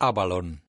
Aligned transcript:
Avalon. 0.00 0.62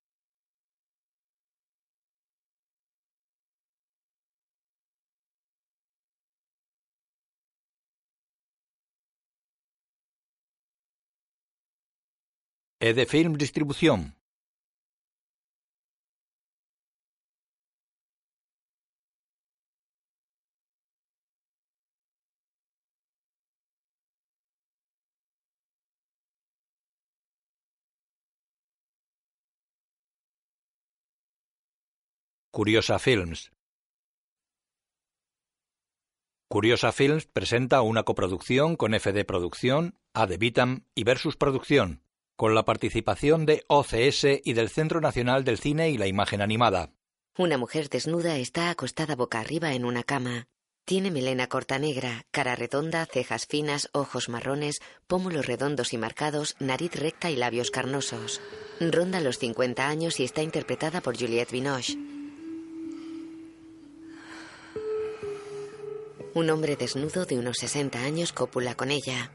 E 12.80 12.92
Film 13.06 13.34
Distribución. 13.36 14.19
Curiosa 32.60 32.98
Films. 32.98 33.52
Curiosa 36.46 36.92
Films 36.92 37.24
presenta 37.24 37.80
una 37.80 38.02
coproducción 38.02 38.76
con 38.76 38.92
FD 38.92 39.24
Producción, 39.24 39.98
AD 40.12 40.36
Vitam 40.36 40.84
y 40.94 41.04
Versus 41.04 41.38
Producción, 41.38 42.02
con 42.36 42.54
la 42.54 42.66
participación 42.66 43.46
de 43.46 43.64
OCS 43.68 44.42
y 44.44 44.52
del 44.52 44.68
Centro 44.68 45.00
Nacional 45.00 45.42
del 45.42 45.56
Cine 45.56 45.88
y 45.88 45.96
la 45.96 46.06
Imagen 46.06 46.42
Animada. 46.42 46.92
Una 47.38 47.56
mujer 47.56 47.88
desnuda 47.88 48.36
está 48.36 48.68
acostada 48.68 49.16
boca 49.16 49.40
arriba 49.40 49.72
en 49.72 49.86
una 49.86 50.02
cama. 50.02 50.46
Tiene 50.84 51.10
melena 51.10 51.46
corta 51.46 51.78
negra, 51.78 52.26
cara 52.30 52.56
redonda, 52.56 53.06
cejas 53.06 53.46
finas, 53.46 53.88
ojos 53.94 54.28
marrones, 54.28 54.82
pómulos 55.06 55.46
redondos 55.46 55.94
y 55.94 55.96
marcados, 55.96 56.56
nariz 56.58 56.94
recta 56.94 57.30
y 57.30 57.36
labios 57.36 57.70
carnosos. 57.70 58.42
Ronda 58.80 59.22
los 59.22 59.38
50 59.38 59.88
años 59.88 60.20
y 60.20 60.24
está 60.24 60.42
interpretada 60.42 61.00
por 61.00 61.18
Juliette 61.18 61.52
Binoche. 61.52 62.19
Un 66.32 66.48
hombre 66.48 66.76
desnudo 66.76 67.24
de 67.24 67.38
unos 67.38 67.58
60 67.58 67.98
años 67.98 68.32
cópula 68.32 68.74
con 68.76 68.90
ella. 68.90 69.30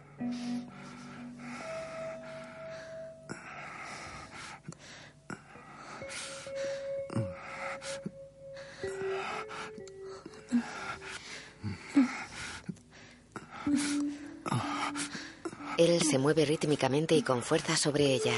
Él 15.78 16.02
se 16.02 16.18
mueve 16.18 16.46
rítmicamente 16.46 17.16
y 17.16 17.22
con 17.22 17.44
fuerza 17.44 17.76
sobre 17.76 18.06
ella. 18.06 18.34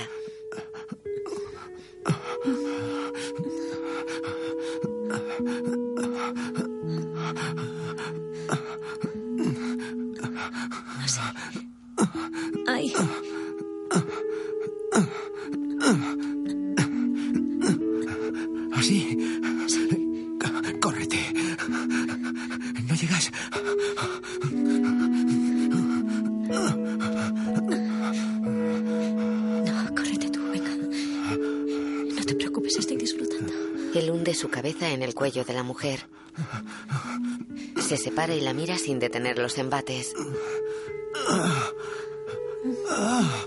Ay. 12.67 12.93
¿Así? 18.73 19.17
Córrete. 20.79 21.19
No 22.87 22.95
llegas. 22.95 23.31
No, 29.65 29.95
córrete 29.95 30.30
tú, 30.30 30.39
venga. 30.52 30.71
No 32.15 32.23
te 32.25 32.36
preocupes, 32.36 32.77
estoy 32.77 32.97
disfrutando. 32.97 33.53
Él 33.95 34.11
hunde 34.11 34.33
su 34.33 34.49
cabeza 34.49 34.89
en 34.91 35.02
el 35.03 35.13
cuello 35.13 35.43
de 35.43 35.53
la 35.53 35.63
mujer. 35.63 36.07
Se 37.80 37.97
separa 37.97 38.36
y 38.36 38.41
la 38.41 38.53
mira 38.53 38.77
sin 38.77 38.99
detener 38.99 39.37
los 39.39 39.57
embates. 39.57 40.13
Él 42.97 43.46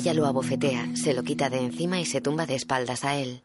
Ella 0.00 0.14
lo 0.14 0.26
abofetea, 0.26 0.96
se 0.96 1.12
lo 1.12 1.22
quita 1.22 1.50
de 1.50 1.58
encima 1.58 2.00
y 2.00 2.06
se 2.06 2.22
tumba 2.22 2.46
de 2.46 2.54
espaldas 2.54 3.04
a 3.04 3.16
él. 3.16 3.42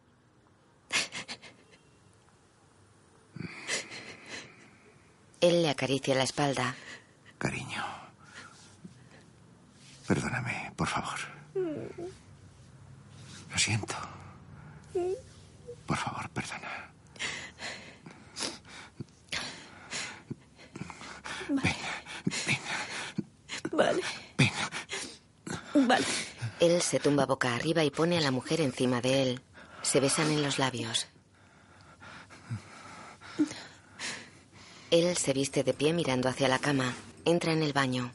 Él 5.42 5.64
le 5.64 5.70
acaricia 5.70 6.16
la 6.16 6.24
espalda. 6.24 6.74
Cariño. 7.38 7.84
Perdóname, 10.08 10.72
por 10.78 10.88
favor. 10.88 11.20
Lo 13.52 13.58
siento. 13.58 13.96
Por 15.86 15.98
favor, 15.98 16.30
perdona. 16.30 16.90
Vale. 23.74 24.02
Vale. 25.74 26.35
Él 26.60 26.82
se 26.82 27.00
tumba 27.00 27.26
boca 27.26 27.54
arriba 27.54 27.84
y 27.84 27.92
pone 27.92 28.18
a 28.18 28.22
la 28.22 28.32
mujer 28.32 28.62
encima 28.62 29.02
de 29.02 29.22
él. 29.22 29.42
Se 29.82 30.00
besan 30.00 30.32
en 30.32 30.42
los 30.42 30.58
labios. 30.58 31.08
Él 34.92 35.18
se 35.18 35.34
viste 35.34 35.64
de 35.64 35.74
pie 35.74 35.94
mirando 35.94 36.30
hacia 36.30 36.48
la 36.48 36.60
cama. 36.60 36.94
Entra 37.26 37.52
en 37.52 37.64
el 37.64 37.74
baño. 37.74 38.12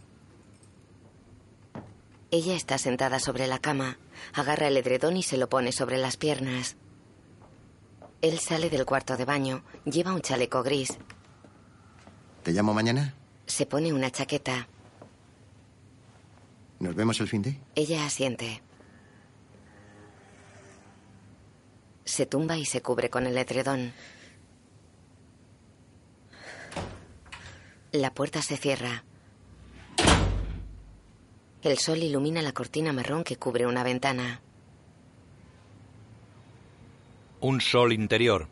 Ella 2.30 2.54
está 2.54 2.78
sentada 2.78 3.18
sobre 3.18 3.46
la 3.46 3.58
cama. 3.58 3.98
Agarra 4.32 4.68
el 4.68 4.76
edredón 4.76 5.16
y 5.16 5.22
se 5.22 5.36
lo 5.36 5.48
pone 5.48 5.72
sobre 5.72 5.98
las 5.98 6.16
piernas. 6.16 6.76
Él 8.22 8.38
sale 8.38 8.70
del 8.70 8.86
cuarto 8.86 9.16
de 9.16 9.24
baño. 9.24 9.64
Lleva 9.84 10.12
un 10.12 10.22
chaleco 10.22 10.62
gris. 10.62 10.96
¿Te 12.42 12.52
llamo 12.52 12.72
mañana? 12.72 13.14
Se 13.46 13.66
pone 13.66 13.92
una 13.92 14.10
chaqueta. 14.10 14.68
¿Nos 16.80 16.94
vemos 16.94 17.20
el 17.20 17.28
fin 17.28 17.42
de? 17.42 17.56
Ella 17.74 18.06
asiente. 18.06 18.62
Se 22.04 22.26
tumba 22.26 22.56
y 22.56 22.64
se 22.64 22.80
cubre 22.80 23.10
con 23.10 23.26
el 23.26 23.36
edredón. 23.36 23.92
La 27.92 28.12
puerta 28.14 28.40
se 28.40 28.56
cierra. 28.56 29.04
El 31.62 31.78
sol 31.78 31.98
ilumina 31.98 32.40
la 32.40 32.52
cortina 32.52 32.94
marrón 32.94 33.24
que 33.24 33.36
cubre 33.36 33.66
una 33.66 33.84
ventana. 33.84 34.40
Un 37.40 37.60
sol 37.60 37.92
interior. 37.92 38.48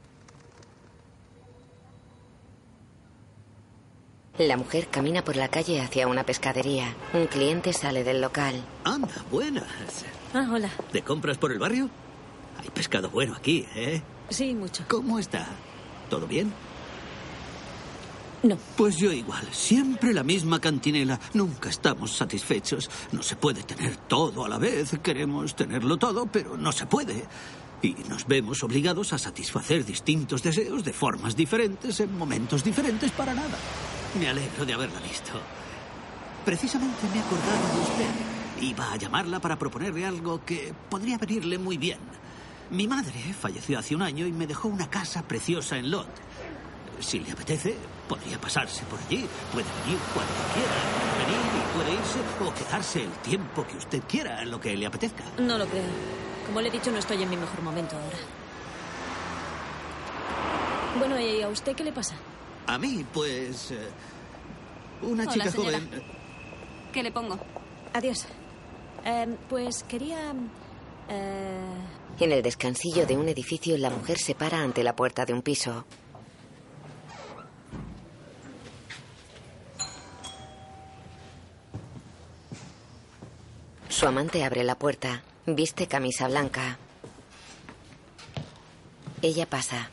La 4.39 4.57
mujer 4.57 4.87
camina 4.89 5.25
por 5.25 5.35
la 5.35 5.49
calle 5.49 5.81
hacia 5.81 6.07
una 6.07 6.23
pescadería. 6.23 6.95
Un 7.13 7.27
cliente 7.27 7.73
sale 7.73 8.05
del 8.05 8.21
local. 8.21 8.55
Anda, 8.85 9.25
buenas. 9.33 9.65
Ah, 10.33 10.49
hola. 10.53 10.71
¿De 10.93 11.03
compras 11.03 11.39
por 11.39 11.51
el 11.51 11.59
barrio? 11.59 11.91
Hay 12.63 12.71
pescado 12.71 13.11
bueno 13.11 13.35
aquí, 13.35 13.67
¿eh? 13.75 14.01
Sí, 14.31 14.55
mucho. 14.55 14.85
¿Cómo 14.87 15.19
está? 15.19 15.49
¿Todo 16.09 16.29
bien? 16.29 16.53
No. 18.45 18.57
Pues 18.77 18.97
yo 18.97 19.11
igual. 19.11 19.45
Siempre 19.51 20.15
la 20.15 20.23
misma 20.23 20.61
cantinela. 20.61 21.19
Nunca 21.35 21.69
estamos 21.69 22.17
satisfechos. 22.17 22.89
No 23.11 23.25
se 23.25 23.35
puede 23.35 23.65
tener 23.65 23.97
todo 23.97 24.45
a 24.45 24.49
la 24.49 24.59
vez. 24.59 24.97
Queremos 25.03 25.57
tenerlo 25.57 25.97
todo, 25.97 26.27
pero 26.27 26.57
no 26.57 26.71
se 26.71 26.87
puede. 26.87 27.25
Y 27.83 27.97
nos 28.09 28.29
vemos 28.29 28.63
obligados 28.63 29.13
a 29.13 29.19
satisfacer 29.19 29.85
distintos 29.85 30.45
deseos 30.45 30.85
de 30.85 30.93
formas 30.93 31.35
diferentes 31.35 31.99
en 31.99 32.17
momentos 32.17 32.63
diferentes 32.63 33.11
para 33.11 33.35
nada. 33.35 33.59
Me 34.19 34.29
alegro 34.29 34.67
de 34.67 34.75
haberla 34.75 34.99
visto. 35.01 35.33
Precisamente 36.45 37.07
me 37.13 37.21
he 37.21 37.23
de 37.23 37.81
usted. 37.83 38.63
Iba 38.63 38.93
a 38.93 38.97
llamarla 38.97 39.39
para 39.39 39.57
proponerle 39.57 40.05
algo 40.05 40.45
que 40.45 40.75
podría 40.89 41.19
venirle 41.19 41.57
muy 41.57 41.77
bien. 41.77 41.99
Mi 42.71 42.89
madre 42.89 43.33
falleció 43.39 43.79
hace 43.79 43.95
un 43.95 44.03
año 44.03 44.27
y 44.27 44.33
me 44.33 44.47
dejó 44.47 44.69
una 44.69 44.91
casa 44.91 45.23
preciosa 45.23 45.79
en 45.79 45.91
Lot. 45.91 46.09
Si 46.99 47.21
le 47.21 47.31
apetece, 47.31 47.77
podría 48.09 48.41
pasarse 48.41 48.83
por 48.87 48.99
allí. 48.99 49.25
Puede 49.53 49.67
venir 49.85 49.99
cuando 50.13 50.33
quiera. 50.53 50.75
Venir 51.23 51.41
y 51.55 51.77
puede 51.77 51.93
irse 51.95 52.19
o 52.45 52.55
quedarse 52.55 53.05
el 53.05 53.13
tiempo 53.23 53.65
que 53.67 53.77
usted 53.77 54.03
quiera, 54.09 54.45
lo 54.45 54.61
que 54.61 54.77
le 54.77 54.87
apetezca. 54.87 55.23
No 55.39 55.59
lo 55.59 55.67
creo. 55.67 55.85
Como 56.47 56.61
le 56.61 56.69
he 56.69 56.73
dicho, 56.73 56.91
no 56.91 56.99
estoy 56.99 57.23
en 57.23 57.31
mi 57.31 57.37
mejor 57.37 57.63
momento 57.63 57.95
ahora. 57.95 58.19
Bueno, 60.99 61.21
¿y 61.21 61.43
a 61.43 61.49
usted 61.49 61.77
qué 61.77 61.85
le 61.85 61.93
pasa? 61.93 62.17
A 62.69 62.79
mí, 62.79 63.05
pues... 63.13 63.71
eh, 63.73 63.89
una 65.03 65.23
Hola, 65.25 65.33
chica 65.33 65.51
señora. 65.51 65.79
joven... 65.81 66.03
¿Qué 66.93 67.03
le 67.03 67.11
pongo? 67.13 67.39
Adiós. 67.93 68.27
Em, 69.05 69.37
pues 69.49 69.83
quería... 69.85 70.33
eh, 71.09 71.61
En 72.21 72.33
el 72.33 72.43
descansillo 72.43 73.07
de 73.07 73.17
un 73.17 73.29
edificio, 73.29 73.77
la 73.79 73.91
mujer 73.91 74.19
se 74.19 74.35
para 74.35 74.61
ante 74.63 74.83
la 74.85 74.95
puerta 74.95 75.25
de 75.25 75.33
un 75.33 75.43
piso. 75.43 75.85
Su 83.89 84.07
amante 84.07 84.45
abre 84.45 84.65
la 84.65 84.77
puerta. 84.79 85.23
Viste 85.47 85.87
camisa 85.87 86.29
blanca. 86.29 86.79
Ella 89.23 89.47
pasa. 89.47 89.89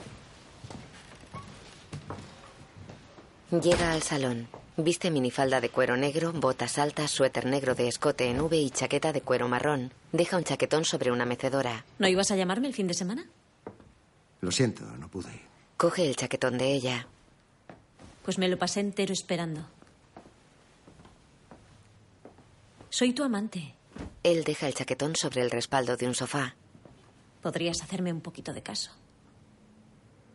Llega 3.52 3.92
al 3.92 4.02
salón. 4.02 4.48
Viste 4.76 5.12
minifalda 5.12 5.62
de 5.62 5.70
cuero 5.70 5.96
negro, 5.96 6.34
botas 6.34 6.78
altas, 6.80 7.12
suéter 7.12 7.46
negro 7.46 7.76
de 7.76 7.88
escote 7.88 8.30
en 8.30 8.42
V 8.42 8.58
y 8.58 8.70
chaqueta 8.72 9.14
de 9.14 9.22
cuero 9.22 9.48
marrón. 9.48 9.94
Deja 10.12 10.38
un 10.38 10.44
chaquetón 10.44 10.84
sobre 10.84 11.12
una 11.12 11.26
mecedora. 11.26 11.86
¿No 12.00 12.08
ibas 12.08 12.32
a 12.32 12.36
llamarme 12.36 12.68
el 12.68 12.74
fin 12.74 12.88
de 12.88 12.94
semana? 12.96 13.26
Lo 14.42 14.52
siento, 14.52 14.84
no 14.98 15.08
pude. 15.10 15.42
Coge 15.78 16.08
el 16.08 16.16
chaquetón 16.16 16.58
de 16.58 16.74
ella. 16.74 17.08
Pues 18.24 18.38
me 18.38 18.48
lo 18.50 18.58
pasé 18.58 18.80
entero 18.80 19.14
esperando. 19.14 19.66
Soy 22.90 23.14
tu 23.14 23.24
amante. 23.24 23.76
Él 24.24 24.44
deja 24.44 24.68
el 24.68 24.74
chaquetón 24.74 25.16
sobre 25.16 25.42
el 25.42 25.52
respaldo 25.52 25.96
de 25.98 26.08
un 26.08 26.16
sofá. 26.16 26.56
Podrías 27.42 27.82
hacerme 27.84 28.12
un 28.12 28.22
poquito 28.22 28.54
de 28.54 28.64
caso. 28.64 28.92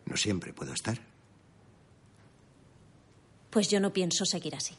No 0.07 0.17
siempre 0.17 0.53
puedo 0.53 0.73
estar. 0.73 1.10
Pues 3.51 3.69
yo 3.69 3.81
no 3.81 3.93
pienso 3.93 4.25
seguir 4.25 4.55
así. 4.55 4.77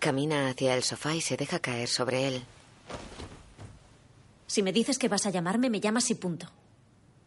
Camina 0.00 0.48
hacia 0.48 0.74
el 0.74 0.82
sofá 0.82 1.14
y 1.14 1.20
se 1.20 1.36
deja 1.36 1.58
caer 1.60 1.88
sobre 1.88 2.28
él. 2.28 2.44
Si 4.46 4.62
me 4.62 4.72
dices 4.72 4.98
que 4.98 5.08
vas 5.08 5.26
a 5.26 5.30
llamarme, 5.30 5.70
me 5.70 5.80
llamas 5.80 6.10
y 6.10 6.14
punto. 6.14 6.48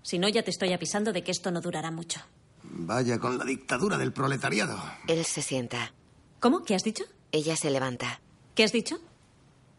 Si 0.03 0.19
no, 0.19 0.27
ya 0.27 0.43
te 0.43 0.51
estoy 0.51 0.73
avisando 0.73 1.13
de 1.13 1.23
que 1.23 1.31
esto 1.31 1.51
no 1.51 1.61
durará 1.61 1.91
mucho. 1.91 2.19
Vaya 2.63 3.19
con 3.19 3.37
la 3.37 3.45
dictadura 3.45 3.97
del 3.97 4.11
proletariado. 4.11 4.77
Él 5.07 5.23
se 5.25 5.41
sienta. 5.41 5.93
¿Cómo? 6.39 6.63
¿Qué 6.63 6.75
has 6.75 6.83
dicho? 6.83 7.03
Ella 7.31 7.55
se 7.55 7.69
levanta. 7.69 8.19
¿Qué 8.55 8.63
has 8.63 8.71
dicho? 8.71 8.97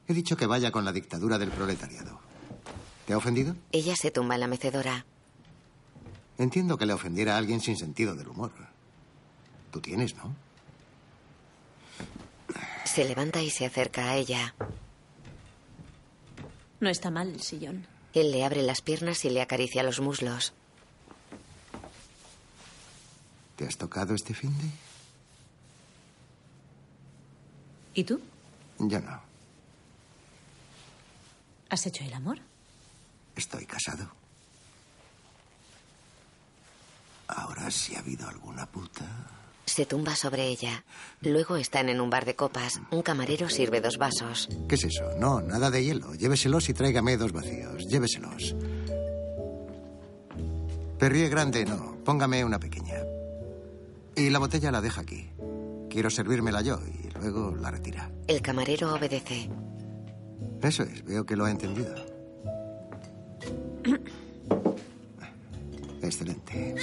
He 0.08 0.14
dicho 0.14 0.36
que 0.36 0.46
vaya 0.46 0.70
con 0.70 0.84
la 0.84 0.92
dictadura 0.92 1.38
del 1.38 1.50
proletariado. 1.50 2.20
¿Te 3.06 3.12
ha 3.12 3.16
ofendido? 3.16 3.56
Ella 3.72 3.96
se 3.96 4.10
tumba 4.10 4.34
en 4.34 4.40
la 4.40 4.46
mecedora. 4.46 5.04
Entiendo 6.38 6.78
que 6.78 6.86
le 6.86 6.92
ofendiera 6.92 7.34
a 7.34 7.38
alguien 7.38 7.60
sin 7.60 7.76
sentido 7.76 8.14
del 8.14 8.28
humor. 8.28 8.52
Tú 9.70 9.80
tienes, 9.80 10.14
¿no? 10.16 10.34
Se 12.84 13.04
levanta 13.04 13.40
y 13.40 13.50
se 13.50 13.66
acerca 13.66 14.10
a 14.10 14.16
ella. 14.16 14.54
No 16.80 16.90
está 16.90 17.10
mal 17.10 17.28
el 17.28 17.40
sillón. 17.40 17.86
Él 18.12 18.30
le 18.32 18.44
abre 18.44 18.62
las 18.62 18.82
piernas 18.82 19.24
y 19.24 19.30
le 19.30 19.40
acaricia 19.40 19.82
los 19.82 20.00
muslos. 20.00 20.52
¿Te 23.56 23.66
has 23.66 23.76
tocado 23.76 24.14
este 24.14 24.34
fin 24.34 24.56
de? 24.58 24.68
¿Y 27.94 28.04
tú? 28.04 28.20
Yo 28.78 29.00
no. 29.00 29.20
¿Has 31.70 31.86
hecho 31.86 32.04
el 32.04 32.12
amor? 32.12 32.38
Estoy 33.36 33.64
casado. 33.64 34.10
Ahora, 37.28 37.70
si 37.70 37.94
ha 37.94 38.00
habido 38.00 38.28
alguna 38.28 38.66
puta. 38.66 39.06
Se 39.64 39.86
tumba 39.86 40.14
sobre 40.16 40.48
ella. 40.48 40.84
Luego 41.20 41.56
están 41.56 41.88
en 41.88 42.00
un 42.00 42.10
bar 42.10 42.24
de 42.24 42.34
copas. 42.34 42.80
Un 42.90 43.02
camarero 43.02 43.48
sirve 43.48 43.80
dos 43.80 43.96
vasos. 43.96 44.48
¿Qué 44.68 44.74
es 44.74 44.84
eso? 44.84 45.04
No, 45.18 45.40
nada 45.40 45.70
de 45.70 45.84
hielo. 45.84 46.14
Lléveselos 46.14 46.68
y 46.68 46.74
tráigame 46.74 47.16
dos 47.16 47.32
vacíos. 47.32 47.86
Lléveselos. 47.88 48.54
Perrier 50.98 51.30
grande, 51.30 51.64
no. 51.64 51.96
Póngame 52.04 52.44
una 52.44 52.58
pequeña. 52.58 52.96
Y 54.14 54.30
la 54.30 54.38
botella 54.38 54.70
la 54.70 54.80
deja 54.80 55.00
aquí. 55.00 55.30
Quiero 55.88 56.10
servírmela 56.10 56.60
yo 56.62 56.78
y 56.86 57.10
luego 57.18 57.54
la 57.56 57.70
retira. 57.70 58.10
El 58.26 58.42
camarero 58.42 58.94
obedece. 58.94 59.48
Eso 60.62 60.82
es, 60.82 61.04
veo 61.04 61.24
que 61.24 61.36
lo 61.36 61.44
ha 61.44 61.50
entendido. 61.50 61.94
Excelente. 66.02 66.74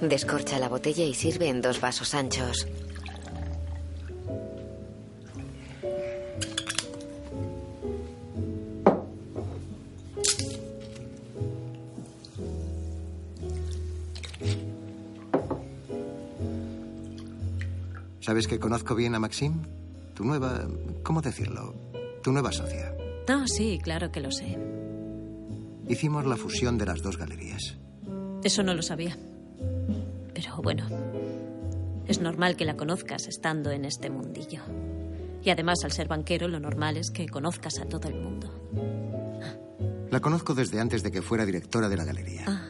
Descorcha 0.00 0.58
la 0.58 0.68
botella 0.68 1.04
y 1.04 1.14
sirve 1.14 1.48
en 1.48 1.62
dos 1.62 1.80
vasos 1.80 2.14
anchos. 2.14 2.66
¿Sabes 18.20 18.48
que 18.48 18.58
conozco 18.58 18.96
bien 18.96 19.14
a 19.14 19.20
Maxime? 19.20 19.54
Tu 20.14 20.24
nueva... 20.24 20.66
¿Cómo 21.04 21.22
decirlo? 21.22 21.72
Tu 22.24 22.32
nueva 22.32 22.50
socia. 22.50 22.92
No, 23.28 23.46
sí, 23.46 23.78
claro 23.80 24.10
que 24.10 24.20
lo 24.20 24.32
sé. 24.32 24.58
Hicimos 25.88 26.26
la 26.26 26.36
fusión 26.36 26.76
de 26.76 26.86
las 26.86 27.02
dos 27.02 27.16
galerías. 27.18 27.78
Eso 28.46 28.62
no 28.62 28.74
lo 28.74 28.82
sabía. 28.82 29.16
Pero 30.32 30.62
bueno, 30.62 30.86
es 32.06 32.20
normal 32.20 32.54
que 32.56 32.64
la 32.64 32.76
conozcas 32.76 33.26
estando 33.26 33.72
en 33.72 33.84
este 33.84 34.08
mundillo. 34.08 34.60
Y 35.42 35.50
además, 35.50 35.78
al 35.82 35.90
ser 35.90 36.06
banquero, 36.06 36.46
lo 36.46 36.60
normal 36.60 36.96
es 36.96 37.10
que 37.10 37.28
conozcas 37.28 37.80
a 37.80 37.86
todo 37.86 38.06
el 38.08 38.14
mundo. 38.14 38.48
La 40.12 40.20
conozco 40.20 40.54
desde 40.54 40.78
antes 40.78 41.02
de 41.02 41.10
que 41.10 41.22
fuera 41.22 41.44
directora 41.44 41.88
de 41.88 41.96
la 41.96 42.04
galería. 42.04 42.44
Ah, 42.46 42.62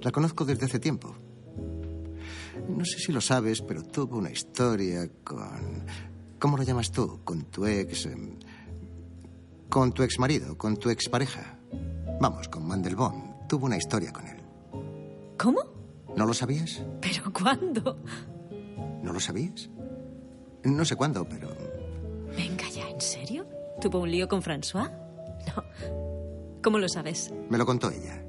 La 0.00 0.10
conozco 0.12 0.46
desde 0.46 0.64
hace 0.64 0.78
tiempo. 0.78 1.14
No 2.70 2.84
sé 2.86 2.98
si 2.98 3.12
lo 3.12 3.20
sabes, 3.20 3.60
pero 3.60 3.82
tuvo 3.82 4.16
una 4.16 4.30
historia 4.30 5.06
con... 5.22 5.84
¿Cómo 6.38 6.56
lo 6.56 6.62
llamas 6.62 6.90
tú? 6.90 7.20
Con 7.22 7.44
tu 7.50 7.66
ex... 7.66 8.06
em, 8.06 8.38
Con 9.68 9.92
tu 9.92 10.02
ex 10.04 10.18
marido, 10.18 10.56
con 10.56 10.78
tu 10.78 10.88
ex 10.88 11.10
pareja. 11.10 11.58
Vamos, 12.18 12.48
con 12.48 12.66
Mandelbaum. 12.66 13.46
Tuvo 13.46 13.66
una 13.66 13.76
historia 13.76 14.10
con 14.10 14.26
él. 14.26 14.41
¿Cómo? 15.42 15.60
¿No 16.16 16.24
lo 16.24 16.34
sabías? 16.34 16.84
¿Pero 17.00 17.32
cuándo? 17.32 17.98
¿No 19.02 19.12
lo 19.12 19.18
sabías? 19.18 19.68
No 20.62 20.84
sé 20.84 20.94
cuándo, 20.94 21.28
pero... 21.28 21.48
Venga 22.36 22.68
ya, 22.68 22.88
¿en 22.88 23.00
serio? 23.00 23.44
¿Tuvo 23.80 23.98
un 23.98 24.10
lío 24.12 24.28
con 24.28 24.40
François? 24.40 24.88
No. 25.48 26.60
¿Cómo 26.62 26.78
lo 26.78 26.88
sabes? 26.88 27.34
Me 27.50 27.58
lo 27.58 27.66
contó 27.66 27.90
ella. 27.90 28.24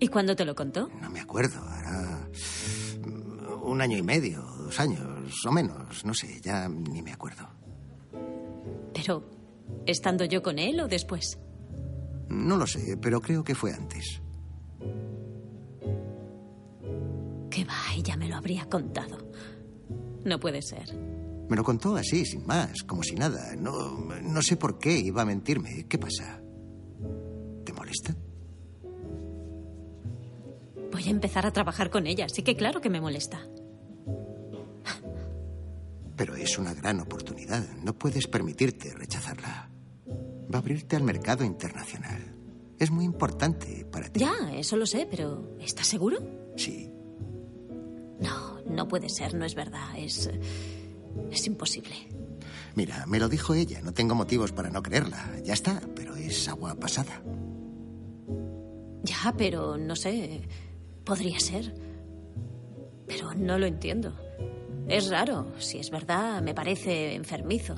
¿Y 0.00 0.08
cuándo 0.08 0.34
te 0.34 0.46
lo 0.46 0.54
contó? 0.54 0.88
No 1.02 1.10
me 1.10 1.20
acuerdo. 1.20 1.60
Hará 1.68 2.26
un 3.62 3.82
año 3.82 3.98
y 3.98 4.02
medio, 4.02 4.40
dos 4.40 4.80
años 4.80 5.44
o 5.44 5.52
menos. 5.52 6.02
No 6.06 6.14
sé, 6.14 6.40
ya 6.40 6.66
ni 6.66 7.02
me 7.02 7.12
acuerdo. 7.12 7.46
Pero, 8.94 9.22
¿estando 9.84 10.24
yo 10.24 10.42
con 10.42 10.58
él 10.58 10.80
o 10.80 10.88
después? 10.88 11.38
No 12.30 12.56
lo 12.56 12.66
sé, 12.66 12.96
pero 12.96 13.20
creo 13.20 13.44
que 13.44 13.54
fue 13.54 13.74
antes. 13.74 14.22
Que 17.56 17.64
va, 17.64 17.94
ella 17.96 18.18
me 18.18 18.28
lo 18.28 18.36
habría 18.36 18.66
contado. 18.66 19.16
No 20.26 20.38
puede 20.38 20.60
ser. 20.60 20.94
Me 21.48 21.56
lo 21.56 21.64
contó 21.64 21.96
así, 21.96 22.26
sin 22.26 22.46
más, 22.46 22.82
como 22.82 23.02
si 23.02 23.14
nada. 23.14 23.56
No, 23.56 23.96
no 23.98 24.42
sé 24.42 24.58
por 24.58 24.78
qué 24.78 24.98
iba 24.98 25.22
a 25.22 25.24
mentirme. 25.24 25.86
¿Qué 25.88 25.96
pasa? 25.96 26.38
¿Te 27.64 27.72
molesta? 27.72 28.14
Voy 30.92 31.04
a 31.06 31.10
empezar 31.10 31.46
a 31.46 31.50
trabajar 31.50 31.88
con 31.88 32.06
ella, 32.06 32.26
así 32.26 32.42
que 32.42 32.56
claro 32.56 32.82
que 32.82 32.90
me 32.90 33.00
molesta. 33.00 33.40
Pero 36.14 36.36
es 36.36 36.58
una 36.58 36.74
gran 36.74 37.00
oportunidad. 37.00 37.66
No 37.82 37.94
puedes 37.94 38.26
permitirte 38.26 38.92
rechazarla. 38.92 39.70
Va 40.06 40.58
a 40.58 40.58
abrirte 40.58 40.94
al 40.94 41.04
mercado 41.04 41.42
internacional. 41.42 42.36
Es 42.78 42.90
muy 42.90 43.06
importante 43.06 43.86
para 43.90 44.10
ti. 44.10 44.20
Ya, 44.20 44.52
eso 44.52 44.76
lo 44.76 44.84
sé, 44.84 45.08
pero 45.10 45.56
¿estás 45.58 45.86
seguro? 45.86 46.18
Sí. 46.58 46.92
No, 48.68 48.88
puede 48.88 49.08
ser, 49.08 49.34
no 49.34 49.44
es 49.44 49.54
verdad. 49.54 49.96
Es. 49.96 50.30
Es 51.30 51.46
imposible. 51.46 51.94
Mira, 52.74 53.06
me 53.06 53.18
lo 53.18 53.28
dijo 53.28 53.54
ella. 53.54 53.80
No 53.82 53.92
tengo 53.92 54.14
motivos 54.14 54.52
para 54.52 54.70
no 54.70 54.82
creerla. 54.82 55.30
Ya 55.42 55.54
está, 55.54 55.80
pero 55.94 56.14
es 56.14 56.46
agua 56.48 56.74
pasada. 56.74 57.22
Ya, 59.02 59.34
pero 59.36 59.76
no 59.78 59.96
sé. 59.96 60.42
Podría 61.04 61.40
ser. 61.40 61.74
Pero 63.06 63.34
no 63.34 63.58
lo 63.58 63.66
entiendo. 63.66 64.14
Es 64.88 65.08
raro. 65.08 65.52
Si 65.58 65.78
es 65.78 65.90
verdad, 65.90 66.42
me 66.42 66.54
parece 66.54 67.14
enfermizo. 67.14 67.74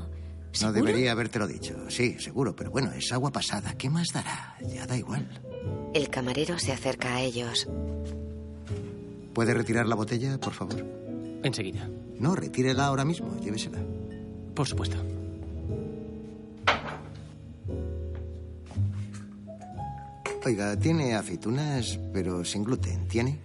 No 0.63 0.73
debería 0.73 1.13
habértelo 1.13 1.47
dicho. 1.47 1.91
Sí, 1.91 2.19
seguro, 2.19 2.57
pero 2.57 2.71
bueno, 2.71 2.91
es 2.93 3.13
agua 3.13 3.31
pasada. 3.31 3.75
¿Qué 3.77 3.91
más 3.91 4.09
dará? 4.13 4.57
Ya 4.67 4.87
da 4.87 4.97
igual. 4.97 5.29
El 5.95 6.09
camarero 6.09 6.59
se 6.59 6.73
acerca 6.73 7.17
a 7.17 7.21
ellos. 7.21 7.69
¿Puede 9.33 9.55
retirar 9.55 9.87
la 9.87 9.95
botella, 9.95 10.39
por 10.39 10.53
favor? 10.53 10.85
Enseguida. 11.43 11.89
No, 12.19 12.35
retírela 12.35 12.87
ahora 12.87 13.05
mismo. 13.05 13.39
Llévesela. 13.41 13.79
Por 14.55 14.67
supuesto. 14.67 14.97
Oiga, 20.45 20.77
tiene 20.79 21.15
aceitunas, 21.15 21.99
pero 22.13 22.45
sin 22.45 22.65
gluten. 22.65 23.07
¿Tiene? 23.07 23.39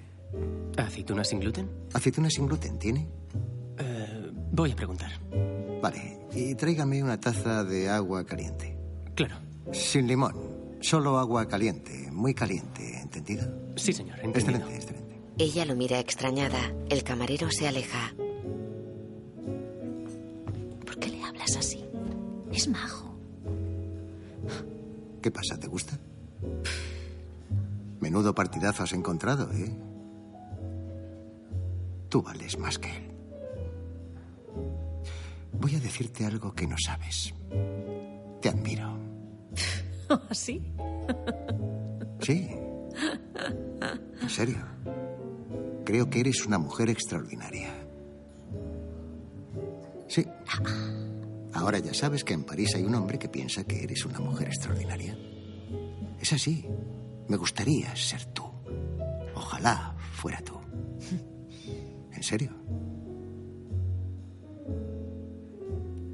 ¿Aceitunas 0.78 1.28
sin 1.28 1.40
gluten? 1.40 1.70
Aceitunas 1.94 2.34
sin 2.34 2.48
gluten, 2.48 2.80
¿tiene? 2.80 3.08
Eh, 3.78 4.32
voy 4.52 4.72
a 4.72 4.76
preguntar. 4.76 5.12
Vale. 5.82 6.20
Y 6.34 6.56
tráigame 6.56 7.04
una 7.04 7.20
taza 7.20 7.64
de 7.64 7.90
agua 7.90 8.26
caliente. 8.26 8.78
Claro. 9.16 9.36
Sin 9.72 10.08
limón. 10.08 10.34
Solo 10.82 11.20
agua 11.20 11.48
caliente. 11.48 12.10
Muy 12.12 12.34
caliente. 12.34 13.00
¿Entendido? 13.02 13.44
Sí, 13.76 13.94
señor. 13.94 14.20
Entendido. 14.20 14.58
Excelente, 14.58 14.76
excelente. 14.76 15.03
Ella 15.38 15.66
lo 15.66 15.76
mira 15.76 16.00
extrañada. 16.00 16.60
El 16.90 17.04
camarero 17.04 17.50
se 17.50 17.68
aleja. 17.68 18.14
¿Por 20.86 21.00
qué 21.00 21.10
le 21.10 21.24
hablas 21.24 21.56
así? 21.58 21.84
Es 22.52 22.68
majo. 22.68 23.16
¿Qué 25.22 25.32
pasa? 25.32 25.58
¿Te 25.60 25.68
gusta? 25.68 25.98
Menudo 28.00 28.36
partidazo 28.36 28.84
has 28.84 28.94
encontrado, 28.94 29.52
¿eh? 29.54 29.72
Tú 32.10 32.22
vales 32.22 32.60
más 32.60 32.78
que 32.78 32.90
él. 32.90 33.10
Voy 35.54 35.76
a 35.76 35.80
decirte 35.80 36.26
algo 36.26 36.54
que 36.54 36.68
no 36.68 36.76
sabes. 36.78 37.34
Te 38.42 38.50
admiro. 38.50 38.98
¿Así? 40.30 40.62
Sí. 42.20 42.50
En 44.22 44.30
serio. 44.30 44.58
Creo 45.86 46.10
que 46.10 46.22
eres 46.22 46.46
una 46.46 46.58
mujer 46.58 46.90
extraordinaria. 46.90 47.70
Sí. 50.08 50.26
Ahora 51.54 51.80
ya 51.80 51.94
sabes 51.94 52.24
que 52.24 52.34
en 52.34 52.44
París 52.44 52.76
hay 52.76 52.84
un 52.84 52.96
hombre 52.96 53.20
que 53.20 53.30
piensa 53.30 53.64
que 53.64 53.84
eres 53.84 54.06
una 54.06 54.20
mujer 54.20 54.48
extraordinaria. 54.48 55.18
Es 56.20 56.34
así. 56.34 56.66
Me 57.28 57.38
gustaría 57.38 57.96
ser 57.96 58.26
tú. 58.26 58.44
Ojalá 59.36 59.96
fuera 60.14 60.40
tú. 60.42 60.60
¿En 62.12 62.24
serio? 62.24 62.52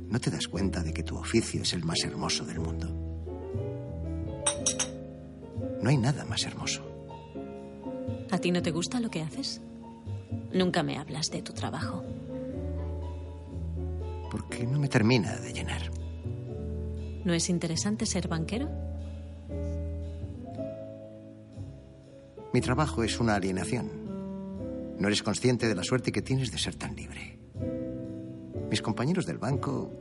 ¿No 0.09 0.19
te 0.19 0.31
das 0.31 0.47
cuenta 0.47 0.81
de 0.81 0.91
que 0.91 1.03
tu 1.03 1.15
oficio 1.17 1.61
es 1.61 1.73
el 1.73 1.83
más 1.83 2.03
hermoso 2.03 2.43
del 2.43 2.59
mundo? 2.59 2.87
No 5.81 5.89
hay 5.89 5.97
nada 5.97 6.25
más 6.25 6.43
hermoso. 6.43 6.88
¿A 8.31 8.37
ti 8.37 8.51
no 8.51 8.61
te 8.61 8.71
gusta 8.71 8.99
lo 8.99 9.09
que 9.09 9.21
haces? 9.21 9.61
Nunca 10.53 10.83
me 10.83 10.97
hablas 10.97 11.31
de 11.31 11.41
tu 11.41 11.53
trabajo. 11.53 12.03
Porque 14.29 14.65
no 14.65 14.79
me 14.79 14.87
termina 14.87 15.35
de 15.37 15.53
llenar. 15.53 15.91
¿No 17.23 17.33
es 17.33 17.49
interesante 17.49 18.05
ser 18.05 18.27
banquero? 18.27 18.69
Mi 22.53 22.61
trabajo 22.61 23.03
es 23.03 23.19
una 23.19 23.35
alienación. 23.35 23.89
No 24.99 25.07
eres 25.07 25.23
consciente 25.23 25.67
de 25.67 25.75
la 25.75 25.83
suerte 25.83 26.11
que 26.11 26.21
tienes 26.21 26.51
de 26.51 26.57
ser 26.57 26.75
tan 26.75 26.95
libre. 26.95 27.39
Mis 28.69 28.81
compañeros 28.81 29.25
del 29.25 29.37
banco 29.37 29.91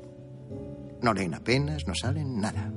no 1.02 1.14
leen 1.14 1.34
apenas, 1.34 1.86
no 1.86 1.94
salen, 1.94 2.40
nada. 2.40 2.72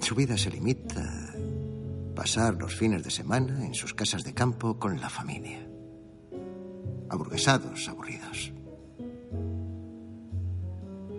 Su 0.00 0.14
vida 0.14 0.36
se 0.36 0.50
limita 0.50 0.85
pasar 2.26 2.56
los 2.56 2.74
fines 2.74 3.04
de 3.04 3.10
semana 3.12 3.64
en 3.64 3.72
sus 3.72 3.94
casas 3.94 4.24
de 4.24 4.34
campo 4.34 4.80
con 4.80 5.00
la 5.00 5.08
familia. 5.08 5.64
Aburguesados, 7.08 7.88
aburridos. 7.88 8.52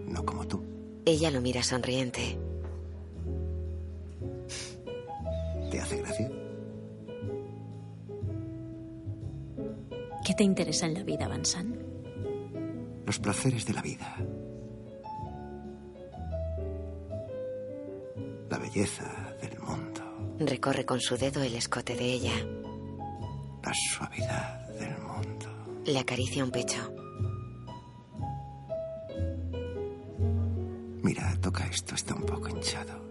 No 0.06 0.26
como 0.26 0.46
tú. 0.46 0.62
Ella 1.06 1.32
lo 1.32 1.40
mira 1.40 1.64
sonriente. 1.64 2.38
¿Te 5.72 5.80
hace 5.80 6.02
gracia? 6.02 6.30
¿Qué 10.26 10.34
te 10.34 10.44
interesa 10.44 10.88
en 10.88 10.94
la 10.94 11.04
vida, 11.04 11.30
Vansan? 11.30 11.74
Los 13.06 13.18
placeres 13.20 13.66
de 13.66 13.74
la 13.74 13.82
vida. 13.82 14.14
La 18.50 18.58
belleza. 18.58 19.27
Recorre 20.40 20.86
con 20.86 21.00
su 21.00 21.18
dedo 21.18 21.42
el 21.42 21.56
escote 21.56 21.96
de 21.96 22.06
ella. 22.06 22.34
La 23.64 23.74
suavidad 23.74 24.68
del 24.80 24.96
mundo. 25.00 25.82
Le 25.86 25.98
acaricia 25.98 26.44
un 26.44 26.52
pecho. 26.52 26.94
Mira, 31.02 31.36
toca 31.42 31.66
esto, 31.66 31.96
está 31.96 32.14
un 32.14 32.22
poco 32.22 32.50
hinchado. 32.50 33.02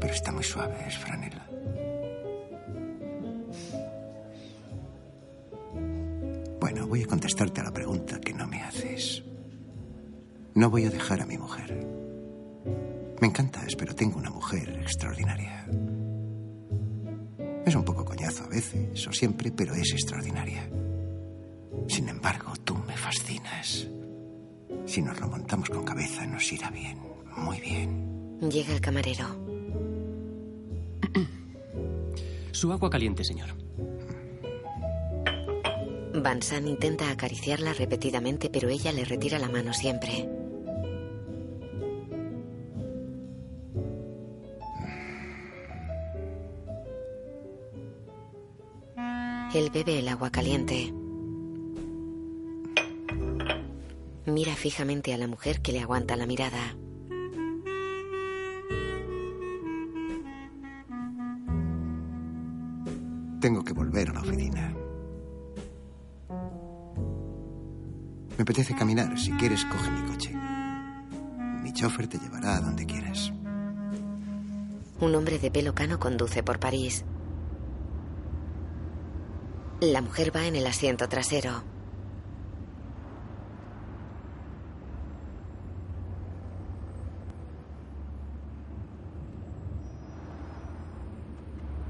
Pero 0.00 0.12
está 0.12 0.32
muy 0.32 0.44
suave, 0.44 0.76
es 0.86 0.98
franela. 0.98 1.46
Bueno, 6.60 6.86
voy 6.86 7.02
a 7.02 7.06
contestarte 7.06 7.62
a 7.62 7.64
la 7.64 7.72
pregunta 7.72 8.20
que 8.20 8.34
no 8.34 8.46
me 8.46 8.62
haces. 8.62 9.22
No 10.54 10.68
voy 10.68 10.84
a 10.84 10.90
dejar 10.90 11.22
a 11.22 11.26
mi 11.26 11.38
mujer. 11.38 12.09
Pero 13.76 13.94
tengo 13.94 14.18
una 14.18 14.30
mujer 14.30 14.68
extraordinaria. 14.82 15.66
Es 17.64 17.74
un 17.74 17.84
poco 17.84 18.04
coñazo 18.04 18.44
a 18.44 18.48
veces, 18.48 19.06
o 19.06 19.12
siempre, 19.12 19.52
pero 19.52 19.74
es 19.74 19.92
extraordinaria. 19.92 20.68
Sin 21.88 22.08
embargo, 22.08 22.52
tú 22.64 22.74
me 22.86 22.96
fascinas. 22.96 23.88
Si 24.86 25.02
nos 25.02 25.20
lo 25.20 25.28
montamos 25.28 25.68
con 25.70 25.84
cabeza, 25.84 26.26
nos 26.26 26.52
irá 26.52 26.70
bien, 26.70 26.98
muy 27.36 27.60
bien. 27.60 28.40
Llega 28.40 28.72
el 28.72 28.80
camarero. 28.80 29.26
Su 32.52 32.72
agua 32.72 32.90
caliente, 32.90 33.24
señor. 33.24 33.50
Van 36.14 36.42
San 36.42 36.66
intenta 36.66 37.10
acariciarla 37.10 37.72
repetidamente, 37.72 38.50
pero 38.50 38.68
ella 38.68 38.92
le 38.92 39.04
retira 39.04 39.38
la 39.38 39.48
mano 39.48 39.72
siempre. 39.72 40.28
Él 49.52 49.70
bebe 49.70 49.98
el 49.98 50.06
agua 50.06 50.30
caliente. 50.30 50.94
Mira 54.26 54.54
fijamente 54.54 55.12
a 55.12 55.18
la 55.18 55.26
mujer 55.26 55.60
que 55.60 55.72
le 55.72 55.80
aguanta 55.80 56.14
la 56.14 56.26
mirada. 56.26 56.76
Tengo 63.40 63.64
que 63.64 63.72
volver 63.72 64.10
a 64.10 64.12
la 64.12 64.20
oficina. 64.20 64.72
Me 68.36 68.42
apetece 68.42 68.76
caminar. 68.76 69.18
Si 69.18 69.32
quieres, 69.32 69.64
coge 69.64 69.90
mi 69.90 70.02
coche. 70.12 70.32
Mi 71.62 71.72
chofer 71.72 72.06
te 72.06 72.18
llevará 72.18 72.58
a 72.58 72.60
donde 72.60 72.86
quieras. 72.86 73.32
Un 75.00 75.14
hombre 75.16 75.40
de 75.40 75.50
pelo 75.50 75.74
cano 75.74 75.98
conduce 75.98 76.44
por 76.44 76.60
París. 76.60 77.04
La 79.80 80.02
mujer 80.02 80.34
va 80.34 80.46
en 80.46 80.56
el 80.56 80.66
asiento 80.66 81.08
trasero. 81.08 81.62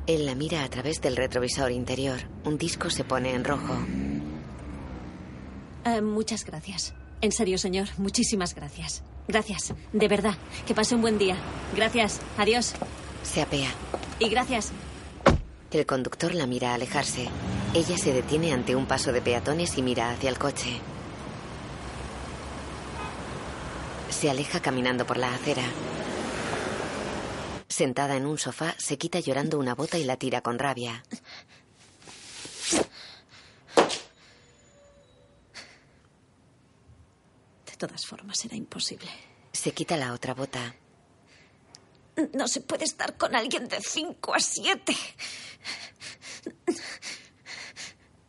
Él 0.06 0.26
la 0.26 0.34
mira 0.34 0.64
a 0.64 0.68
través 0.68 1.00
del 1.00 1.16
retrovisor 1.16 1.70
interior. 1.72 2.18
Un 2.44 2.58
disco 2.58 2.90
se 2.90 3.04
pone 3.04 3.34
en 3.34 3.44
rojo. 3.44 3.74
Eh, 5.84 6.00
muchas 6.00 6.44
gracias. 6.44 6.94
En 7.20 7.32
serio, 7.32 7.58
señor, 7.58 7.88
muchísimas 7.98 8.54
gracias. 8.54 9.02
Gracias, 9.28 9.74
de 9.92 10.08
verdad. 10.08 10.34
Que 10.66 10.74
pase 10.74 10.94
un 10.94 11.02
buen 11.02 11.18
día. 11.18 11.36
Gracias. 11.76 12.20
Adiós. 12.38 12.72
Se 13.22 13.42
apea. 13.42 13.70
Y 14.18 14.28
gracias. 14.28 14.72
El 15.70 15.86
conductor 15.86 16.34
la 16.34 16.46
mira 16.46 16.74
alejarse. 16.74 17.28
Ella 17.74 17.96
se 17.96 18.12
detiene 18.12 18.52
ante 18.52 18.74
un 18.74 18.86
paso 18.86 19.12
de 19.12 19.22
peatones 19.22 19.78
y 19.78 19.82
mira 19.82 20.10
hacia 20.10 20.28
el 20.28 20.36
coche. 20.36 20.80
Se 24.08 24.28
aleja 24.28 24.60
caminando 24.60 25.06
por 25.06 25.16
la 25.16 25.32
acera. 25.32 25.62
Sentada 27.68 28.16
en 28.16 28.26
un 28.26 28.36
sofá, 28.36 28.74
se 28.78 28.98
quita 28.98 29.20
llorando 29.20 29.60
una 29.60 29.76
bota 29.76 29.96
y 29.96 30.02
la 30.02 30.16
tira 30.16 30.40
con 30.40 30.58
rabia. 30.58 31.04
De 37.66 37.76
todas 37.78 38.04
formas, 38.04 38.44
era 38.44 38.56
imposible. 38.56 39.08
Se 39.52 39.70
quita 39.70 39.96
la 39.96 40.12
otra 40.12 40.34
bota. 40.34 40.74
No 42.34 42.48
se 42.48 42.60
puede 42.60 42.84
estar 42.84 43.16
con 43.16 43.34
alguien 43.34 43.68
de 43.68 43.80
5 43.80 44.34
a 44.34 44.40
7. 44.40 44.96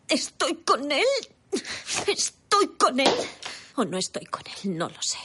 ¿Estoy 0.07 0.55
con 0.63 0.91
él? 0.91 1.05
¿Estoy 2.07 2.67
con 2.77 2.99
él? 2.99 3.13
¿O 3.75 3.85
no 3.85 3.97
estoy 3.97 4.25
con 4.25 4.43
él? 4.45 4.77
No 4.77 4.89
lo 4.89 5.01
sé. 5.01 5.17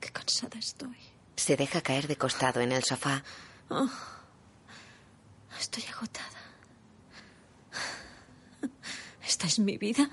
Qué 0.00 0.10
cansada 0.10 0.58
estoy. 0.58 0.96
Se 1.36 1.56
deja 1.56 1.80
caer 1.80 2.08
de 2.08 2.16
costado 2.16 2.60
en 2.60 2.72
el 2.72 2.82
sofá. 2.84 3.22
Oh, 3.68 3.88
estoy 5.58 5.84
agotada. 5.84 6.26
Esta 9.24 9.46
es 9.46 9.58
mi 9.58 9.76
vida. 9.76 10.08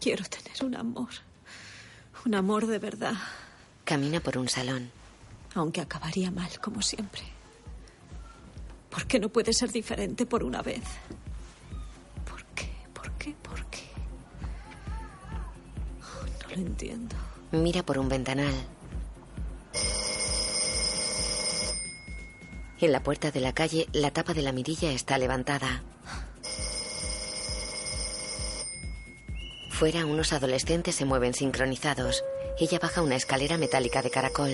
Quiero 0.00 0.24
tener 0.24 0.64
un 0.64 0.76
amor. 0.76 1.27
Un 2.28 2.34
amor 2.34 2.66
de 2.66 2.78
verdad. 2.78 3.14
Camina 3.86 4.20
por 4.20 4.36
un 4.36 4.50
salón. 4.50 4.90
Aunque 5.54 5.80
acabaría 5.80 6.30
mal, 6.30 6.60
como 6.60 6.82
siempre. 6.82 7.22
¿Por 8.90 9.06
qué 9.06 9.18
no 9.18 9.30
puede 9.30 9.54
ser 9.54 9.72
diferente 9.72 10.26
por 10.26 10.44
una 10.44 10.60
vez? 10.60 10.82
¿Por 12.28 12.44
qué? 12.54 12.68
¿Por 12.92 13.10
qué? 13.12 13.34
¿Por 13.42 13.64
qué? 13.70 13.80
Oh, 16.02 16.26
no 16.42 16.54
lo 16.54 16.60
entiendo. 16.60 17.16
Mira 17.50 17.82
por 17.82 17.96
un 17.96 18.10
ventanal. 18.10 18.52
En 22.78 22.92
la 22.92 23.02
puerta 23.02 23.30
de 23.30 23.40
la 23.40 23.54
calle, 23.54 23.88
la 23.94 24.10
tapa 24.10 24.34
de 24.34 24.42
la 24.42 24.52
mirilla 24.52 24.92
está 24.92 25.16
levantada. 25.16 25.82
Fuera, 29.78 30.06
unos 30.06 30.32
adolescentes 30.32 30.96
se 30.96 31.04
mueven 31.04 31.34
sincronizados. 31.34 32.24
Ella 32.58 32.80
baja 32.80 33.00
una 33.00 33.14
escalera 33.14 33.58
metálica 33.58 34.02
de 34.02 34.10
caracol. 34.10 34.50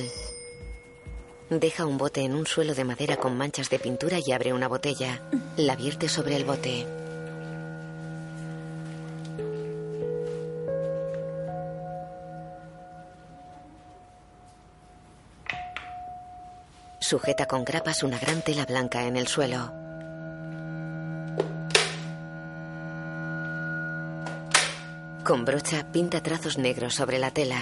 Deja 1.49 1.87
un 1.87 1.97
bote 1.97 2.21
en 2.21 2.35
un 2.35 2.47
suelo 2.47 2.75
de 2.75 2.85
madera 2.85 3.17
con 3.17 3.35
manchas 3.35 3.71
de 3.71 3.79
pintura 3.79 4.19
y 4.23 4.33
abre 4.33 4.53
una 4.53 4.69
botella. 4.69 5.23
La 5.57 5.77
vierte 5.77 6.11
sobre 6.11 6.37
el 6.37 6.45
bote. 6.45 6.87
Sujeta 17.01 17.47
con 17.47 17.65
grapas 17.65 18.03
una 18.03 18.19
gran 18.19 18.43
tela 18.43 18.67
blanca 18.67 19.07
en 19.07 19.17
el 19.17 19.27
suelo. 19.27 19.84
Con 25.25 25.47
brocha 25.47 25.91
pinta 25.91 26.21
trazos 26.23 26.59
negros 26.59 26.95
sobre 26.97 27.19
la 27.19 27.31
tela. 27.31 27.57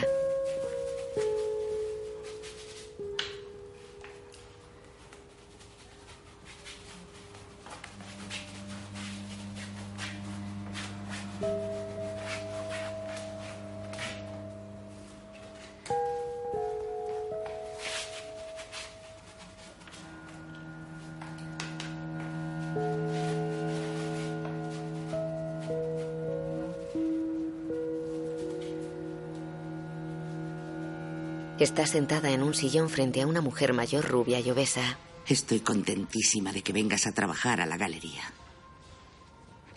Está 31.62 31.86
sentada 31.86 32.32
en 32.32 32.42
un 32.42 32.54
sillón 32.54 32.90
frente 32.90 33.22
a 33.22 33.26
una 33.28 33.40
mujer 33.40 33.72
mayor 33.72 34.04
rubia 34.04 34.40
y 34.40 34.50
obesa. 34.50 34.98
Estoy 35.28 35.60
contentísima 35.60 36.52
de 36.52 36.60
que 36.60 36.72
vengas 36.72 37.06
a 37.06 37.12
trabajar 37.12 37.60
a 37.60 37.66
la 37.66 37.76
galería. 37.76 38.32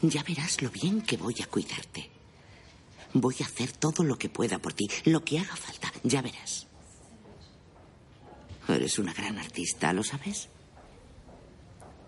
Ya 0.02 0.24
verás 0.24 0.63
lo 0.63 0.71
bien 0.71 1.04
que 1.04 1.15
voy 1.15 1.36
a 1.43 1.45
cuidarte. 1.45 2.10
Voy 3.13 3.36
a 3.39 3.45
hacer 3.45 3.71
todo 3.71 4.04
lo 4.04 4.17
que 4.17 4.30
pueda 4.30 4.58
por 4.58 4.74
ti, 4.74 4.89
lo 5.04 5.24
que 5.24 5.38
haga 5.38 5.56
falta, 5.56 5.93
ya 6.02 6.24
verás. 6.24 6.65
Eres 8.67 8.98
una 8.98 9.13
gran 9.13 9.38
artista, 9.38 9.93
¿lo 9.93 10.04
sabes? 10.04 10.50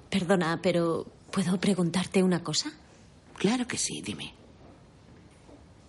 Perdona, 0.09 0.59
pero 0.59 1.05
¿puedo 1.29 1.59
preguntarte 1.59 2.23
una 2.23 2.43
cosa? 2.43 2.71
Claro 3.37 3.67
que 3.67 3.77
sí, 3.77 4.01
dime. 4.01 4.33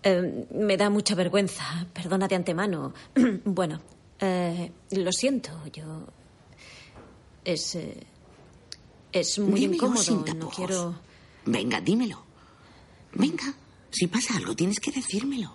Eh, 0.09 0.47
me 0.55 0.77
da 0.79 0.89
mucha 0.89 1.15
vergüenza, 1.15 1.65
perdona 1.93 2.27
de 2.29 2.37
antemano. 2.37 2.95
bueno, 3.45 3.81
eh, 4.21 4.73
lo 4.93 5.13
siento, 5.13 5.51
yo. 5.73 6.07
Es. 7.45 7.75
eh, 7.75 8.07
es 9.13 9.39
muy 9.39 9.61
Dímelo 9.61 9.75
incómodo. 9.75 10.03
sin 10.03 10.25
No 10.39 10.49
quiero. 10.49 10.95
Venga, 11.45 11.81
dímelo. 11.81 12.23
Venga, 13.13 13.53
si 13.91 14.07
pasa 14.07 14.37
algo, 14.37 14.55
tienes 14.55 14.81
que 14.81 14.93
decírmelo. 14.93 15.53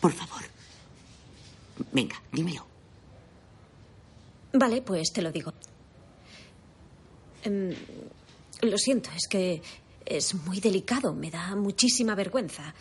Por 0.00 0.12
favor. 0.12 0.42
Venga, 1.92 2.16
dímelo. 2.32 2.66
Vale, 4.52 4.82
pues 4.82 5.10
te 5.12 5.22
lo 5.22 5.30
digo. 5.32 5.52
Em, 7.44 7.74
lo 8.62 8.76
siento, 8.78 9.10
es 9.16 9.26
que 9.28 9.62
es 10.04 10.34
muy 10.34 10.60
delicado, 10.60 11.14
me 11.14 11.30
da 11.30 11.54
muchísima 11.56 12.14
vergüenza. 12.14 12.74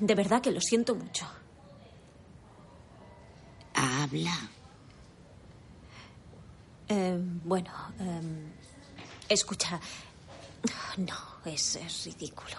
De 0.00 0.14
verdad 0.14 0.40
que 0.40 0.50
lo 0.50 0.60
siento 0.60 0.94
mucho. 0.94 1.26
Habla. 3.74 4.36
Em, 6.88 7.40
bueno, 7.44 7.70
em, 7.98 8.50
escucha. 9.28 9.80
No, 10.96 11.14
es, 11.44 11.76
es 11.76 12.06
ridículo. 12.06 12.56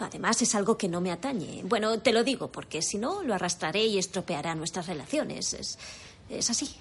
Además, 0.00 0.42
es 0.42 0.54
algo 0.54 0.76
que 0.76 0.88
no 0.88 1.00
me 1.00 1.12
atañe. 1.12 1.62
Bueno, 1.64 1.98
te 2.00 2.12
lo 2.12 2.24
digo 2.24 2.50
porque 2.50 2.82
si 2.82 2.98
no, 2.98 3.22
lo 3.22 3.34
arrastraré 3.34 3.84
y 3.86 3.98
estropeará 3.98 4.54
nuestras 4.54 4.86
relaciones. 4.86 5.54
Es, 5.54 5.78
es 6.28 6.50
así. 6.50 6.74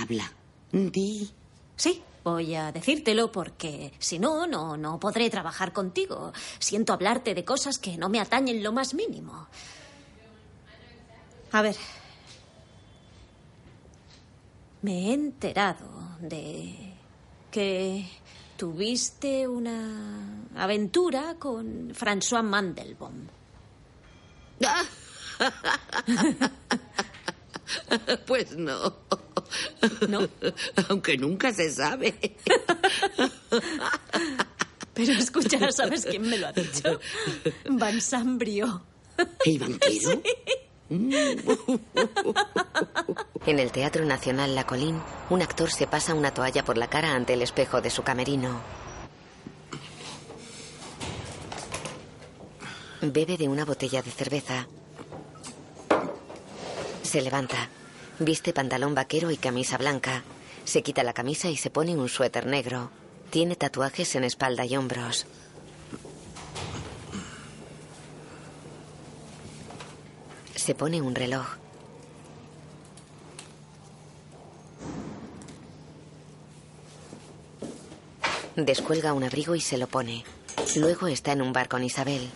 Habla. 0.00 0.30
Di. 0.72 1.30
Sí, 1.76 2.02
voy 2.24 2.54
a 2.54 2.72
decírtelo 2.72 3.30
porque 3.30 3.92
si 3.98 4.18
no, 4.18 4.46
no, 4.46 4.76
no 4.76 4.98
podré 4.98 5.30
trabajar 5.30 5.72
contigo. 5.72 6.32
Siento 6.58 6.94
hablarte 6.94 7.34
de 7.34 7.44
cosas 7.44 7.78
que 7.78 7.98
no 7.98 8.08
me 8.08 8.18
atañen 8.18 8.62
lo 8.62 8.72
más 8.72 8.94
mínimo. 8.94 9.46
A 11.52 11.62
ver. 11.62 11.76
Me 14.82 15.10
he 15.10 15.14
enterado 15.14 15.86
de 16.18 16.94
que 17.50 18.08
tuviste 18.56 19.46
una 19.46 20.46
aventura 20.56 21.36
con 21.38 21.94
François 21.94 22.42
Mandelbaum. 22.42 23.28
Pues 28.26 28.56
no. 28.56 28.96
¿No? 30.08 30.28
Aunque 30.88 31.16
nunca 31.16 31.52
se 31.52 31.70
sabe. 31.70 32.14
Pero 34.94 35.12
escucha, 35.12 35.72
¿sabes 35.72 36.06
quién 36.06 36.22
me 36.22 36.38
lo 36.38 36.46
ha 36.48 36.52
dicho? 36.52 37.00
Van 37.68 38.00
Sambrio. 38.00 38.82
¿El 39.44 39.58
banquero? 39.58 40.22
En 43.46 43.58
el 43.58 43.72
Teatro 43.72 44.04
Nacional 44.04 44.54
La 44.54 44.64
Colín, 44.66 45.00
un 45.30 45.42
actor 45.42 45.70
se 45.70 45.86
pasa 45.86 46.14
una 46.14 46.32
toalla 46.32 46.64
por 46.64 46.78
la 46.78 46.88
cara 46.88 47.12
ante 47.14 47.34
el 47.34 47.42
espejo 47.42 47.80
de 47.80 47.90
su 47.90 48.02
camerino. 48.02 48.60
Bebe 53.00 53.36
de 53.36 53.48
una 53.48 53.64
botella 53.64 54.02
de 54.02 54.10
cerveza. 54.10 54.66
Se 57.14 57.22
levanta. 57.22 57.68
Viste 58.18 58.52
pantalón 58.52 58.96
vaquero 58.96 59.30
y 59.30 59.36
camisa 59.36 59.78
blanca. 59.78 60.24
Se 60.64 60.82
quita 60.82 61.04
la 61.04 61.12
camisa 61.12 61.48
y 61.48 61.56
se 61.56 61.70
pone 61.70 61.96
un 61.96 62.08
suéter 62.08 62.44
negro. 62.44 62.90
Tiene 63.30 63.54
tatuajes 63.54 64.16
en 64.16 64.24
espalda 64.24 64.64
y 64.64 64.76
hombros. 64.76 65.24
Se 70.56 70.74
pone 70.74 71.00
un 71.00 71.14
reloj. 71.14 71.46
Descuelga 78.56 79.12
un 79.12 79.22
abrigo 79.22 79.54
y 79.54 79.60
se 79.60 79.78
lo 79.78 79.86
pone. 79.86 80.24
Luego 80.74 81.06
está 81.06 81.30
en 81.30 81.42
un 81.42 81.52
bar 81.52 81.68
con 81.68 81.84
Isabel. 81.84 82.28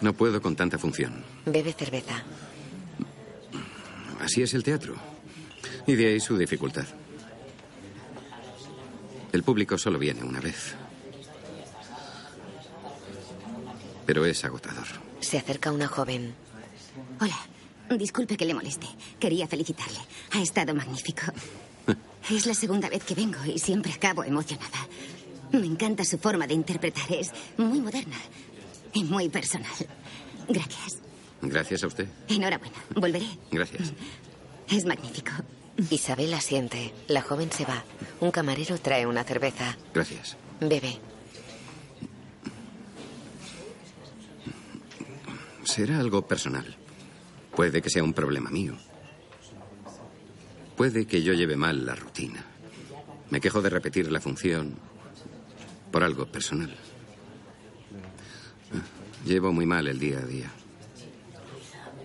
No 0.00 0.12
puedo 0.12 0.40
con 0.40 0.54
tanta 0.54 0.78
función. 0.78 1.31
Bebe 1.46 1.72
cerveza. 1.72 2.22
Así 4.20 4.42
es 4.42 4.54
el 4.54 4.62
teatro. 4.62 4.94
Y 5.86 5.94
de 5.94 6.08
ahí 6.08 6.20
su 6.20 6.36
dificultad. 6.36 6.86
El 9.32 9.42
público 9.42 9.78
solo 9.78 9.98
viene 9.98 10.22
una 10.22 10.40
vez. 10.40 10.74
Pero 14.06 14.24
es 14.26 14.44
agotador. 14.44 14.86
Se 15.20 15.38
acerca 15.38 15.72
una 15.72 15.88
joven. 15.88 16.34
Hola, 17.20 17.38
Disculpe 17.98 18.36
que 18.36 18.44
le 18.44 18.54
moleste. 18.54 18.86
Quería 19.18 19.46
felicitarle. 19.46 19.98
Ha 20.32 20.42
estado 20.42 20.74
magnífico. 20.74 21.22
Es 22.30 22.46
la 22.46 22.54
segunda 22.54 22.88
vez 22.88 23.02
que 23.02 23.16
vengo 23.16 23.44
y 23.44 23.58
siempre 23.58 23.92
acabo 23.92 24.22
emocionada. 24.22 24.86
Me 25.50 25.66
encanta 25.66 26.04
su 26.04 26.18
forma 26.18 26.46
de 26.46 26.54
interpretar. 26.54 27.12
Es 27.12 27.32
muy 27.58 27.80
moderna 27.80 28.16
y 28.92 29.02
muy 29.04 29.28
personal. 29.28 29.72
Gracias. 30.48 31.02
Gracias 31.42 31.82
a 31.82 31.88
usted. 31.88 32.06
Enhorabuena. 32.28 32.76
Volveré. 32.94 33.26
Gracias. 33.50 33.92
Es 34.68 34.84
magnífico. 34.84 35.32
Isabel 35.90 36.32
asiente. 36.34 36.92
La 37.08 37.22
joven 37.22 37.50
se 37.50 37.64
va. 37.64 37.82
Un 38.20 38.30
camarero 38.30 38.78
trae 38.78 39.06
una 39.06 39.24
cerveza. 39.24 39.76
Gracias. 39.92 40.36
Bebe. 40.60 40.98
Será 45.64 45.98
algo 45.98 46.26
personal. 46.26 46.76
Puede 47.54 47.82
que 47.82 47.90
sea 47.90 48.04
un 48.04 48.14
problema 48.14 48.50
mío. 48.50 48.76
Puede 50.76 51.06
que 51.06 51.22
yo 51.22 51.32
lleve 51.32 51.56
mal 51.56 51.84
la 51.84 51.94
rutina. 51.94 52.44
Me 53.30 53.40
quejo 53.40 53.62
de 53.62 53.70
repetir 53.70 54.10
la 54.10 54.20
función 54.20 54.74
por 55.90 56.04
algo 56.04 56.26
personal. 56.26 56.74
Llevo 59.24 59.52
muy 59.52 59.66
mal 59.66 59.86
el 59.86 59.98
día 59.98 60.18
a 60.18 60.26
día. 60.26 60.50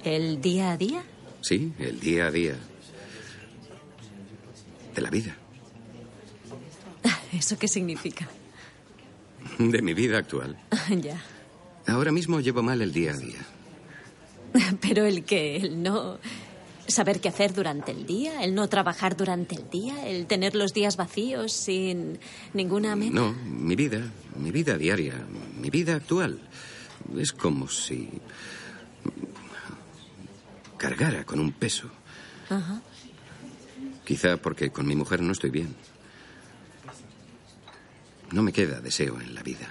¿El 0.08 0.41
día 0.41 0.72
a 0.72 0.78
día? 0.78 1.04
Sí, 1.41 1.74
el 1.80 2.00
día 2.00 2.28
a 2.28 2.32
día. 2.32 2.56
De 4.96 5.02
la 5.02 5.10
vida. 5.10 5.36
¿Eso 7.34 7.60
qué 7.60 7.67
significa? 7.67 8.26
De 9.60 9.82
mi 9.82 9.93
vida 9.93 10.17
actual. 10.17 10.58
ya. 11.02 11.22
Ahora 11.88 12.13
mismo 12.13 12.39
llevo 12.39 12.63
mal 12.63 12.82
el 12.82 12.93
día 12.93 13.12
a 13.12 13.17
día. 13.17 13.39
Pero 14.82 15.06
el 15.06 15.26
que, 15.26 15.58
el 15.58 15.84
no 15.84 16.20
saber 16.88 17.20
qué 17.20 17.28
hacer 17.28 17.54
durante 17.54 17.91
el 17.91 18.06
día, 18.06 18.46
el 18.46 18.56
no 18.56 18.70
trabajar 18.70 19.17
durante 19.17 19.56
el 19.56 19.70
día, 19.70 20.08
el 20.08 20.26
tener 20.26 20.56
los 20.56 20.72
días 20.72 20.96
vacíos 20.96 21.52
sin 21.52 22.17
ninguna 22.54 22.96
meta. 22.96 23.13
No, 23.13 23.34
mi 23.34 23.76
vida, 23.76 24.10
mi 24.38 24.52
vida 24.52 24.78
diaria, 24.78 25.15
mi 25.60 25.70
vida 25.70 25.96
actual. 25.96 26.39
Es 27.17 27.34
como 27.34 27.67
si 27.67 28.10
cargara 30.78 31.26
con 31.26 31.40
un 31.40 31.52
peso. 31.52 31.90
Ajá. 32.50 32.82
Quizá 34.06 34.38
porque 34.38 34.70
con 34.70 34.88
mi 34.88 34.96
mujer 34.96 35.22
no 35.22 35.32
estoy 35.32 35.50
bien. 35.50 35.76
No 38.32 38.44
me 38.44 38.54
queda 38.54 38.80
deseo 38.80 39.20
en 39.20 39.36
la 39.36 39.44
vida. 39.44 39.68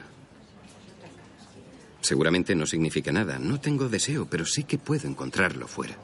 Seguramente 2.00 2.54
no 2.54 2.66
significa 2.66 3.12
nada. 3.12 3.38
No 3.38 3.60
tengo 3.60 3.88
deseo, 3.88 4.26
pero 4.26 4.46
sí 4.46 4.64
que 4.64 4.78
puedo 4.78 5.08
encontrarlo 5.08 5.66
fuera. 5.66 5.96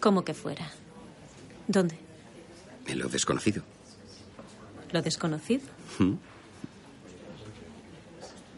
¿Cómo 0.00 0.24
que 0.24 0.32
fuera? 0.32 0.70
¿Dónde? 1.68 1.98
En 2.86 2.98
lo 2.98 3.08
desconocido. 3.08 3.62
¿Lo 4.92 5.02
desconocido? 5.02 5.62
¿Mm? 5.98 6.14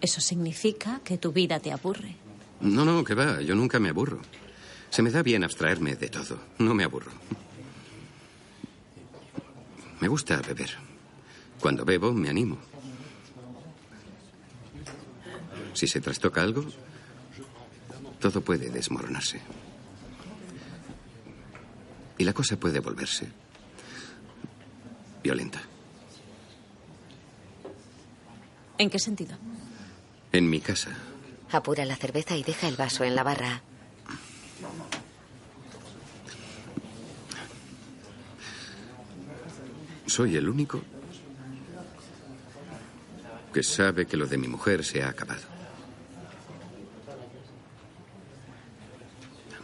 Eso 0.00 0.20
significa 0.20 1.00
que 1.04 1.18
tu 1.18 1.32
vida 1.32 1.60
te 1.60 1.72
aburre. 1.72 2.16
No, 2.62 2.84
no, 2.84 3.04
que 3.04 3.14
va. 3.14 3.40
Yo 3.40 3.54
nunca 3.54 3.78
me 3.78 3.90
aburro. 3.90 4.20
Se 4.90 5.02
me 5.02 5.10
da 5.10 5.22
bien 5.22 5.44
abstraerme 5.44 5.96
de 5.96 6.08
todo. 6.08 6.38
No 6.58 6.74
me 6.74 6.84
aburro. 6.84 7.10
Me 10.00 10.08
gusta 10.08 10.40
beber. 10.40 10.70
Cuando 11.60 11.84
bebo, 11.84 12.12
me 12.12 12.28
animo. 12.28 12.58
Si 15.74 15.86
se 15.86 16.00
trastoca 16.00 16.42
algo, 16.42 16.64
todo 18.20 18.40
puede 18.40 18.70
desmoronarse. 18.70 19.40
Y 22.18 22.24
la 22.24 22.32
cosa 22.32 22.56
puede 22.56 22.80
volverse 22.80 23.28
violenta. 25.22 25.62
¿En 28.78 28.90
qué 28.90 28.98
sentido? 28.98 29.36
En 30.32 30.50
mi 30.50 30.60
casa, 30.60 30.90
Apura 31.52 31.84
la 31.84 31.96
cerveza 31.96 32.36
y 32.36 32.42
deja 32.42 32.66
el 32.66 32.76
vaso 32.76 33.04
en 33.04 33.14
la 33.14 33.22
barra. 33.22 33.62
soy 40.12 40.36
el 40.36 40.46
único 40.46 40.82
que 43.50 43.62
sabe 43.62 44.04
que 44.06 44.18
lo 44.18 44.26
de 44.26 44.36
mi 44.36 44.46
mujer 44.46 44.84
se 44.84 45.02
ha 45.02 45.08
acabado. 45.08 45.40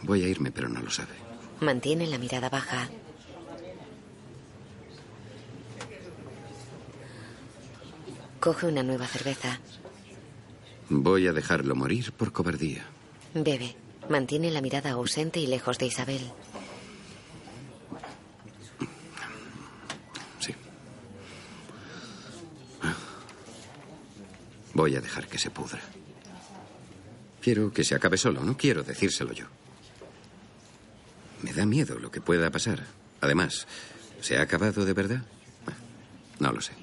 Voy 0.01 0.23
a 0.23 0.27
irme, 0.27 0.51
pero 0.51 0.67
no 0.67 0.81
lo 0.81 0.89
sabe. 0.89 1.13
Mantiene 1.59 2.07
la 2.07 2.17
mirada 2.17 2.49
baja. 2.49 2.89
Coge 8.39 8.65
una 8.65 8.81
nueva 8.81 9.05
cerveza. 9.05 9.59
Voy 10.89 11.27
a 11.27 11.33
dejarlo 11.33 11.75
morir 11.75 12.11
por 12.11 12.31
cobardía. 12.31 12.85
Bebe. 13.33 13.75
Mantiene 14.09 14.49
la 14.49 14.61
mirada 14.61 14.91
ausente 14.91 15.39
y 15.39 15.45
lejos 15.45 15.77
de 15.77 15.85
Isabel. 15.85 16.31
Sí. 20.39 20.55
Voy 24.73 24.95
a 24.95 25.01
dejar 25.01 25.27
que 25.27 25.37
se 25.37 25.51
pudra. 25.51 25.79
Quiero 27.39 27.71
que 27.71 27.83
se 27.83 27.93
acabe 27.93 28.17
solo, 28.17 28.43
no 28.43 28.57
quiero 28.57 28.81
decírselo 28.81 29.31
yo. 29.31 29.45
Me 31.43 31.53
da 31.53 31.65
miedo 31.67 31.99
lo 31.99 32.11
que 32.11 32.19
pueda 32.19 32.49
pasar. 32.49 32.85
Además, 33.21 33.67
¿se 34.21 34.37
ha 34.37 34.41
acabado 34.41 34.85
de 34.85 34.93
verdad? 34.93 35.21
No 36.39 36.51
lo 36.51 36.61
sé. 36.61 36.73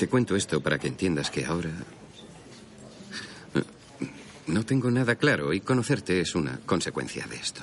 Te 0.00 0.08
cuento 0.08 0.34
esto 0.34 0.62
para 0.62 0.78
que 0.78 0.88
entiendas 0.88 1.30
que 1.30 1.44
ahora 1.44 1.68
no 4.46 4.64
tengo 4.64 4.90
nada 4.90 5.16
claro 5.16 5.52
y 5.52 5.60
conocerte 5.60 6.22
es 6.22 6.34
una 6.34 6.58
consecuencia 6.64 7.26
de 7.26 7.36
esto. 7.36 7.60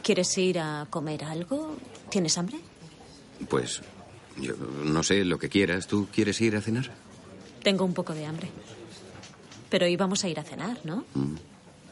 ¿Quieres 0.00 0.38
ir 0.38 0.60
a 0.60 0.86
comer 0.88 1.24
algo? 1.24 1.76
¿Tienes 2.08 2.38
hambre? 2.38 2.60
Pues 3.48 3.82
yo 4.38 4.54
no 4.84 5.02
sé 5.02 5.24
lo 5.24 5.40
que 5.40 5.48
quieras. 5.48 5.88
¿Tú 5.88 6.06
quieres 6.14 6.40
ir 6.40 6.54
a 6.54 6.60
cenar? 6.60 6.88
Tengo 7.64 7.84
un 7.84 7.94
poco 7.94 8.14
de 8.14 8.26
hambre. 8.26 8.48
Pero 9.70 9.88
íbamos 9.88 10.22
a 10.22 10.28
ir 10.28 10.38
a 10.38 10.44
cenar, 10.44 10.78
¿no? 10.84 11.04
Mm. 11.14 11.34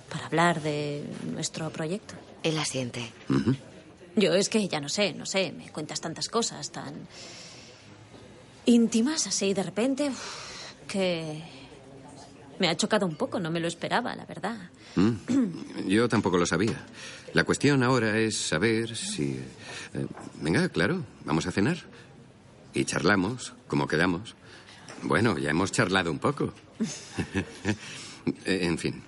Para 0.08 0.26
hablar 0.26 0.62
de 0.62 1.02
nuestro 1.34 1.68
proyecto. 1.70 2.14
Él 2.44 2.56
asiente. 2.60 3.10
Ujú. 3.28 3.56
Yo 4.16 4.34
es 4.34 4.48
que 4.48 4.66
ya 4.68 4.80
no 4.80 4.88
sé, 4.88 5.12
no 5.12 5.26
sé, 5.26 5.52
me 5.52 5.70
cuentas 5.70 6.00
tantas 6.00 6.28
cosas 6.28 6.70
tan 6.70 6.94
íntimas 8.66 9.26
así 9.26 9.54
de 9.54 9.62
repente 9.62 10.10
que 10.86 11.42
me 12.58 12.68
ha 12.68 12.76
chocado 12.76 13.06
un 13.06 13.14
poco, 13.16 13.40
no 13.40 13.50
me 13.50 13.58
lo 13.60 13.68
esperaba, 13.68 14.14
la 14.14 14.26
verdad. 14.26 14.70
Mm. 14.96 15.88
Yo 15.88 16.08
tampoco 16.08 16.36
lo 16.36 16.44
sabía. 16.44 16.84
La 17.32 17.44
cuestión 17.44 17.82
ahora 17.82 18.18
es 18.18 18.36
saber 18.36 18.94
si... 18.96 19.40
eh, 19.94 20.06
venga, 20.42 20.68
claro, 20.68 21.04
vamos 21.24 21.46
a 21.46 21.52
cenar. 21.52 21.78
Y 22.74 22.84
charlamos, 22.84 23.54
como 23.66 23.86
quedamos. 23.86 24.34
Bueno, 25.02 25.38
ya 25.38 25.50
hemos 25.50 25.72
charlado 25.72 26.10
un 26.10 26.18
poco. 26.18 26.52
En 28.44 28.76
fin. 28.76 29.02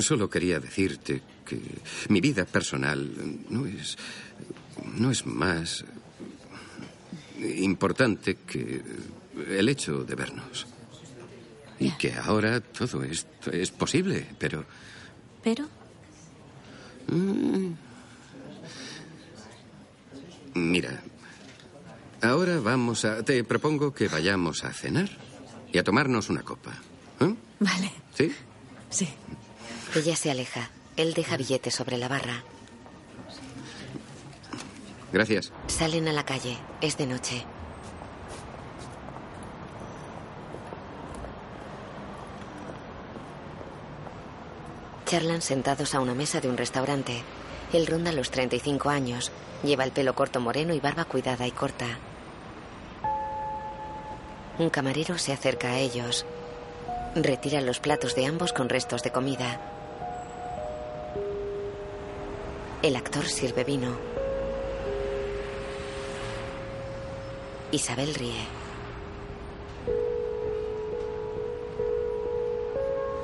Solo 0.00 0.30
quería 0.30 0.58
decirte 0.58 1.20
que 1.46 1.60
mi 2.08 2.20
vida 2.20 2.44
personal 2.44 3.08
no 3.48 3.64
es. 3.66 3.96
no 4.98 5.10
es 5.10 5.24
más 5.24 5.84
importante 7.40 8.36
que 8.46 8.82
el 9.48 9.68
hecho 9.68 10.04
de 10.04 10.14
vernos. 10.14 10.66
Y 11.78 11.90
que 11.92 12.14
ahora 12.14 12.60
todo 12.60 13.02
esto 13.04 13.50
es 13.50 13.70
posible, 13.70 14.26
pero. 14.38 14.64
Pero 15.42 15.68
mm, 17.08 17.72
Mira, 20.54 21.02
ahora 22.22 22.60
vamos 22.60 23.04
a. 23.04 23.22
Te 23.22 23.44
propongo 23.44 23.92
que 23.92 24.08
vayamos 24.08 24.64
a 24.64 24.72
cenar 24.72 25.10
y 25.70 25.76
a 25.76 25.84
tomarnos 25.84 26.30
una 26.30 26.42
copa. 26.42 26.72
¿Eh? 27.20 27.34
Vale, 27.60 27.92
¿Sí? 28.14 28.32
sí. 28.88 29.08
Ella 29.94 30.16
se 30.16 30.30
aleja. 30.30 30.70
Él 30.96 31.12
deja 31.12 31.36
billetes 31.36 31.74
sobre 31.74 31.98
la 31.98 32.08
barra. 32.08 32.42
Gracias. 35.12 35.52
Salen 35.66 36.08
a 36.08 36.12
la 36.12 36.24
calle. 36.24 36.56
Es 36.80 36.96
de 36.96 37.06
noche. 37.06 37.44
Charlan 45.06 45.40
sentados 45.40 45.94
a 45.94 46.00
una 46.00 46.14
mesa 46.14 46.40
de 46.40 46.48
un 46.48 46.56
restaurante. 46.56 47.22
Él 47.72 47.86
ronda 47.86 48.12
los 48.12 48.30
35 48.30 48.88
años. 48.88 49.30
Lleva 49.62 49.84
el 49.84 49.92
pelo 49.92 50.14
corto 50.14 50.40
moreno 50.40 50.74
y 50.74 50.80
barba 50.80 51.04
cuidada 51.04 51.46
y 51.46 51.50
corta. 51.50 51.86
Un 54.58 54.70
camarero 54.70 55.18
se 55.18 55.32
acerca 55.32 55.68
a 55.68 55.78
ellos. 55.78 56.26
Retira 57.14 57.60
los 57.60 57.78
platos 57.78 58.14
de 58.14 58.26
ambos 58.26 58.52
con 58.52 58.68
restos 58.68 59.02
de 59.02 59.12
comida. 59.12 59.75
El 62.86 62.94
actor 62.94 63.26
sirve 63.26 63.64
vino. 63.64 63.96
Isabel 67.72 68.14
ríe. 68.14 68.44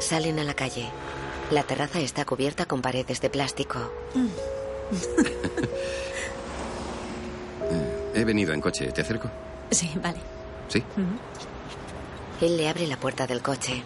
Salen 0.00 0.40
a 0.40 0.42
la 0.42 0.54
calle. 0.54 0.88
La 1.52 1.62
terraza 1.62 2.00
está 2.00 2.24
cubierta 2.24 2.66
con 2.66 2.82
paredes 2.82 3.20
de 3.20 3.30
plástico. 3.30 3.78
He 8.14 8.24
venido 8.24 8.52
en 8.52 8.60
coche. 8.60 8.90
¿Te 8.90 9.02
acerco? 9.02 9.30
Sí, 9.70 9.92
vale. 10.02 10.18
Sí. 10.66 10.82
Él 12.40 12.56
le 12.56 12.68
abre 12.68 12.88
la 12.88 12.96
puerta 12.96 13.28
del 13.28 13.42
coche. 13.42 13.84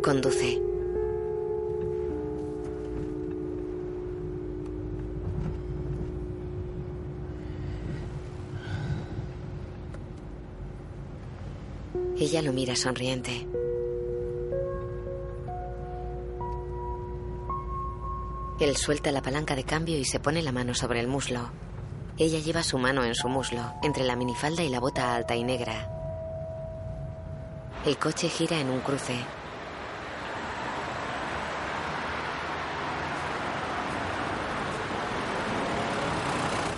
Conduce. 0.00 0.71
Ella 12.22 12.40
lo 12.40 12.52
mira 12.52 12.76
sonriente. 12.76 13.48
Él 18.60 18.76
suelta 18.76 19.10
la 19.10 19.22
palanca 19.22 19.56
de 19.56 19.64
cambio 19.64 19.98
y 19.98 20.04
se 20.04 20.20
pone 20.20 20.40
la 20.40 20.52
mano 20.52 20.72
sobre 20.72 21.00
el 21.00 21.08
muslo. 21.08 21.50
Ella 22.18 22.38
lleva 22.38 22.62
su 22.62 22.78
mano 22.78 23.02
en 23.02 23.16
su 23.16 23.28
muslo, 23.28 23.74
entre 23.82 24.04
la 24.04 24.14
minifalda 24.14 24.62
y 24.62 24.68
la 24.68 24.78
bota 24.78 25.16
alta 25.16 25.34
y 25.34 25.42
negra. 25.42 25.90
El 27.84 27.98
coche 27.98 28.28
gira 28.28 28.60
en 28.60 28.70
un 28.70 28.78
cruce. 28.82 29.16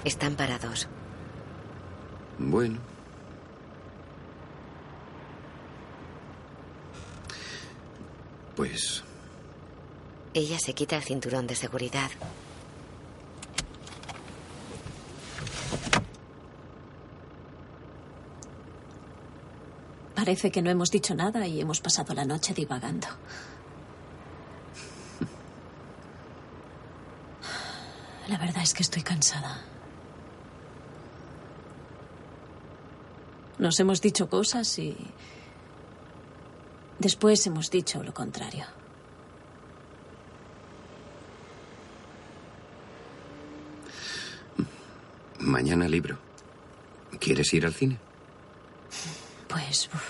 Están 0.04 0.36
parados. 0.36 0.88
Bueno. 2.38 2.93
Pues 8.56 9.02
Ella 10.32 10.58
se 10.58 10.74
quita 10.74 10.96
el 10.96 11.02
cinturón 11.02 11.46
de 11.46 11.54
seguridad. 11.54 12.10
Parece 20.14 20.50
que 20.50 20.62
no 20.62 20.70
hemos 20.70 20.90
dicho 20.90 21.14
nada 21.14 21.46
y 21.46 21.60
hemos 21.60 21.80
pasado 21.80 22.14
la 22.14 22.24
noche 22.24 22.54
divagando. 22.54 23.08
La 28.28 28.38
verdad 28.38 28.62
es 28.62 28.72
que 28.72 28.82
estoy 28.82 29.02
cansada. 29.02 29.60
Nos 33.58 33.78
hemos 33.80 34.00
dicho 34.00 34.28
cosas 34.30 34.78
y 34.78 34.96
después 37.04 37.46
hemos 37.46 37.70
dicho 37.70 38.02
lo 38.02 38.14
contrario. 38.14 38.64
mañana 45.38 45.86
libro. 45.86 46.16
¿Quieres 47.20 47.52
ir 47.52 47.66
al 47.66 47.74
cine? 47.74 47.98
Pues 49.46 49.90
uf, 49.92 50.08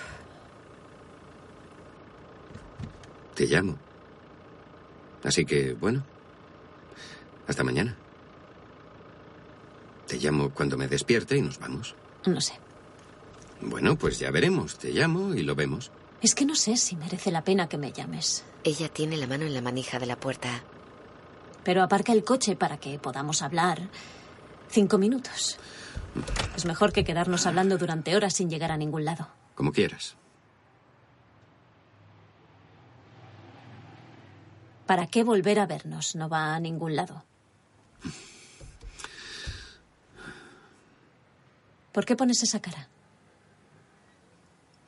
Te 3.35 3.47
llamo. 3.47 3.77
Así 5.25 5.45
que, 5.45 5.75
bueno. 5.75 6.05
Hasta 7.49 7.65
mañana. 7.65 7.97
Te 10.07 10.19
llamo 10.19 10.51
cuando 10.51 10.79
me 10.79 10.87
despierte 10.87 11.37
y 11.37 11.43
nos 11.43 11.59
vamos. 11.59 11.97
no 12.27 12.41
sé. 12.41 12.55
Bueno, 13.61 13.97
pues 13.97 14.21
ya 14.21 14.31
veremos. 14.31 14.79
Te 14.79 14.93
llamo 14.93 15.35
y 15.35 15.43
lo 15.43 15.57
vemos. 15.57 15.91
Es 16.25 16.35
que 16.35 16.47
no 16.47 16.55
sé 16.55 16.79
si 16.79 16.97
merece 16.97 17.31
la 17.31 17.45
pena 17.45 17.69
que 17.69 17.77
me 17.77 17.93
llames. 17.93 18.47
Ella 18.65 18.89
tiene 18.89 19.19
la 19.19 19.27
mano 19.27 19.45
en 19.45 19.53
la 19.53 19.61
manija 19.61 19.99
de 19.99 20.07
la 20.07 20.17
puerta. 20.17 20.63
Pero 21.65 21.83
aparca 21.83 22.15
el 22.15 22.25
coche 22.25 22.57
para 22.57 22.79
que 22.79 22.99
podamos 22.99 23.43
hablar. 23.43 23.91
Cinco 24.71 24.97
minutos. 24.97 25.59
Es 26.57 26.65
mejor 26.65 26.95
que 26.95 27.05
quedarnos 27.05 27.45
hablando 27.45 27.77
durante 27.77 28.17
horas 28.17 28.33
sin 28.33 28.49
llegar 28.49 28.73
a 28.73 28.79
ningún 28.79 29.05
lado. 29.05 29.29
Como 29.55 29.71
quieras. 29.71 30.17
¿Para 34.87 35.07
qué 35.09 35.25
volver 35.25 35.59
a 35.59 35.67
vernos? 35.67 36.17
No 36.17 36.31
va 36.31 36.55
a 36.55 36.59
ningún 36.59 36.97
lado. 36.97 37.23
¿Por 41.93 42.07
qué 42.07 42.17
pones 42.17 42.43
esa 42.43 42.63
cara? 42.63 42.89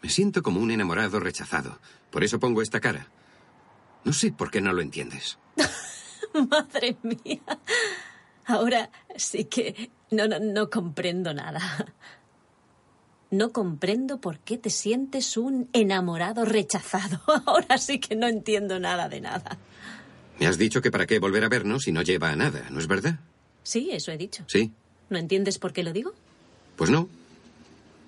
Me 0.07 0.13
siento 0.13 0.41
como 0.41 0.61
un 0.61 0.71
enamorado 0.71 1.19
rechazado. 1.19 1.81
Por 2.13 2.23
eso 2.23 2.39
pongo 2.39 2.63
esta 2.63 2.79
cara. 2.79 3.09
No 4.05 4.13
sé 4.13 4.31
por 4.31 4.53
qué 4.53 4.61
no 4.61 4.73
lo 4.73 4.81
entiendes. 4.81 5.37
Madre 6.49 6.97
mía. 7.03 7.43
Ahora 8.45 8.89
sí 9.17 9.47
que 9.47 9.91
no, 10.13 10.29
no, 10.29 10.39
no 10.39 10.71
comprendo 10.71 11.35
nada. 11.35 11.61
No 13.33 13.51
comprendo 13.51 14.21
por 14.21 14.39
qué 14.39 14.59
te 14.59 14.71
sientes 14.71 15.37
un 15.37 15.69
enamorado 15.73 16.45
rechazado. 16.45 17.21
Ahora 17.45 17.77
sí 17.77 17.99
que 17.99 18.15
no 18.15 18.29
entiendo 18.29 18.79
nada 18.79 19.09
de 19.09 19.21
nada. 19.21 19.59
Me 20.39 20.47
has 20.47 20.57
dicho 20.57 20.81
que 20.81 20.93
para 20.93 21.07
qué 21.07 21.19
volver 21.19 21.43
a 21.43 21.49
vernos 21.49 21.83
si 21.83 21.91
no 21.91 22.03
lleva 22.03 22.31
a 22.31 22.37
nada, 22.37 22.71
¿no 22.71 22.79
es 22.79 22.87
verdad? 22.87 23.19
Sí, 23.65 23.91
eso 23.91 24.13
he 24.13 24.17
dicho. 24.17 24.45
Sí. 24.47 24.73
¿No 25.11 25.19
entiendes 25.19 25.59
por 25.59 25.73
qué 25.73 25.83
lo 25.83 25.93
digo? 25.93 26.15
Pues 26.77 26.91
no. 26.91 27.09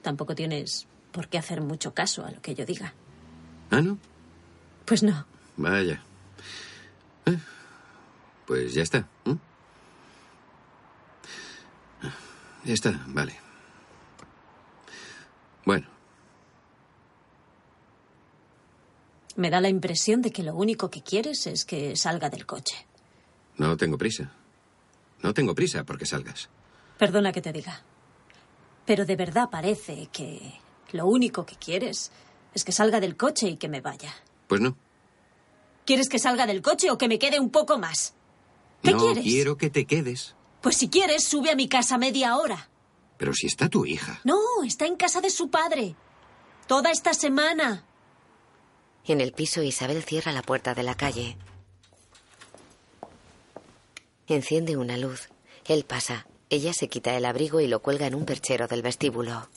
Tampoco 0.02 0.37
tienes 0.37 0.87
por 1.12 1.28
qué 1.28 1.38
hacer 1.38 1.60
mucho 1.60 1.94
caso 1.94 2.24
a 2.24 2.30
lo 2.30 2.40
que 2.40 2.54
yo 2.54 2.64
diga. 2.66 2.94
¿Ah, 3.70 3.80
no? 3.80 3.98
Pues 4.84 5.02
no. 5.02 5.26
Vaya. 5.56 6.02
Eh, 7.26 7.38
Pues 8.46 8.72
ya 8.74 8.82
está. 8.82 9.06
¿eh? 9.26 9.36
Ya 12.64 12.74
está, 12.74 13.00
vale. 13.08 13.34
Bueno, 15.64 15.86
Me 19.36 19.50
da 19.50 19.60
la 19.60 19.68
impresión 19.68 20.20
de 20.20 20.32
que 20.32 20.42
lo 20.42 20.56
único 20.56 20.90
que 20.90 21.00
quieres 21.02 21.46
es 21.46 21.64
que 21.64 21.94
salga 21.94 22.28
del 22.28 22.44
coche. 22.44 22.74
no 23.56 23.76
tengo 23.76 23.96
prisa. 23.96 24.32
No 25.22 25.32
tengo 25.32 25.54
prisa 25.54 25.84
porque 25.84 26.06
salgas. 26.06 26.48
Perdona 26.98 27.30
que 27.32 27.40
te 27.40 27.52
diga. 27.52 27.82
Pero 28.84 29.04
de 29.04 29.14
verdad 29.14 29.48
parece 29.48 30.08
que 30.12 30.58
lo 30.92 31.07
único 31.07 31.44
que 31.46 31.57
quieres 31.57 32.11
es 32.55 32.64
que 32.64 32.72
salga 32.72 33.01
del 33.01 33.16
coche 33.16 33.48
y 33.48 33.57
que 33.57 33.68
me 33.68 33.81
vaya. 33.81 34.14
Pues 34.46 34.61
no. 34.61 34.77
¿Quieres 35.85 36.09
que 36.09 36.18
salga 36.18 36.46
del 36.46 36.62
coche 36.62 36.90
o 36.90 36.98
que 36.98 37.09
me 37.09 37.18
quede 37.18 37.40
un 37.40 37.51
poco 37.51 37.79
más? 37.79 38.14
¿Qué 38.83 38.92
no 38.92 38.98
quieres? 38.98 39.24
quiero 39.24 39.57
que 39.57 39.70
te 39.70 39.87
quedes. 39.87 40.35
Pues 40.61 40.77
si 40.77 40.88
quieres, 40.88 41.24
sube 41.24 41.51
a 41.51 41.57
mi 41.57 41.68
casa 41.68 41.98
media 41.98 42.37
hora. 42.37 42.68
Pero 43.16 43.33
si 43.33 43.46
está 43.46 43.68
tu 43.68 43.87
hija. 43.87 44.20
No, 44.24 44.38
está 44.64 44.87
en 44.87 44.96
casa 44.96 45.20
de 45.20 45.31
su 45.31 45.51
padre. 45.51 45.94
Toda 46.66 46.90
esta 46.90 47.14
semana. 47.14 47.85
En 49.05 49.20
el 49.20 49.33
piso, 49.33 49.62
Isabel 49.62 50.03
cierra 50.03 50.33
la 50.33 50.42
puerta 50.42 50.74
de 50.74 50.83
la 50.83 50.94
calle. 50.94 51.37
Enciende 54.27 54.77
una 54.77 54.98
luz. 54.98 55.29
Él 55.64 55.85
pasa. 55.85 56.27
Ella 56.51 56.72
se 56.72 56.88
quita 56.88 57.16
el 57.16 57.24
abrigo 57.24 57.61
y 57.61 57.66
lo 57.66 57.81
cuelga 57.81 58.07
en 58.07 58.14
un 58.14 58.24
perchero 58.24 58.68
del 58.68 58.83
vestíbulo. 58.83 59.48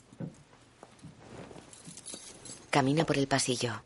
Camina 2.71 3.05
por 3.05 3.17
el 3.17 3.27
pasillo. 3.27 3.84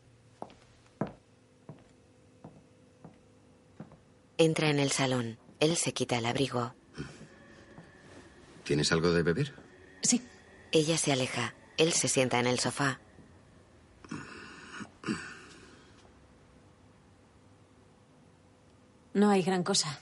Entra 4.38 4.70
en 4.70 4.78
el 4.78 4.92
salón. 4.92 5.38
Él 5.58 5.76
se 5.76 5.92
quita 5.92 6.18
el 6.18 6.26
abrigo. 6.26 6.72
¿Tienes 8.62 8.92
algo 8.92 9.10
de 9.12 9.24
beber? 9.24 9.54
Sí. 10.02 10.22
Ella 10.70 10.96
se 10.98 11.10
aleja. 11.12 11.54
Él 11.78 11.92
se 11.92 12.06
sienta 12.06 12.38
en 12.38 12.46
el 12.46 12.60
sofá. 12.60 13.00
No 19.14 19.30
hay 19.30 19.42
gran 19.42 19.64
cosa. 19.64 19.98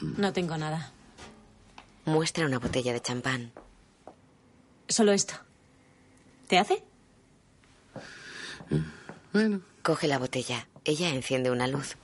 No 0.00 0.32
tengo 0.32 0.56
nada. 0.56 0.92
Muestra 2.04 2.46
una 2.46 2.58
botella 2.58 2.92
de 2.92 3.00
champán. 3.00 3.52
Solo 4.88 5.12
esto. 5.12 5.34
¿Te 6.48 6.58
hace? 6.58 6.82
Bueno. 9.32 9.60
Coge 9.82 10.06
la 10.06 10.18
botella. 10.18 10.68
Ella 10.84 11.10
enciende 11.10 11.50
una 11.50 11.66
luz. 11.66 11.96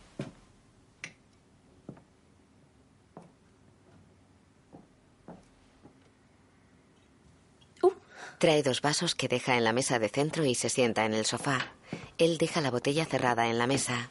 Uh. 7.82 7.92
Trae 8.38 8.62
dos 8.62 8.82
vasos 8.82 9.14
que 9.14 9.28
deja 9.28 9.56
en 9.56 9.64
la 9.64 9.72
mesa 9.72 9.98
de 9.98 10.08
centro 10.08 10.44
y 10.44 10.54
se 10.54 10.68
sienta 10.68 11.04
en 11.04 11.14
el 11.14 11.24
sofá. 11.24 11.72
Él 12.18 12.38
deja 12.38 12.60
la 12.60 12.70
botella 12.70 13.04
cerrada 13.04 13.48
en 13.48 13.58
la 13.58 13.66
mesa. 13.66 14.10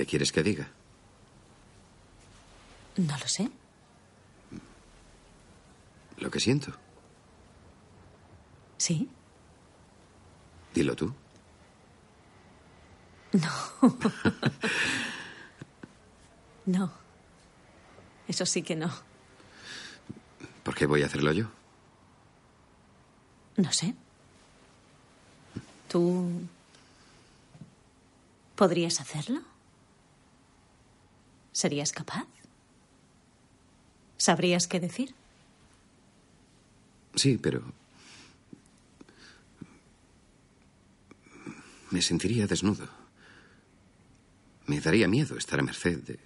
¿Qué 0.00 0.06
quieres 0.06 0.32
que 0.32 0.42
diga? 0.42 0.66
No 2.96 3.18
lo 3.18 3.28
sé. 3.28 3.50
Lo 6.16 6.30
que 6.30 6.40
siento. 6.40 6.72
¿Sí? 8.78 9.10
Dilo 10.72 10.96
tú. 10.96 11.12
No. 13.32 13.50
no. 16.64 16.90
Eso 18.26 18.46
sí 18.46 18.62
que 18.62 18.76
no. 18.76 18.90
¿Por 20.62 20.74
qué 20.74 20.86
voy 20.86 21.02
a 21.02 21.06
hacerlo 21.08 21.30
yo? 21.32 21.44
No 23.58 23.70
sé. 23.70 23.94
¿Tú 25.88 26.40
podrías 28.56 28.98
hacerlo? 28.98 29.49
¿Serías 31.60 31.92
capaz? 31.92 32.26
¿Sabrías 34.16 34.66
qué 34.66 34.80
decir? 34.80 35.14
Sí, 37.14 37.36
pero... 37.36 37.60
Me 41.90 42.00
sentiría 42.00 42.46
desnudo. 42.46 42.88
Me 44.68 44.80
daría 44.80 45.06
miedo 45.06 45.36
estar 45.36 45.60
a 45.60 45.62
merced 45.62 45.98
de... 45.98 46.18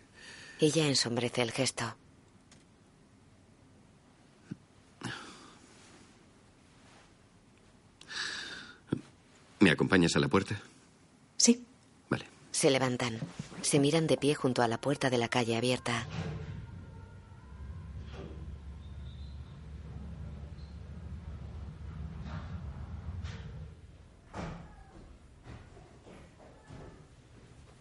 Ella 0.61 0.87
ensombrece 0.87 1.43
el 1.43 1.51
gesto. 1.51 1.97
¿Me 9.59 9.73
acompañas 9.73 10.15
a 10.15 10.21
la 10.21 10.29
puerta? 10.29 10.63
Sí. 11.39 11.67
Vale. 12.09 12.25
Se 12.53 12.71
levantan. 12.71 13.19
Se 13.65 13.81
miran 13.81 14.07
de 14.07 14.19
pie 14.19 14.35
junto 14.35 14.61
a 14.61 14.69
la 14.69 14.79
puerta 14.79 15.09
de 15.09 15.17
la 15.17 15.29
calle 15.29 15.57
abierta. 15.57 16.07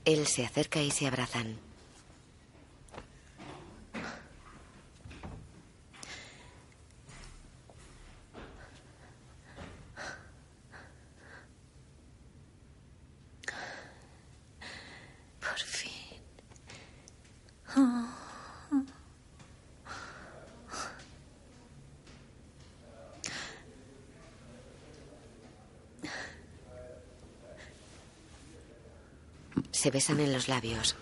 Él 0.05 0.25
se 0.25 0.45
acerca 0.45 0.81
y 0.81 0.89
se 0.89 1.05
abrazan. 1.05 1.59
Besan 29.93 30.19
en 30.19 30.33
los 30.33 30.47
labios. 30.47 30.95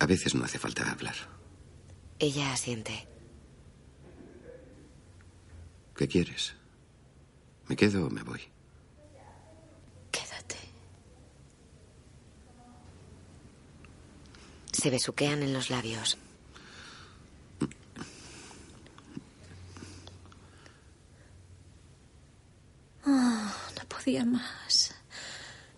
A 0.00 0.06
veces 0.06 0.34
no 0.34 0.44
hace 0.44 0.58
falta 0.58 0.90
hablar. 0.90 1.14
Ella 2.18 2.52
asiente. 2.52 3.06
¿Qué 5.96 6.08
quieres? 6.08 6.54
¿Me 7.68 7.76
quedo 7.76 8.06
o 8.06 8.10
me 8.10 8.22
voy? 8.24 8.40
Quédate. 10.10 10.56
Se 14.72 14.90
besuquean 14.90 15.42
en 15.44 15.52
los 15.52 15.70
labios. 15.70 16.18
Oh, 23.06 23.52
no 23.76 23.84
podía 23.88 24.24
más. 24.24 24.94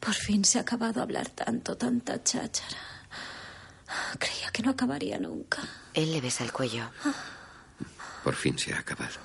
Por 0.02 0.11
fin 0.22 0.44
se 0.44 0.58
ha 0.58 0.62
acabado 0.62 1.02
hablar 1.02 1.28
tanto, 1.30 1.76
tanta 1.76 2.22
cháchara. 2.22 2.78
Creía 4.18 4.50
que 4.52 4.62
no 4.62 4.70
acabaría 4.70 5.18
nunca. 5.18 5.58
Él 5.92 6.12
le 6.12 6.20
besa 6.20 6.44
el 6.44 6.52
cuello. 6.52 6.88
Por 8.22 8.36
fin 8.36 8.56
se 8.56 8.72
ha 8.72 8.78
acabado. 8.78 9.18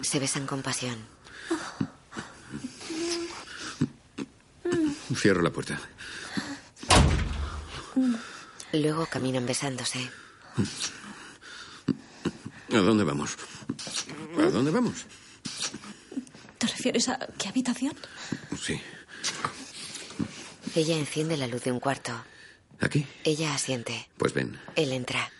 Se 0.00 0.18
besan 0.18 0.46
con 0.46 0.62
pasión. 0.62 0.98
Cierro 5.14 5.42
la 5.42 5.50
puerta. 5.50 5.78
Luego 8.72 9.06
caminan 9.06 9.46
besándose. 9.46 10.10
¿A 12.72 12.78
dónde 12.78 13.04
vamos? 13.04 13.36
¿A 14.38 14.50
dónde 14.50 14.70
vamos? 14.72 15.06
¿Te 16.58 16.66
refieres 16.66 17.08
a 17.08 17.18
qué 17.38 17.48
habitación? 17.48 17.94
Sí. 18.60 18.80
Ella 20.74 20.96
enciende 20.96 21.36
la 21.36 21.46
luz 21.46 21.64
de 21.64 21.72
un 21.72 21.80
cuarto. 21.80 22.12
¿Aquí? 22.80 23.06
Ella 23.24 23.54
asiente. 23.54 24.08
Pues 24.16 24.32
ven. 24.32 24.58
Él 24.76 24.92
entra. 24.92 25.30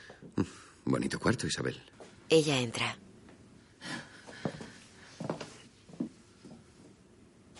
Bonito 0.84 1.18
cuarto, 1.18 1.46
Isabel. 1.46 1.80
Ella 2.28 2.58
entra. 2.58 2.96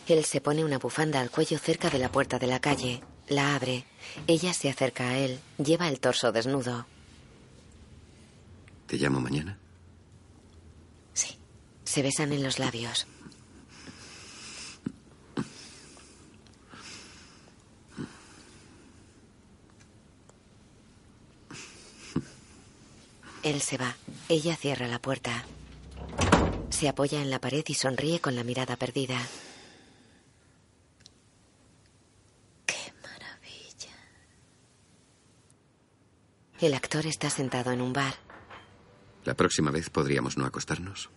Él 0.07 0.25
se 0.25 0.41
pone 0.41 0.65
una 0.65 0.79
bufanda 0.79 1.21
al 1.21 1.31
cuello 1.31 1.59
cerca 1.59 1.89
de 1.89 1.99
la 1.99 2.11
puerta 2.11 2.39
de 2.39 2.49
la 2.49 2.61
calle. 2.61 3.01
La 3.29 3.55
abre. 3.55 3.85
Ella 4.27 4.53
se 4.53 4.69
acerca 4.69 5.11
a 5.11 5.19
él. 5.19 5.39
Lleva 5.59 5.89
el 5.89 6.01
torso 6.01 6.33
desnudo. 6.33 6.87
¿Te 8.87 8.97
llamo 8.97 9.21
mañana? 9.21 9.57
Sí. 11.15 11.39
Se 11.85 12.03
besan 12.03 12.33
en 12.33 12.43
los 12.43 12.59
labios. 12.59 13.07
Él 23.51 23.61
se 23.61 23.77
va. 23.77 23.97
Ella 24.29 24.55
cierra 24.55 24.87
la 24.87 25.01
puerta. 25.01 25.45
Se 26.69 26.89
apoya 26.89 27.21
en 27.21 27.31
la 27.31 27.41
pared 27.41 27.65
y 27.67 27.75
sonríe 27.75 28.21
con 28.21 28.37
la 28.37 28.45
mirada 28.45 28.77
perdida. 28.77 29.19
Qué 32.65 32.93
maravilla. 33.03 33.97
El 36.61 36.75
actor 36.75 37.07
está 37.07 37.29
sentado 37.29 37.73
en 37.73 37.81
un 37.81 37.93
bar. 37.93 38.15
La 39.25 39.35
próxima 39.35 39.73
vez 39.73 39.91
podríamos 39.91 40.39
no 40.39 40.47
acostarnos. 40.47 41.11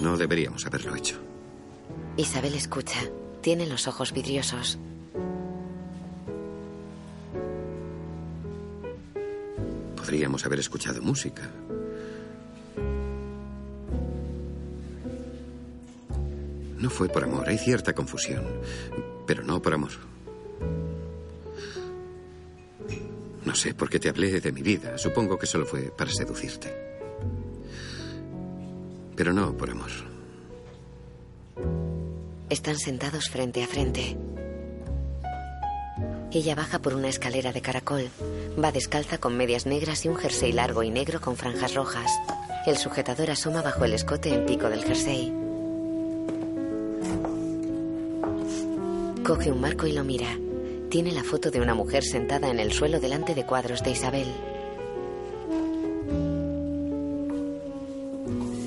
No 0.00 0.16
deberíamos 0.16 0.66
haberlo 0.66 0.96
hecho. 0.96 1.31
Isabel 2.16 2.54
escucha. 2.54 3.00
Tiene 3.40 3.66
los 3.66 3.88
ojos 3.88 4.12
vidriosos. 4.12 4.78
Podríamos 9.96 10.44
haber 10.44 10.60
escuchado 10.60 11.00
música. 11.00 11.42
No 16.78 16.90
fue 16.90 17.08
por 17.08 17.24
amor, 17.24 17.48
hay 17.48 17.58
cierta 17.58 17.94
confusión, 17.94 18.44
pero 19.26 19.42
no 19.44 19.62
por 19.62 19.72
amor. 19.72 19.92
No 23.44 23.54
sé 23.54 23.74
por 23.74 23.88
qué 23.88 23.98
te 23.98 24.08
hablé 24.08 24.40
de 24.40 24.52
mi 24.52 24.62
vida. 24.62 24.98
Supongo 24.98 25.38
que 25.38 25.46
solo 25.46 25.64
fue 25.64 25.92
para 25.96 26.10
seducirte. 26.10 27.00
Pero 29.16 29.32
no 29.32 29.56
por 29.56 29.70
amor. 29.70 30.11
Están 32.62 32.78
sentados 32.78 33.28
frente 33.28 33.64
a 33.64 33.66
frente. 33.66 34.16
Ella 36.30 36.54
baja 36.54 36.78
por 36.78 36.94
una 36.94 37.08
escalera 37.08 37.52
de 37.52 37.60
caracol. 37.60 38.08
Va 38.56 38.70
descalza 38.70 39.18
con 39.18 39.36
medias 39.36 39.66
negras 39.66 40.04
y 40.04 40.08
un 40.08 40.14
jersey 40.14 40.52
largo 40.52 40.84
y 40.84 40.90
negro 40.90 41.20
con 41.20 41.36
franjas 41.36 41.74
rojas. 41.74 42.12
El 42.64 42.76
sujetador 42.76 43.32
asoma 43.32 43.62
bajo 43.62 43.84
el 43.84 43.94
escote 43.94 44.32
en 44.32 44.46
pico 44.46 44.70
del 44.70 44.84
jersey. 44.84 45.32
Coge 49.26 49.50
un 49.50 49.60
marco 49.60 49.88
y 49.88 49.92
lo 49.92 50.04
mira. 50.04 50.28
Tiene 50.88 51.10
la 51.10 51.24
foto 51.24 51.50
de 51.50 51.60
una 51.60 51.74
mujer 51.74 52.04
sentada 52.04 52.48
en 52.48 52.60
el 52.60 52.72
suelo 52.72 53.00
delante 53.00 53.34
de 53.34 53.44
cuadros 53.44 53.82
de 53.82 53.90
Isabel. 53.90 54.28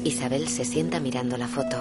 Isabel 0.04 0.50
se 0.50 0.66
sienta 0.66 1.00
mirando 1.00 1.38
la 1.38 1.48
foto. 1.48 1.78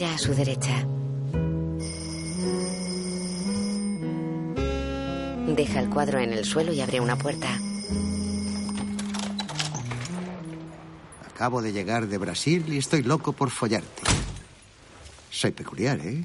Mira 0.00 0.14
a 0.14 0.18
su 0.18 0.32
derecha. 0.32 0.86
Deja 5.56 5.80
el 5.80 5.90
cuadro 5.90 6.20
en 6.20 6.32
el 6.32 6.44
suelo 6.44 6.72
y 6.72 6.80
abre 6.80 7.00
una 7.00 7.16
puerta. 7.18 7.48
Acabo 11.26 11.60
de 11.60 11.72
llegar 11.72 12.06
de 12.06 12.16
Brasil 12.16 12.64
y 12.72 12.78
estoy 12.78 13.02
loco 13.02 13.32
por 13.32 13.50
follarte. 13.50 14.02
Soy 15.32 15.50
peculiar, 15.50 15.98
¿eh? 15.98 16.22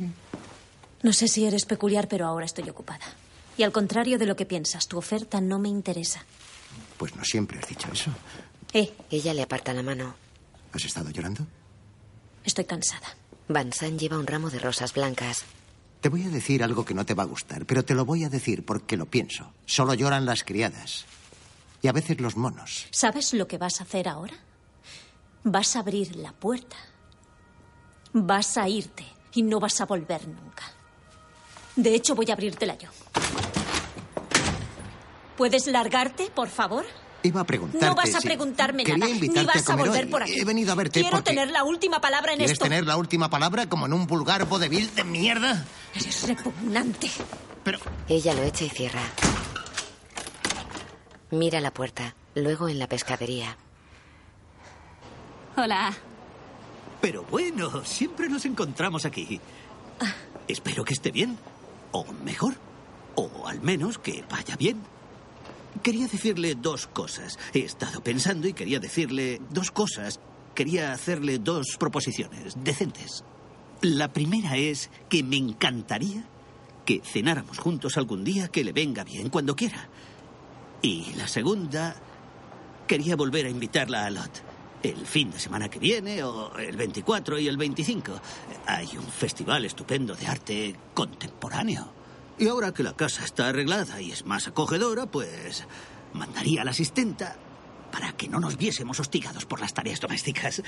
No 1.01 1.11
sé 1.11 1.27
si 1.27 1.43
eres 1.47 1.65
peculiar, 1.65 2.07
pero 2.07 2.27
ahora 2.27 2.45
estoy 2.45 2.69
ocupada. 2.69 3.07
Y 3.57 3.63
al 3.63 3.71
contrario 3.71 4.19
de 4.19 4.27
lo 4.27 4.35
que 4.35 4.45
piensas, 4.45 4.87
tu 4.87 4.99
oferta 4.99 5.41
no 5.41 5.57
me 5.57 5.69
interesa. 5.69 6.23
Pues 6.97 7.15
no 7.15 7.25
siempre 7.25 7.57
has 7.57 7.67
dicho 7.67 7.87
eso. 7.91 8.11
Eh, 8.71 8.93
Ella 9.09 9.33
le 9.33 9.41
aparta 9.41 9.73
la 9.73 9.81
mano. 9.81 10.13
¿Has 10.73 10.85
estado 10.85 11.09
llorando? 11.09 11.47
estoy 12.45 12.65
cansada. 12.65 13.15
Van 13.53 13.69
Sant 13.71 13.99
lleva 14.01 14.17
un 14.17 14.25
ramo 14.25 14.49
de 14.49 14.57
rosas 14.57 14.93
blancas. 14.93 15.45
Te 16.01 16.09
voy 16.09 16.23
a 16.23 16.29
decir 16.29 16.63
algo 16.63 16.83
que 16.85 16.95
no 16.95 17.05
te 17.05 17.13
va 17.13 17.21
a 17.21 17.27
gustar, 17.27 17.67
pero 17.67 17.85
te 17.85 17.93
lo 17.93 18.03
voy 18.03 18.23
a 18.23 18.29
decir 18.29 18.65
porque 18.65 18.97
lo 18.97 19.05
pienso. 19.05 19.53
Solo 19.67 19.93
lloran 19.93 20.25
las 20.25 20.43
criadas. 20.43 21.05
Y 21.83 21.87
a 21.87 21.91
veces 21.91 22.19
los 22.19 22.35
monos. 22.35 22.87
¿Sabes 22.89 23.31
lo 23.35 23.47
que 23.47 23.59
vas 23.59 23.79
a 23.79 23.83
hacer 23.83 24.07
ahora? 24.07 24.33
Vas 25.43 25.75
a 25.75 25.81
abrir 25.81 26.15
la 26.15 26.31
puerta. 26.31 26.75
Vas 28.11 28.57
a 28.57 28.67
irte 28.67 29.05
y 29.35 29.43
no 29.43 29.59
vas 29.59 29.79
a 29.81 29.85
volver 29.85 30.27
nunca. 30.27 30.63
De 31.75 31.93
hecho, 31.93 32.15
voy 32.15 32.31
a 32.31 32.33
abrírtela 32.33 32.75
yo. 32.75 32.89
¿Puedes 35.37 35.67
largarte, 35.67 36.31
por 36.31 36.49
favor? 36.49 36.85
Iba 37.23 37.41
a 37.41 37.43
preguntarte 37.45 37.85
No 37.85 37.95
vas 37.95 38.13
a 38.13 38.19
si- 38.19 38.27
preguntarme 38.27 38.83
nada, 38.83 38.97
ni 39.05 39.11
invitarte 39.13 39.47
vas 39.47 39.63
a 39.63 39.71
comer 39.71 39.87
volver 39.87 40.05
hoy. 40.05 40.11
por 40.11 40.23
aquí. 40.23 40.39
He 40.39 40.43
venido 40.45 40.71
a 40.73 40.75
verte 40.75 40.99
Quiero 41.01 41.17
porque... 41.17 41.31
tener 41.31 41.49
la 41.51 41.63
última 41.63 42.01
palabra 42.01 42.33
en 42.33 42.37
¿Quieres 42.39 42.53
esto. 42.53 42.65
tener 42.65 42.85
la 42.85 42.97
última 42.97 43.29
palabra 43.29 43.67
como 43.69 43.85
en 43.85 43.93
un 43.93 44.05
vulgar 44.07 44.45
vodevil 44.45 44.93
de 44.93 45.03
mierda? 45.05 45.65
Eres 45.95 46.27
repugnante. 46.27 47.09
Pero... 47.63 47.79
Ella 48.09 48.33
lo 48.33 48.43
echa 48.43 48.65
y 48.65 48.69
cierra. 48.69 49.01
Mira 51.31 51.61
la 51.61 51.71
puerta, 51.73 52.15
luego 52.35 52.67
en 52.69 52.77
la 52.77 52.87
pescadería. 52.87 53.57
Hola. 55.55 55.93
Pero 57.01 57.23
bueno, 57.23 57.83
siempre 57.85 58.29
nos 58.29 58.45
encontramos 58.45 59.05
aquí. 59.05 59.39
Espero 60.47 60.83
que 60.83 60.93
esté 60.93 61.11
bien. 61.11 61.37
O 61.91 62.05
mejor. 62.23 62.55
O 63.15 63.47
al 63.47 63.61
menos 63.61 63.97
que 63.97 64.23
vaya 64.29 64.55
bien. 64.55 64.81
Quería 65.81 66.07
decirle 66.07 66.55
dos 66.55 66.87
cosas. 66.87 67.39
He 67.53 67.59
estado 67.59 68.01
pensando 68.03 68.47
y 68.47 68.53
quería 68.53 68.79
decirle 68.79 69.41
dos 69.49 69.71
cosas. 69.71 70.19
Quería 70.53 70.93
hacerle 70.93 71.39
dos 71.39 71.77
proposiciones 71.79 72.55
decentes. 72.63 73.23
La 73.81 74.13
primera 74.13 74.55
es 74.55 74.89
que 75.09 75.23
me 75.23 75.37
encantaría 75.37 76.25
que 76.85 77.01
cenáramos 77.03 77.57
juntos 77.57 77.97
algún 77.97 78.23
día 78.23 78.47
que 78.49 78.63
le 78.63 78.71
venga 78.71 79.03
bien 79.03 79.29
cuando 79.29 79.55
quiera. 79.55 79.89
Y 80.81 81.13
la 81.15 81.27
segunda, 81.27 81.95
quería 82.87 83.15
volver 83.15 83.45
a 83.45 83.49
invitarla 83.49 84.05
a 84.05 84.09
Lot. 84.09 84.43
El 84.83 85.05
fin 85.07 85.31
de 85.31 85.39
semana 85.39 85.69
que 85.69 85.79
viene, 85.79 86.21
o 86.23 86.57
el 86.57 86.75
24 86.75 87.39
y 87.39 87.47
el 87.47 87.55
25. 87.57 88.11
Hay 88.67 88.97
un 88.97 89.07
festival 89.07 89.63
estupendo 89.63 90.13
de 90.13 90.27
arte 90.27 90.75
contemporáneo. 90.93 92.02
Y 92.39 92.47
ahora 92.47 92.73
que 92.73 92.83
la 92.83 92.93
casa 92.93 93.23
está 93.23 93.49
arreglada 93.49 94.01
y 94.01 94.11
es 94.11 94.25
más 94.25 94.47
acogedora, 94.47 95.05
pues 95.05 95.65
mandaría 96.13 96.61
a 96.61 96.65
la 96.65 96.71
asistenta 96.71 97.35
para 97.91 98.11
que 98.13 98.27
no 98.27 98.39
nos 98.39 98.57
viésemos 98.57 98.99
hostigados 98.99 99.45
por 99.45 99.59
las 99.59 99.73
tareas 99.73 99.99
domésticas. 99.99 100.63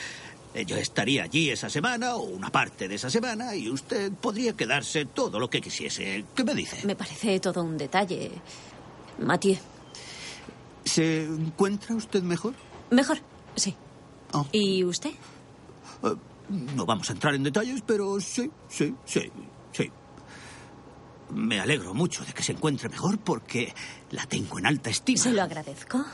Eh, 0.54 0.64
Yo 0.66 0.78
estaría 0.78 1.24
allí 1.24 1.50
esa 1.50 1.70
semana 1.72 2.16
o 2.16 2.22
una 2.22 2.52
parte 2.52 2.88
de 2.88 2.96
esa 2.96 3.10
semana 3.10 3.56
y 3.56 3.68
usted 3.70 4.12
podría 4.14 4.54
quedarse 4.54 5.06
todo 5.06 5.40
lo 5.40 5.50
que 5.50 5.60
quisiese. 5.60 6.24
¿Qué 6.36 6.44
me 6.44 6.54
dice? 6.54 6.86
Me 6.86 6.96
parece 6.96 7.40
todo 7.40 7.64
un 7.64 7.78
detalle. 7.78 8.32
Mathieu. 9.20 9.58
¿Se 10.84 11.24
encuentra 11.24 11.96
usted 11.96 12.22
mejor? 12.22 12.54
Mejor, 12.92 13.18
sí. 13.56 13.76
Oh. 14.34 14.46
¿Y 14.52 14.84
usted? 14.84 15.10
Eh, 16.04 16.16
no 16.76 16.86
vamos 16.86 17.10
a 17.10 17.14
entrar 17.14 17.34
en 17.34 17.42
detalles, 17.42 17.82
pero 17.88 18.20
sí, 18.20 18.52
sí, 18.70 18.94
sí. 19.04 19.32
Me 21.32 21.60
alegro 21.60 21.94
mucho 21.94 22.24
de 22.24 22.34
que 22.34 22.44
se 22.44 22.52
encuentre 22.54 22.88
mejor 22.90 23.18
porque 23.20 23.74
la 24.12 24.26
tengo 24.26 24.60
en 24.60 24.66
alta 24.68 24.90
estima. 24.90 25.22
Se 25.24 25.32
lo 25.32 25.42
agradezco. 25.42 26.06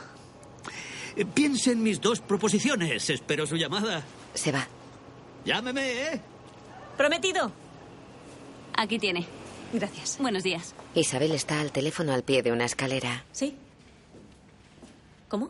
Eh, 1.16 1.26
Piense 1.26 1.72
en 1.74 1.84
mis 1.84 2.00
dos 2.00 2.22
proposiciones. 2.22 3.10
Espero 3.10 3.46
su 3.46 3.56
llamada. 3.58 4.04
Se 4.34 4.52
va. 4.52 4.68
Llámeme, 5.46 5.92
¿eh? 6.14 6.22
Prometido. 6.98 7.52
Aquí 8.78 8.98
tiene. 9.00 9.26
Gracias. 9.74 10.18
Buenos 10.20 10.44
días. 10.44 10.74
Isabel 10.96 11.32
está 11.34 11.60
al 11.62 11.72
teléfono 11.72 12.14
al 12.14 12.24
pie 12.24 12.42
de 12.44 12.52
una 12.52 12.66
escalera. 12.66 13.26
¿Sí? 13.32 13.56
¿Cómo? 15.28 15.50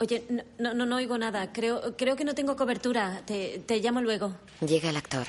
Oye, 0.00 0.24
no, 0.28 0.42
no, 0.58 0.74
no, 0.74 0.86
no 0.86 0.96
oigo 0.96 1.16
nada. 1.18 1.52
Creo, 1.52 1.96
creo 1.96 2.16
que 2.16 2.24
no 2.24 2.34
tengo 2.34 2.56
cobertura. 2.56 3.22
Te, 3.26 3.62
te 3.66 3.78
llamo 3.80 4.00
luego. 4.02 4.34
Llega 4.66 4.90
el 4.90 4.96
actor. 4.96 5.26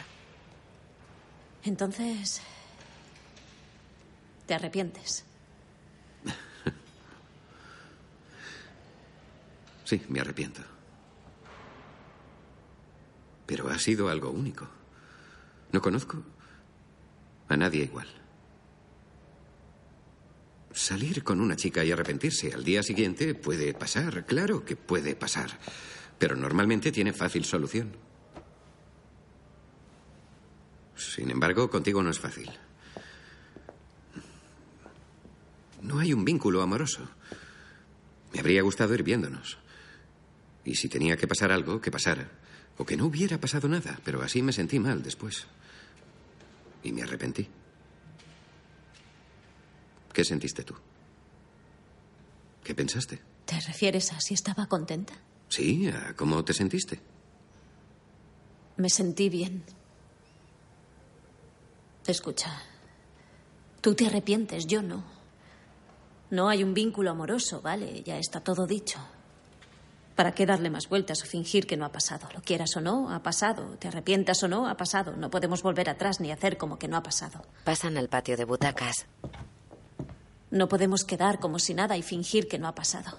Entonces... 1.66 2.42
¿Te 4.48 4.54
arrepientes? 4.54 5.26
Sí, 9.84 10.02
me 10.10 10.20
arrepiento. 10.20 10.62
Pero 13.46 13.70
ha 13.70 13.78
sido 13.78 14.10
algo 14.10 14.32
único. 14.32 14.68
No 15.72 15.80
conozco 15.80 16.24
a 17.48 17.56
nadie 17.56 17.84
igual. 17.84 18.08
Salir 20.74 21.24
con 21.24 21.40
una 21.40 21.56
chica 21.56 21.84
y 21.84 21.92
arrepentirse 21.92 22.52
al 22.52 22.64
día 22.64 22.82
siguiente 22.82 23.36
puede 23.36 23.76
pasar, 23.76 24.26
claro 24.26 24.66
que 24.66 24.76
puede 24.76 25.16
pasar. 25.16 25.52
Pero 26.18 26.36
normalmente 26.36 26.92
tiene 26.92 27.14
fácil 27.14 27.46
solución. 27.46 27.96
Sin 30.96 31.30
embargo, 31.30 31.70
contigo 31.70 32.02
no 32.02 32.10
es 32.10 32.20
fácil. 32.20 32.50
No 35.82 36.00
hay 36.00 36.14
un 36.14 36.26
vínculo 36.26 36.62
amoroso. 36.62 37.08
Me 38.34 38.40
habría 38.40 38.62
gustado 38.64 38.94
ir 38.94 39.04
viéndonos. 39.04 39.58
Y 40.64 40.76
si 40.76 40.90
tenía 40.90 41.16
que 41.16 41.28
pasar 41.28 41.52
algo, 41.52 41.80
que 41.80 41.92
pasara. 41.92 42.30
O 42.78 42.86
que 42.86 42.98
no 42.98 43.06
hubiera 43.06 43.40
pasado 43.40 43.68
nada, 43.68 44.00
pero 44.04 44.22
así 44.22 44.42
me 44.42 44.52
sentí 44.52 44.80
mal 44.80 45.04
después. 45.04 45.46
Y 46.84 46.92
me 46.92 47.04
arrepentí. 47.04 47.48
¿Qué 50.12 50.24
sentiste 50.24 50.64
tú? 50.64 50.76
¿Qué 52.64 52.74
pensaste? 52.74 53.22
¿Te 53.46 53.60
refieres 53.60 54.12
a 54.12 54.20
si 54.20 54.34
estaba 54.34 54.66
contenta? 54.68 55.14
Sí, 55.50 55.88
a 55.88 56.16
cómo 56.16 56.44
te 56.44 56.54
sentiste. 56.54 57.00
Me 58.78 58.90
sentí 58.90 59.30
bien. 59.30 59.64
Escucha, 62.08 62.62
tú 63.82 63.96
te 63.96 64.06
arrepientes, 64.08 64.68
yo 64.68 64.82
no. 64.82 65.04
No 66.30 66.50
hay 66.50 66.64
un 66.64 66.74
vínculo 66.74 67.12
amoroso, 67.12 67.62
¿vale? 67.62 68.04
Ya 68.04 68.18
está 68.18 68.42
todo 68.42 68.68
dicho. 68.68 69.00
¿Para 70.16 70.34
qué 70.34 70.46
darle 70.46 70.70
más 70.70 70.88
vueltas 70.88 71.24
o 71.24 71.26
fingir 71.26 71.68
que 71.68 71.76
no 71.76 71.86
ha 71.86 71.92
pasado? 71.92 72.30
Lo 72.34 72.42
quieras 72.42 72.76
o 72.78 72.82
no, 72.82 73.14
ha 73.14 73.22
pasado. 73.22 73.76
Te 73.80 73.90
arrepientas 73.90 74.42
o 74.44 74.48
no, 74.48 74.68
ha 74.68 74.78
pasado. 74.78 75.18
No 75.18 75.30
podemos 75.30 75.62
volver 75.62 75.90
atrás 75.90 76.20
ni 76.22 76.32
hacer 76.32 76.58
como 76.58 76.80
que 76.80 76.88
no 76.88 76.96
ha 76.96 77.04
pasado. 77.04 77.46
Pasan 77.64 77.98
al 77.98 78.08
patio 78.08 78.38
de 78.38 78.46
butacas. 78.46 79.08
No 80.52 80.70
podemos 80.70 81.04
quedar 81.04 81.40
como 81.40 81.60
si 81.60 81.74
nada 81.74 81.98
y 81.98 82.02
fingir 82.02 82.48
que 82.48 82.58
no 82.60 82.68
ha 82.68 82.76
pasado. 82.76 83.18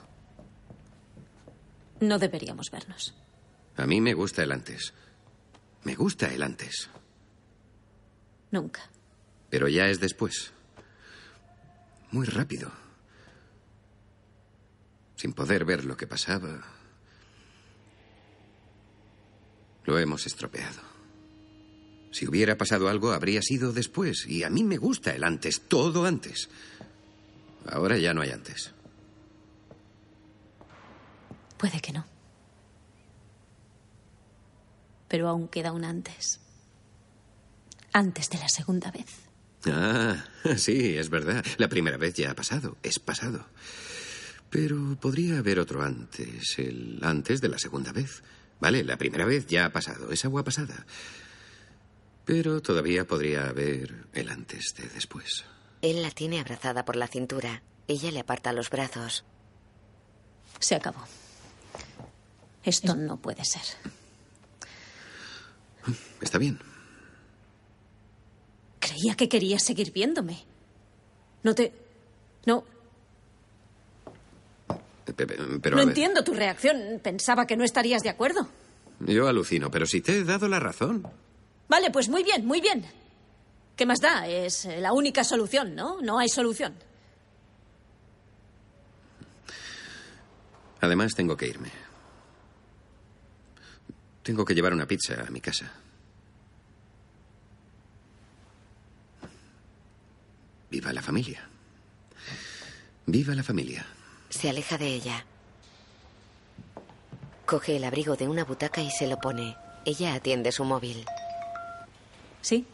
No 2.00 2.18
deberíamos 2.18 2.70
vernos. 2.70 3.14
A 3.76 3.86
mí 3.86 4.00
me 4.00 4.14
gusta 4.14 4.42
el 4.42 4.52
antes. 4.52 4.94
Me 5.84 5.94
gusta 5.94 6.32
el 6.32 6.42
antes. 6.42 6.88
Nunca. 8.50 8.82
Pero 9.50 9.68
ya 9.68 9.88
es 9.88 10.00
después. 10.00 10.52
Muy 12.10 12.26
rápido. 12.26 12.70
Sin 15.16 15.32
poder 15.32 15.64
ver 15.64 15.84
lo 15.84 15.96
que 15.96 16.06
pasaba. 16.06 16.62
Lo 19.84 19.98
hemos 19.98 20.26
estropeado. 20.26 20.80
Si 22.10 22.26
hubiera 22.26 22.56
pasado 22.56 22.88
algo, 22.88 23.12
habría 23.12 23.42
sido 23.42 23.72
después. 23.72 24.26
Y 24.26 24.42
a 24.42 24.50
mí 24.50 24.64
me 24.64 24.78
gusta 24.78 25.14
el 25.14 25.24
antes, 25.24 25.62
todo 25.68 26.06
antes. 26.06 26.48
Ahora 27.66 27.98
ya 27.98 28.14
no 28.14 28.22
hay 28.22 28.30
antes. 28.30 28.72
Puede 31.58 31.80
que 31.80 31.92
no. 31.92 32.04
Pero 35.08 35.28
aún 35.28 35.48
queda 35.48 35.72
un 35.72 35.84
antes. 35.84 36.40
Antes 37.96 38.28
de 38.28 38.36
la 38.36 38.50
segunda 38.50 38.90
vez. 38.90 39.06
Ah, 39.64 40.22
sí, 40.58 40.98
es 40.98 41.08
verdad. 41.08 41.42
La 41.56 41.70
primera 41.70 41.96
vez 41.96 42.12
ya 42.12 42.30
ha 42.30 42.34
pasado. 42.34 42.76
Es 42.82 42.98
pasado. 42.98 43.46
Pero 44.50 44.98
podría 45.00 45.38
haber 45.38 45.58
otro 45.58 45.82
antes, 45.82 46.58
el 46.58 47.00
antes 47.00 47.40
de 47.40 47.48
la 47.48 47.58
segunda 47.58 47.92
vez. 47.92 48.22
Vale, 48.60 48.84
la 48.84 48.98
primera 48.98 49.24
vez 49.24 49.46
ya 49.46 49.64
ha 49.64 49.72
pasado, 49.72 50.12
es 50.12 50.26
agua 50.26 50.44
pasada. 50.44 50.84
Pero 52.26 52.60
todavía 52.60 53.06
podría 53.06 53.48
haber 53.48 54.04
el 54.12 54.28
antes 54.28 54.74
de 54.76 54.88
después. 54.88 55.46
Él 55.80 56.02
la 56.02 56.10
tiene 56.10 56.38
abrazada 56.38 56.84
por 56.84 56.96
la 56.96 57.08
cintura. 57.08 57.62
Ella 57.88 58.10
le 58.10 58.20
aparta 58.20 58.52
los 58.52 58.68
brazos. 58.68 59.24
Se 60.60 60.74
acabó. 60.74 61.02
Esto 62.62 62.94
no 62.94 63.16
puede 63.16 63.46
ser. 63.46 63.62
Está 66.20 66.36
bien. 66.36 66.58
Creía 68.96 69.14
que 69.14 69.28
querías 69.28 69.62
seguir 69.62 69.92
viéndome. 69.92 70.38
No 71.42 71.54
te... 71.54 71.72
No, 72.46 72.64
pero 75.62 75.76
no 75.76 75.82
entiendo 75.82 76.24
tu 76.24 76.32
reacción. 76.32 77.00
Pensaba 77.02 77.46
que 77.46 77.56
no 77.56 77.64
estarías 77.64 78.02
de 78.02 78.08
acuerdo. 78.08 78.48
Yo 79.00 79.28
alucino, 79.28 79.70
pero 79.70 79.84
si 79.86 80.00
te 80.00 80.18
he 80.18 80.24
dado 80.24 80.48
la 80.48 80.60
razón. 80.60 81.06
Vale, 81.68 81.90
pues 81.90 82.08
muy 82.08 82.24
bien, 82.24 82.46
muy 82.46 82.62
bien. 82.62 82.86
¿Qué 83.76 83.84
más 83.84 84.00
da? 84.00 84.26
Es 84.26 84.64
eh, 84.64 84.80
la 84.80 84.94
única 84.94 85.24
solución, 85.24 85.74
¿no? 85.74 86.00
No 86.00 86.18
hay 86.18 86.28
solución. 86.28 86.74
Además, 90.80 91.14
tengo 91.14 91.36
que 91.36 91.48
irme. 91.48 91.70
Tengo 94.22 94.44
que 94.44 94.54
llevar 94.54 94.72
una 94.72 94.86
pizza 94.86 95.24
a 95.26 95.30
mi 95.30 95.40
casa. 95.40 95.70
Viva 100.70 100.92
la 100.92 101.02
familia. 101.02 101.48
Viva 103.06 103.34
la 103.34 103.42
familia. 103.42 103.86
Se 104.30 104.50
aleja 104.50 104.78
de 104.78 104.86
ella. 104.86 105.24
Coge 107.44 107.76
el 107.76 107.84
abrigo 107.84 108.16
de 108.16 108.26
una 108.26 108.44
butaca 108.44 108.82
y 108.82 108.90
se 108.90 109.06
lo 109.06 109.18
pone. 109.18 109.56
Ella 109.84 110.14
atiende 110.14 110.50
su 110.50 110.64
móvil. 110.64 111.04
¿Sí? 112.42 112.66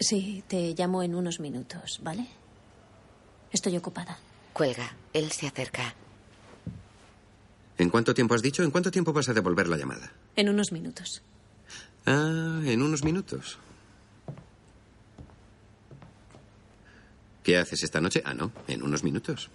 Sí, 0.00 0.42
te 0.48 0.74
llamo 0.74 1.02
en 1.02 1.14
unos 1.14 1.38
minutos, 1.40 2.00
¿vale? 2.02 2.26
Estoy 3.52 3.76
ocupada. 3.76 4.18
Cuelga. 4.54 4.96
Él 5.12 5.30
se 5.30 5.46
acerca. 5.46 5.94
¿En 7.76 7.90
cuánto 7.90 8.14
tiempo 8.14 8.34
has 8.34 8.42
dicho? 8.42 8.62
¿En 8.62 8.70
cuánto 8.70 8.90
tiempo 8.90 9.12
vas 9.12 9.28
a 9.28 9.34
devolver 9.34 9.68
la 9.68 9.76
llamada? 9.76 10.12
En 10.36 10.48
unos 10.48 10.72
minutos. 10.72 11.22
Ah, 12.06 12.60
en 12.64 12.82
unos 12.82 13.04
minutos. 13.04 13.58
¿Qué 17.42 17.58
haces 17.58 17.82
esta 17.82 18.00
noche? 18.00 18.22
Ah, 18.24 18.34
no, 18.34 18.52
en 18.68 18.82
unos 18.82 19.02
minutos. 19.02 19.50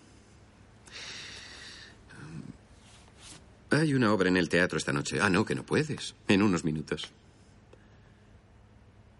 Hay 3.69 3.93
una 3.93 4.13
obra 4.13 4.29
en 4.29 4.37
el 4.37 4.49
teatro 4.49 4.77
esta 4.77 4.93
noche. 4.93 5.19
Ah, 5.21 5.29
no, 5.29 5.45
que 5.45 5.55
no 5.55 5.65
puedes. 5.65 6.15
En 6.27 6.41
unos 6.41 6.63
minutos. 6.63 7.11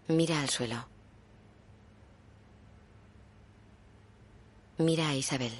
Mira 0.08 0.40
al 0.40 0.48
suelo. 0.48 0.86
Mira 4.78 5.08
a 5.08 5.14
Isabel. 5.14 5.52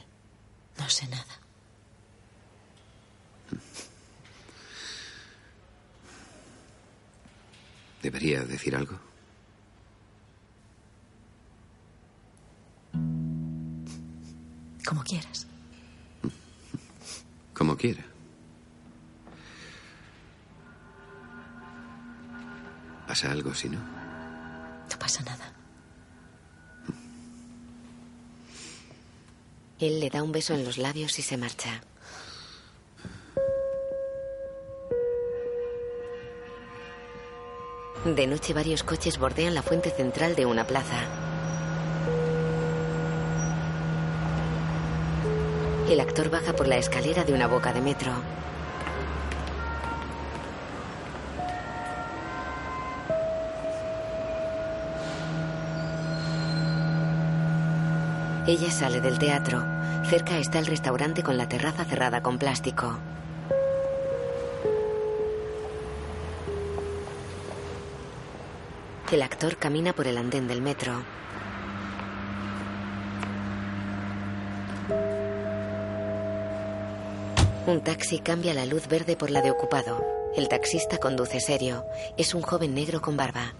No 0.78 0.88
sé 0.88 1.06
nada. 1.09 1.40
¿Debería 8.02 8.44
decir 8.44 8.76
algo? 8.76 9.07
Como 14.89 15.05
quieras. 15.05 15.47
Como 17.53 17.76
quiera. 17.76 18.03
¿Pasa 23.07 23.30
algo 23.30 23.53
si 23.53 23.68
no? 23.68 23.78
No 23.78 24.99
pasa 24.99 25.22
nada. 25.24 25.53
Él 29.78 30.01
le 30.01 30.09
da 30.09 30.22
un 30.22 30.32
beso 30.32 30.55
en 30.55 30.64
los 30.64 30.78
labios 30.78 31.18
y 31.18 31.22
se 31.22 31.36
marcha. 31.36 31.82
De 38.07 38.26
noche 38.26 38.55
varios 38.55 38.84
coches 38.84 39.18
bordean 39.18 39.55
la 39.55 39.62
fuente 39.62 39.91
central 39.91 40.34
de 40.34 40.47
una 40.47 40.66
plaza. 40.66 41.28
El 45.89 46.01
actor 46.01 46.28
baja 46.28 46.53
por 46.53 46.68
la 46.68 46.76
escalera 46.76 47.24
de 47.24 47.32
una 47.32 47.47
boca 47.47 47.72
de 47.72 47.80
metro. 47.80 48.12
Ella 58.47 58.70
sale 58.70 59.01
del 59.01 59.18
teatro. 59.18 59.64
Cerca 60.05 60.36
está 60.36 60.59
el 60.59 60.66
restaurante 60.66 61.22
con 61.22 61.39
la 61.39 61.49
terraza 61.49 61.86
cerrada 61.86 62.22
con 62.22 62.36
plástico. 62.36 62.99
El 69.11 69.22
actor 69.22 69.57
camina 69.57 69.95
por 69.95 70.07
el 70.07 70.18
andén 70.18 70.49
del 70.49 70.61
metro. 70.61 71.03
Un 77.68 77.82
taxi 77.82 78.20
cambia 78.20 78.54
la 78.54 78.64
luz 78.64 78.88
verde 78.88 79.14
por 79.14 79.30
la 79.30 79.42
de 79.42 79.50
ocupado. 79.50 80.02
El 80.34 80.48
taxista 80.48 80.96
conduce 80.96 81.38
serio. 81.38 81.84
Es 82.16 82.34
un 82.34 82.40
joven 82.40 82.74
negro 82.74 83.02
con 83.02 83.18
barba. 83.18 83.52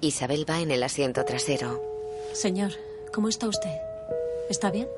Isabel 0.00 0.48
va 0.48 0.62
en 0.62 0.70
el 0.70 0.82
asiento 0.82 1.26
trasero. 1.26 1.82
Señor, 2.32 2.72
¿cómo 3.12 3.28
está 3.28 3.48
usted? 3.48 3.76
¿Está 4.48 4.70
bien? 4.70 4.88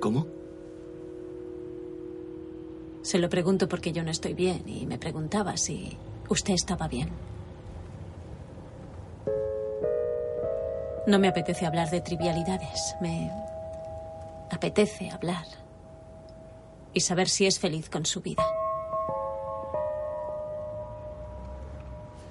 ¿Cómo? 0.00 0.26
Se 3.02 3.18
lo 3.18 3.28
pregunto 3.28 3.68
porque 3.68 3.92
yo 3.92 4.02
no 4.02 4.10
estoy 4.10 4.32
bien 4.32 4.66
y 4.66 4.86
me 4.86 4.96
preguntaba 4.96 5.58
si 5.58 5.98
usted 6.30 6.54
estaba 6.54 6.88
bien. 6.88 7.10
No 11.06 11.18
me 11.18 11.28
apetece 11.28 11.66
hablar 11.66 11.90
de 11.90 12.00
trivialidades. 12.00 12.94
Me 13.02 13.30
apetece 14.50 15.10
hablar 15.10 15.46
y 16.92 17.00
saber 17.00 17.28
si 17.28 17.46
es 17.46 17.58
feliz 17.58 17.88
con 17.88 18.04
su 18.04 18.20
vida. 18.20 18.44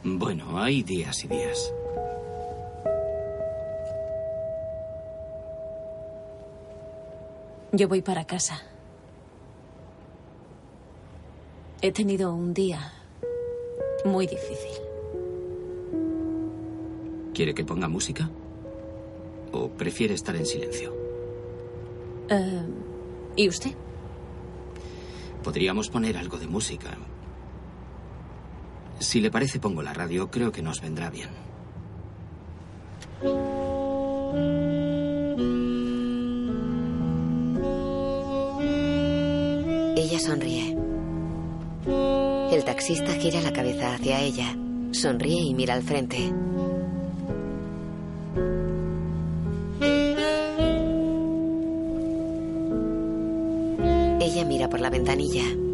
Bueno, 0.04 0.62
hay 0.62 0.84
días 0.84 1.24
y 1.24 1.28
días. 1.28 1.74
Yo 7.72 7.88
voy 7.88 8.02
para 8.02 8.26
casa. 8.26 8.62
He 11.82 11.92
tenido 11.92 12.34
un 12.34 12.54
día 12.54 12.94
muy 14.04 14.26
difícil. 14.28 14.72
¿Quiere 17.34 17.54
que 17.54 17.64
ponga 17.64 17.88
música? 17.88 18.30
¿O 19.52 19.70
prefiere 19.70 20.14
estar 20.14 20.36
en 20.36 20.46
silencio? 20.46 20.99
Eh, 22.30 22.62
¿Y 23.36 23.48
usted? 23.48 23.72
Podríamos 25.44 25.90
poner 25.90 26.18
algo 26.18 26.38
de 26.38 26.48
música. 26.48 26.98
Si 29.00 29.22
le 29.22 29.32
parece, 29.32 29.60
pongo 29.60 29.82
la 29.82 29.94
radio. 29.94 30.30
Creo 30.30 30.52
que 30.52 30.62
nos 30.62 30.82
vendrá 30.82 31.10
bien. 31.10 31.30
Ella 39.96 40.20
sonríe. 40.20 40.78
El 42.52 42.64
taxista 42.64 43.14
gira 43.14 43.42
la 43.42 43.54
cabeza 43.54 43.94
hacia 43.94 44.20
ella. 44.22 44.56
Sonríe 44.92 45.42
y 45.42 45.54
mira 45.54 45.76
al 45.76 45.84
frente. 45.84 46.34
La 54.80 54.90
ventanilla. 54.90 55.69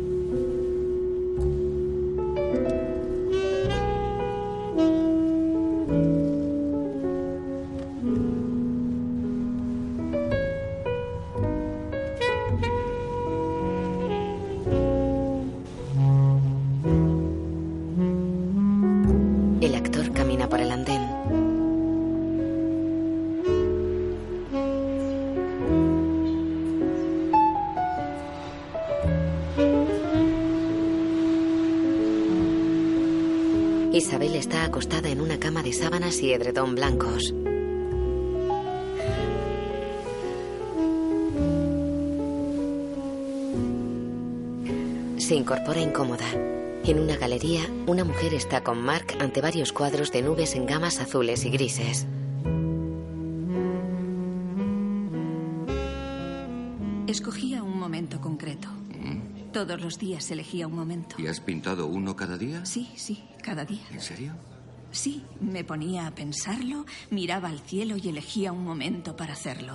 Está 34.65 34.77
acostada 34.77 35.09
en 35.09 35.21
una 35.21 35.39
cama 35.39 35.61
de 35.61 35.73
sábanas 35.73 36.19
y 36.23 36.33
edredón 36.33 36.73
blancos. 36.73 37.35
Se 45.17 45.35
incorpora 45.35 45.81
incómoda. 45.81 46.25
En 46.83 46.99
una 46.99 47.15
galería, 47.15 47.61
una 47.85 48.03
mujer 48.03 48.33
está 48.33 48.63
con 48.63 48.81
Mark 48.81 49.15
ante 49.19 49.39
varios 49.39 49.71
cuadros 49.71 50.11
de 50.11 50.23
nubes 50.23 50.55
en 50.55 50.65
gamas 50.65 50.99
azules 50.99 51.45
y 51.45 51.51
grises. 51.51 52.07
Escogía 57.05 57.61
un 57.61 57.77
momento 57.77 58.19
concreto. 58.19 58.67
Todos 59.53 59.79
los 59.79 59.99
días 59.99 60.29
elegía 60.31 60.65
un 60.65 60.75
momento. 60.75 61.15
¿Y 61.19 61.27
has 61.27 61.39
pintado 61.39 61.85
uno 61.85 62.15
cada 62.15 62.37
día? 62.37 62.65
Sí, 62.65 62.89
sí, 62.95 63.23
cada 63.41 63.63
día. 63.63 63.85
¿En 63.91 64.01
serio? 64.01 64.33
Sí, 64.95 65.23
me 65.41 65.65
ponía 65.65 66.07
a 66.07 66.15
pensarlo, 66.15 66.85
miraba 67.09 67.49
al 67.49 67.59
cielo 67.59 67.97
y 67.97 68.07
elegía 68.07 68.53
un 68.53 68.63
momento 68.63 69.17
para 69.17 69.33
hacerlo. 69.33 69.73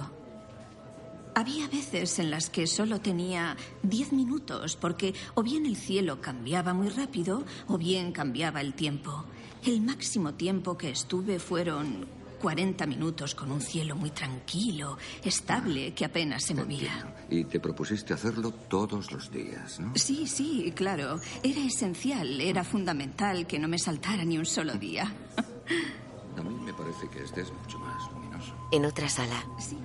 Había 1.34 1.68
veces 1.68 2.18
en 2.18 2.30
las 2.30 2.48
que 2.48 2.66
solo 2.66 3.02
tenía 3.02 3.54
diez 3.82 4.14
minutos 4.14 4.76
porque 4.76 5.12
o 5.34 5.42
bien 5.42 5.66
el 5.66 5.76
cielo 5.76 6.22
cambiaba 6.22 6.72
muy 6.72 6.88
rápido 6.88 7.44
o 7.68 7.76
bien 7.76 8.12
cambiaba 8.12 8.62
el 8.62 8.72
tiempo. 8.72 9.26
El 9.62 9.82
máximo 9.82 10.32
tiempo 10.32 10.78
que 10.78 10.88
estuve 10.88 11.38
fueron 11.38 12.06
40 12.40 12.86
minutos 12.86 13.34
con 13.34 13.52
un 13.52 13.60
cielo 13.60 13.94
muy 13.94 14.10
tranquilo, 14.10 14.96
estable, 15.22 15.92
que 15.94 16.06
apenas 16.06 16.44
se 16.44 16.54
movía. 16.54 17.14
Y 17.28 17.44
te 17.44 17.60
propusiste 17.60 18.14
hacerlo 18.14 18.50
todos 18.50 19.12
los 19.12 19.30
días, 19.30 19.78
¿no? 19.78 19.92
Sí, 19.94 20.26
sí, 20.26 20.72
claro. 20.74 21.20
Era 21.42 21.60
esencial, 21.60 22.40
era 22.40 22.64
fundamental 22.64 23.46
que 23.46 23.58
no 23.58 23.68
me 23.68 23.78
saltara 23.78 24.24
ni 24.24 24.38
un 24.38 24.46
solo 24.46 24.74
día. 24.74 25.04
A 26.36 26.42
mí 26.42 26.54
me 26.64 26.72
parece 26.72 27.08
que 27.08 27.22
este 27.22 27.42
es 27.42 27.52
mucho 27.52 27.78
más 27.78 28.10
luminoso. 28.12 28.54
En 28.72 28.84
otra 28.86 29.08
sala. 29.08 29.44
Sí. 29.58 29.76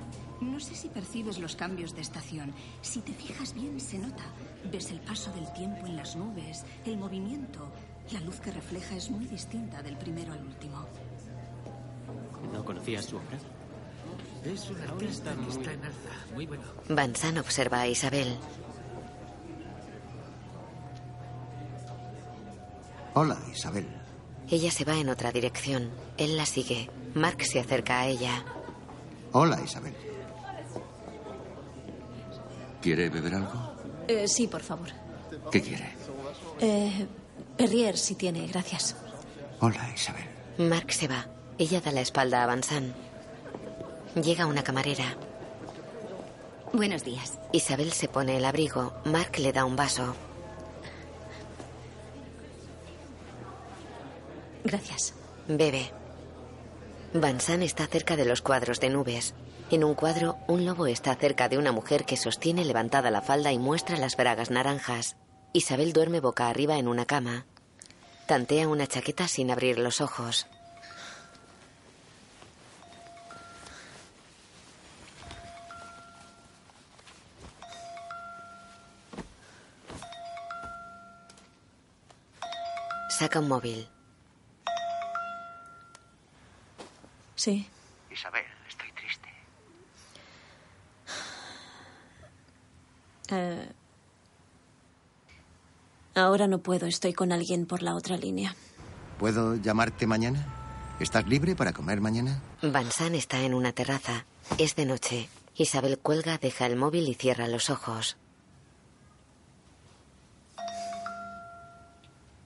No 0.41 0.59
sé 0.59 0.75
si 0.75 0.87
percibes 0.89 1.39
los 1.39 1.55
cambios 1.55 1.95
de 1.95 2.01
estación. 2.01 2.53
Si 2.81 3.01
te 3.01 3.13
fijas 3.13 3.53
bien, 3.53 3.79
se 3.79 3.97
nota. 3.97 4.23
Ves 4.71 4.91
el 4.91 5.01
paso 5.01 5.31
del 5.33 5.51
tiempo 5.53 5.85
en 5.85 5.95
las 5.95 6.15
nubes, 6.15 6.63
el 6.85 6.97
movimiento. 6.97 7.71
La 8.11 8.21
luz 8.21 8.39
que 8.39 8.51
refleja 8.51 8.95
es 8.95 9.09
muy 9.09 9.25
distinta 9.25 9.81
del 9.81 9.97
primero 9.97 10.33
al 10.33 10.45
último. 10.45 10.85
¿No 12.53 12.63
conocías 12.63 13.05
su 13.05 13.17
obra? 13.17 13.37
Es 14.43 14.69
un 14.69 14.81
artista 14.81 15.35
que 15.35 15.49
está 15.49 15.73
en 15.73 15.83
alza. 15.85 16.33
Muy 16.33 16.45
bueno. 16.45 16.63
Van 16.89 17.13
observa 17.37 17.81
a 17.81 17.87
Isabel. 17.87 18.37
Hola, 23.15 23.37
Isabel. 23.51 23.87
Ella 24.49 24.69
se 24.71 24.85
va 24.85 24.97
en 24.97 25.09
otra 25.09 25.31
dirección. 25.31 25.89
Él 26.17 26.37
la 26.37 26.45
sigue. 26.45 26.89
Mark 27.15 27.41
se 27.43 27.59
acerca 27.59 28.01
a 28.01 28.07
ella. 28.07 28.43
Hola, 29.31 29.59
Isabel. 29.63 29.93
¿Quiere 32.81 33.09
beber 33.09 33.35
algo? 33.35 33.71
Eh, 34.07 34.27
sí, 34.27 34.47
por 34.47 34.61
favor. 34.61 34.89
¿Qué 35.51 35.61
quiere? 35.61 35.89
Eh, 36.59 37.07
Perrier, 37.57 37.97
si 37.97 38.15
tiene, 38.15 38.45
gracias. 38.47 38.95
Hola, 39.61 39.89
Isabel. 39.95 40.25
Mark 40.57 40.91
se 40.91 41.07
va. 41.07 41.25
Ella 41.57 41.79
da 41.79 41.91
la 41.93 42.01
espalda 42.01 42.43
a 42.43 42.47
Vansan. 42.47 42.93
Llega 44.21 44.45
una 44.45 44.61
camarera. 44.61 45.15
Buenos 46.73 47.05
días. 47.05 47.39
Isabel 47.53 47.93
se 47.93 48.09
pone 48.09 48.35
el 48.35 48.43
abrigo. 48.43 48.93
Mark 49.05 49.39
le 49.39 49.53
da 49.53 49.63
un 49.63 49.77
vaso. 49.77 50.15
Gracias. 54.65 55.13
Bebe. 55.47 55.91
Vansan 57.13 57.61
está 57.61 57.87
cerca 57.87 58.17
de 58.17 58.25
los 58.25 58.41
cuadros 58.41 58.81
de 58.81 58.89
nubes. 58.89 59.33
En 59.71 59.85
un 59.85 59.93
cuadro, 59.93 60.37
un 60.49 60.65
lobo 60.65 60.87
está 60.87 61.15
cerca 61.15 61.47
de 61.47 61.57
una 61.57 61.71
mujer 61.71 62.03
que 62.03 62.17
sostiene 62.17 62.65
levantada 62.65 63.11
la 63.11 63.21
falda 63.21 63.53
y 63.53 63.59
muestra 63.59 63.97
las 63.97 64.17
bragas 64.17 64.51
naranjas. 64.51 65.15
Isabel 65.53 65.93
duerme 65.93 66.19
boca 66.19 66.49
arriba 66.49 66.77
en 66.77 66.89
una 66.89 67.05
cama. 67.05 67.45
Tantea 68.27 68.67
una 68.67 68.87
chaqueta 68.87 69.29
sin 69.29 69.51
abrir 69.51 69.79
los 69.79 70.01
ojos. 70.01 70.47
Saca 83.17 83.39
un 83.39 83.47
móvil. 83.47 83.87
Sí. 87.35 87.67
Isabel, 88.11 88.43
estoy 88.67 88.91
triste. 88.91 89.29
Eh, 93.31 93.71
ahora 96.15 96.47
no 96.47 96.59
puedo, 96.59 96.87
estoy 96.87 97.13
con 97.13 97.31
alguien 97.31 97.65
por 97.65 97.81
la 97.83 97.95
otra 97.95 98.17
línea. 98.17 98.55
¿Puedo 99.17 99.55
llamarte 99.55 100.07
mañana? 100.07 100.45
¿Estás 100.99 101.25
libre 101.25 101.55
para 101.55 101.71
comer 101.71 102.01
mañana? 102.01 102.41
Vansan 102.61 103.15
está 103.15 103.41
en 103.41 103.53
una 103.53 103.71
terraza. 103.71 104.25
Es 104.57 104.75
de 104.75 104.85
noche. 104.85 105.29
Isabel 105.55 105.99
cuelga, 105.99 106.37
deja 106.37 106.65
el 106.65 106.75
móvil 106.75 107.07
y 107.07 107.15
cierra 107.15 107.47
los 107.47 107.69
ojos. 107.69 108.17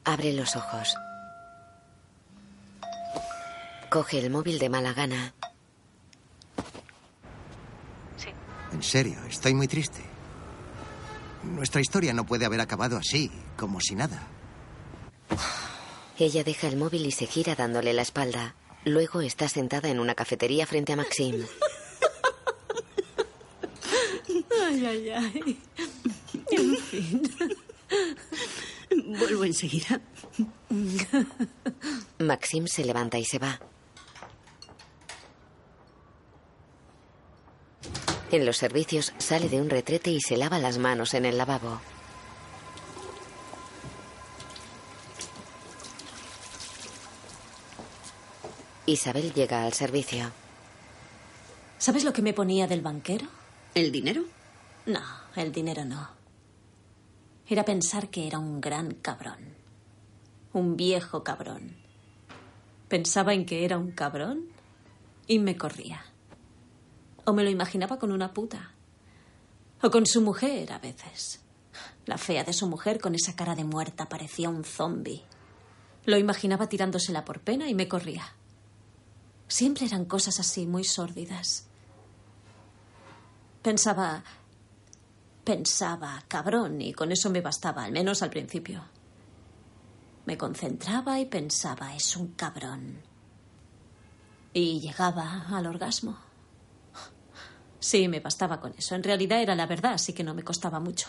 Abre 0.10 0.34
los 0.34 0.55
ojos. 0.55 0.95
Coge 3.91 4.18
el 4.18 4.32
móvil 4.32 4.57
de 4.57 4.68
mala 4.68 4.91
gana. 4.93 5.36
Sí. 8.18 8.30
En 8.72 8.82
serio, 8.82 9.20
estoy 9.30 9.53
muy 9.53 9.68
triste. 9.68 10.01
Nuestra 11.43 11.80
historia 11.80 12.12
no 12.16 12.26
puede 12.26 12.45
haber 12.45 12.60
acabado 12.60 12.97
así, 12.97 13.32
como 13.55 13.80
si 13.80 13.93
nada. 13.93 14.24
Ella 16.18 16.43
deja 16.43 16.68
el 16.68 16.78
móvil 16.78 17.05
y 17.05 17.12
se 17.12 17.28
gira 17.28 17.53
dándole 17.53 17.93
la 17.93 18.01
espalda. 18.01 18.55
Luego 18.86 19.22
está 19.22 19.47
sentada 19.47 19.89
en 19.89 19.99
una 19.99 20.16
cafetería 20.16 20.66
frente 20.66 20.93
a 20.93 20.95
Maxim. 20.95 21.45
Ay, 24.62 24.86
ay, 24.86 25.10
ay. 25.10 25.60
En 26.51 26.78
fin. 26.78 27.22
Vuelvo 29.18 29.43
enseguida. 29.43 30.01
Maxim 32.20 32.68
se 32.68 32.86
levanta 32.86 33.18
y 33.18 33.26
se 33.26 33.39
va. 33.39 33.60
En 38.32 38.45
los 38.45 38.57
servicios 38.57 39.14
sale 39.18 39.49
de 39.49 39.60
un 39.60 39.72
retrete 39.72 40.12
y 40.12 40.22
se 40.22 40.38
lava 40.38 40.60
las 40.60 40.78
manos 40.78 41.16
en 41.16 41.26
el 41.26 41.39
lavabo. 41.39 41.82
Isabel 48.86 49.34
llega 49.34 49.66
al 49.66 49.74
servicio. 49.74 50.32
¿Sabes 51.80 52.03
lo 52.03 52.14
que 52.14 52.22
me 52.22 52.34
ponía 52.34 52.68
del 52.68 52.82
banquero? 52.82 53.26
¿El 53.74 53.91
dinero? 53.91 54.24
No, 54.86 55.01
el 55.36 55.51
dinero 55.51 55.84
no. 55.86 56.19
Era 57.52 57.66
pensar 57.66 58.12
que 58.12 58.28
era 58.28 58.38
un 58.38 58.62
gran 58.62 58.91
cabrón. 58.93 59.56
Un 60.54 60.78
viejo 60.78 61.24
cabrón. 61.24 61.78
Pensaba 62.88 63.34
en 63.34 63.47
que 63.47 63.66
era 63.66 63.80
un 63.80 63.89
cabrón 63.89 64.45
y 65.26 65.39
me 65.39 65.58
corría. 65.58 66.06
O 67.26 67.34
me 67.34 67.43
lo 67.43 67.50
imaginaba 67.50 67.97
con 67.97 68.12
una 68.12 68.36
puta. 68.36 68.74
O 69.82 69.89
con 69.89 70.06
su 70.06 70.22
mujer 70.22 70.72
a 70.72 70.78
veces. 70.78 71.41
La 72.06 72.20
fea 72.20 72.43
de 72.43 72.54
su 72.54 72.68
mujer 72.68 73.02
con 73.02 73.16
esa 73.16 73.36
cara 73.36 73.56
de 73.56 73.64
muerta 73.64 74.08
parecía 74.08 74.50
un 74.50 74.64
zombi. 74.64 75.24
Lo 76.06 76.20
imaginaba 76.20 76.70
tirándosela 76.70 77.26
por 77.26 77.39
pena 77.39 77.68
y 77.68 77.74
me 77.74 77.88
corría. 77.88 78.36
Siempre 79.47 79.88
eran 79.88 80.06
cosas 80.06 80.39
así, 80.39 80.68
muy 80.68 80.84
sórdidas. 80.84 81.66
Pensaba, 83.64 84.24
pensaba, 85.50 86.24
cabrón, 86.28 86.80
y 86.80 86.93
con 86.93 87.12
eso 87.12 87.32
me 87.32 87.41
bastaba, 87.41 87.84
al 87.84 87.91
menos 87.91 88.22
al 88.22 88.30
principio. 88.30 88.84
Me 90.28 90.38
concentraba 90.38 91.20
y 91.20 91.26
pensaba, 91.26 91.95
es 91.95 92.16
un 92.16 92.34
cabrón. 92.34 93.02
Y 94.54 94.80
llegaba 94.80 95.47
al 95.50 95.66
orgasmo. 95.66 96.20
Sí, 97.80 98.08
me 98.08 98.20
bastaba 98.20 98.60
con 98.60 98.76
eso. 98.78 98.93
En 98.93 99.02
realidad 99.02 99.41
era 99.41 99.56
la 99.56 99.66
verdad, 99.66 99.93
así 99.93 100.14
que 100.14 100.24
no 100.24 100.36
me 100.36 100.43
costaba 100.43 100.80
mucho. 100.80 101.08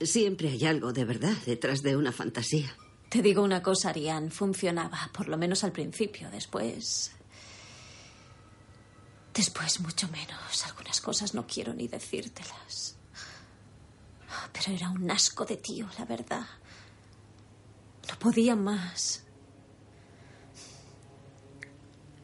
Siempre 0.00 0.48
hay 0.50 0.64
algo 0.64 0.92
de 0.92 1.04
verdad 1.04 1.34
detrás 1.44 1.82
de 1.82 1.96
una 1.96 2.12
fantasía. 2.12 2.72
Te 3.08 3.20
digo 3.20 3.42
una 3.42 3.64
cosa, 3.64 3.88
Ariane, 3.88 4.30
funcionaba, 4.30 5.10
por 5.12 5.26
lo 5.26 5.36
menos 5.36 5.64
al 5.64 5.72
principio. 5.72 6.30
Después. 6.30 7.10
Después, 9.34 9.80
mucho 9.80 10.06
menos. 10.10 10.66
Algunas 10.66 11.00
cosas 11.00 11.34
no 11.34 11.48
quiero 11.48 11.74
ni 11.74 11.88
decírtelas. 11.88 12.95
Pero 14.52 14.76
era 14.76 14.90
un 14.90 15.10
asco 15.10 15.44
de 15.44 15.56
tío, 15.56 15.88
la 15.98 16.04
verdad. 16.04 16.46
No 18.08 18.18
podía 18.18 18.56
más. 18.56 19.22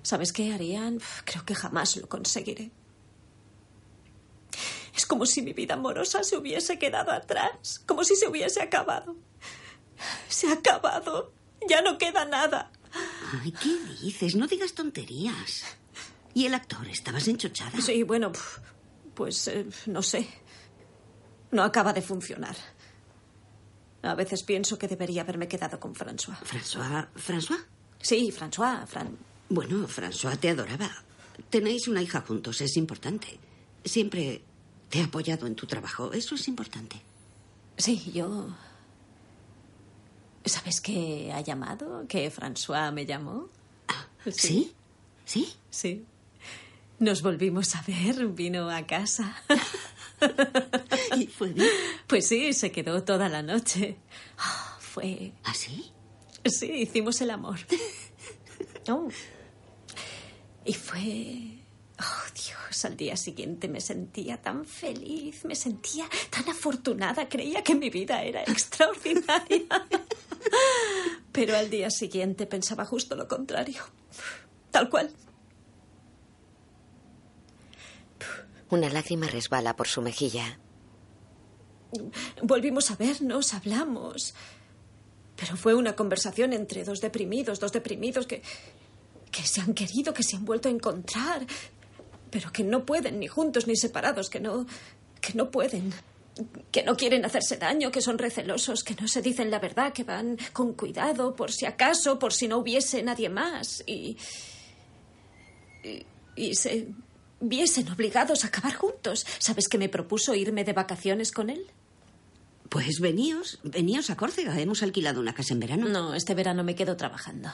¿Sabes 0.03 0.33
qué, 0.33 0.53
Ariane? 0.53 0.99
Creo 1.25 1.45
que 1.45 1.55
jamás 1.55 1.97
lo 1.97 2.09
conseguiré. 2.09 2.71
Es 4.95 5.07
como 5.07 5.27
si 5.27 5.43
mi 5.43 5.53
vida 5.53 5.75
amorosa 5.75 6.23
se 6.23 6.37
hubiese 6.37 6.79
quedado 6.79 7.13
atrás, 7.13 7.83
como 7.87 8.05
si 8.05 8.15
se 8.17 8.29
hubiese 8.29 8.61
acabado. 8.61 9.17
Se 10.29 10.49
ha 10.49 10.55
acabado. 10.55 11.33
Ya 11.69 11.81
no 11.81 11.97
queda 11.97 12.25
nada. 12.25 12.71
Ay, 13.41 13.53
¿qué 13.53 13.79
dices? 14.03 14.35
No 14.35 14.47
digas 14.47 14.75
tonterías. 14.75 15.65
¿Y 16.35 16.47
el 16.47 16.55
actor? 16.55 16.87
¿Estabas 16.89 17.29
enchochada? 17.29 17.81
Sí, 17.81 18.03
bueno, 18.03 18.33
pues 19.15 19.49
eh, 19.49 19.67
no 19.87 20.03
sé. 20.03 20.29
No 21.53 21.63
acaba 21.63 21.93
de 21.93 22.03
funcionar. 22.03 22.57
A 24.03 24.15
veces 24.15 24.43
pienso 24.43 24.77
que 24.79 24.89
debería 24.89 25.23
haberme 25.23 25.47
quedado 25.47 25.79
con 25.79 25.95
François. 25.95 26.37
¿François? 26.43 27.07
¿François? 27.15 27.65
Sí, 28.01 28.33
François. 28.33 28.85
Fran... 28.87 29.17
Bueno, 29.49 29.87
François 29.87 30.37
te 30.37 30.51
adoraba. 30.51 30.91
Tenéis 31.49 31.87
una 31.87 32.03
hija 32.03 32.21
juntos, 32.23 32.61
es 32.61 32.77
importante. 32.77 33.39
Siempre 33.85 34.43
te 34.89 35.01
ha 35.01 35.05
apoyado 35.05 35.47
en 35.47 35.55
tu 35.55 35.67
trabajo, 35.67 36.13
eso 36.13 36.35
es 36.35 36.49
importante. 36.49 37.01
Sí, 37.77 38.11
yo 38.13 38.49
¿Sabes 40.45 40.81
que 40.81 41.33
ha 41.33 41.41
llamado? 41.41 42.05
¿Que 42.09 42.31
François 42.31 42.93
me 42.93 43.07
llamó? 43.07 43.49
¿Sí? 44.27 44.73
¿Sí? 45.25 45.53
Sí. 45.71 46.05
Nos 46.99 47.23
volvimos 47.23 47.75
a 47.75 47.83
ver, 47.83 48.27
vino 48.29 48.71
a 48.71 48.87
casa. 48.87 49.37
¿Y 51.17 51.27
fue 51.27 51.53
bien? 51.53 51.69
Pues 52.07 52.27
sí, 52.29 52.53
se 52.53 52.71
quedó 52.73 53.03
toda 53.05 53.29
la 53.29 53.43
noche. 53.43 53.99
Ah, 54.39 54.77
fue. 54.81 55.33
¿Ah, 55.45 55.55
sí? 55.55 55.93
Sí, 56.45 56.71
hicimos 56.73 57.21
el 57.21 57.31
amor. 57.31 57.59
Oh. 58.89 59.09
Y 60.65 60.75
fue. 60.75 61.63
Oh, 62.01 62.33
Dios, 62.35 62.85
al 62.85 62.97
día 62.97 63.17
siguiente 63.17 63.69
me 63.69 63.81
sentía 63.81 64.41
tan 64.41 64.65
feliz, 64.65 65.45
me 65.45 65.55
sentía 65.55 66.09
tan 66.31 66.49
afortunada, 66.49 67.29
creía 67.29 67.63
que 67.63 67.75
mi 67.75 67.91
vida 67.91 68.23
era 68.23 68.43
extraordinaria. 68.43 69.67
Pero 71.33 71.57
al 71.57 71.71
día 71.71 71.91
siguiente 71.91 72.47
pensaba 72.47 72.85
justo 72.85 73.15
lo 73.15 73.29
contrario. 73.29 73.83
Tal 74.71 74.91
cual. 74.91 75.11
Una 78.73 78.89
lágrima 78.89 79.27
resbala 79.27 79.77
por 79.77 79.87
su 79.87 80.01
mejilla. 80.01 80.59
Volvimos 82.43 82.91
a 82.91 82.97
vernos, 82.97 83.53
hablamos. 83.53 84.33
Pero 85.37 85.59
fue 85.59 85.75
una 85.75 85.95
conversación 85.95 86.55
entre 86.55 86.83
dos 86.83 87.03
deprimidos, 87.03 87.61
dos 87.61 87.71
deprimidos 87.71 88.27
que, 88.27 88.41
que 89.31 89.43
se 89.43 89.61
han 89.61 89.75
querido, 89.75 90.15
que 90.15 90.23
se 90.23 90.37
han 90.37 90.47
vuelto 90.47 90.71
a 90.71 90.73
encontrar, 90.73 91.47
pero 92.31 92.51
que 92.51 92.65
no 92.65 92.87
pueden, 92.87 93.21
ni 93.21 93.29
juntos 93.29 93.67
ni 93.67 93.77
separados, 93.77 94.31
que 94.31 94.41
no, 94.41 94.65
que 95.21 95.35
no 95.35 95.51
pueden 95.51 95.93
que 96.71 96.83
no 96.83 96.97
quieren 96.97 97.27
hacerse 97.27 97.59
daño, 97.59 97.91
que 97.93 98.01
son 98.01 98.17
recelosos, 98.17 98.83
que 98.85 98.95
no 98.95 99.07
se 99.07 99.21
dicen 99.21 99.51
la 99.51 99.59
verdad, 99.59 99.93
que 99.93 100.03
van 100.03 100.39
con 100.55 100.73
cuidado 100.73 101.37
por 101.37 101.53
si 101.53 101.67
acaso, 101.67 102.19
por 102.19 102.33
si 102.33 102.49
no 102.49 102.57
hubiese 102.57 103.03
nadie 103.03 103.29
más 103.29 103.85
y, 103.87 104.17
y, 106.35 106.55
se 106.55 106.89
viesen 107.43 107.91
obligados 107.91 108.45
a 108.45 108.49
acabar 108.49 108.75
juntos. 108.75 109.27
¿Sabes 109.39 109.69
que 109.69 109.79
me 109.79 109.89
propuso 109.89 110.35
irme 110.35 110.65
de 110.65 110.73
vacaciones 110.73 111.33
con 111.33 111.51
él? 111.51 111.67
Pues 112.69 113.01
veníos, 113.01 113.59
veníos 113.63 114.09
a 114.09 114.17
Córcega. 114.17 114.59
Hemos 114.59 114.83
alquilado 114.83 115.21
una 115.21 115.35
casa 115.35 115.53
en 115.53 115.61
verano. 115.61 115.89
No, 115.89 116.15
este 116.15 116.35
verano 116.35 116.65
me 116.65 116.75
quedo 116.75 116.97
trabajando. 116.97 117.51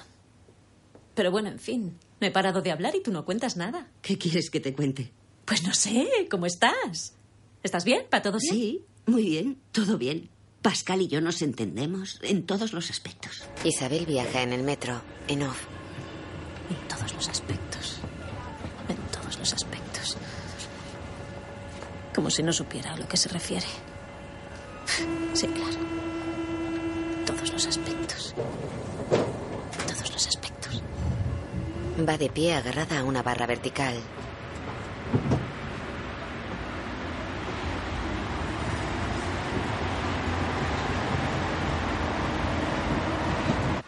Pero 1.14 1.32
bueno, 1.32 1.48
en 1.48 1.58
fin, 1.58 1.98
no 2.20 2.26
he 2.28 2.30
parado 2.30 2.62
de 2.62 2.70
hablar 2.70 2.94
y 2.94 3.02
tú 3.02 3.10
no 3.10 3.24
cuentas 3.24 3.56
nada. 3.56 3.88
¿Qué 4.02 4.16
quieres 4.16 4.50
que 4.50 4.60
te 4.60 4.72
cuente? 4.72 5.10
Pues 5.44 5.64
no 5.64 5.74
sé, 5.74 6.28
¿cómo 6.30 6.46
estás? 6.46 7.14
¿Estás 7.64 7.84
bien? 7.84 8.06
¿Para 8.08 8.22
todo 8.22 8.38
bien? 8.38 8.54
Sí, 8.54 8.84
muy 9.06 9.24
bien, 9.24 9.58
todo 9.72 9.98
bien. 9.98 10.30
Pascal 10.62 11.00
y 11.02 11.08
yo 11.08 11.20
nos 11.20 11.42
entendemos 11.42 12.20
en 12.22 12.44
todos 12.44 12.72
los 12.72 12.90
aspectos. 12.90 13.42
Isabel 13.64 14.06
viaja 14.06 14.42
en 14.42 14.52
el 14.52 14.62
metro, 14.62 15.00
en 15.26 15.42
off. 15.42 15.64
En 16.70 16.88
todos 16.88 17.12
los 17.14 17.28
aspectos. 17.28 17.98
En 18.88 18.96
todos 19.10 19.38
los 19.38 19.52
aspectos. 19.52 20.16
Como 22.18 22.30
si 22.30 22.42
no 22.42 22.52
supiera 22.52 22.94
a 22.94 22.96
lo 22.96 23.06
que 23.06 23.16
se 23.16 23.28
refiere. 23.28 23.68
Sí, 25.34 25.46
claro. 25.46 25.78
Todos 27.24 27.52
los 27.52 27.64
aspectos. 27.64 28.34
Todos 29.86 30.12
los 30.12 30.26
aspectos. 30.26 30.82
Va 32.00 32.18
de 32.18 32.28
pie 32.28 32.56
agarrada 32.56 32.98
a 32.98 33.04
una 33.04 33.22
barra 33.22 33.46
vertical. 33.46 33.94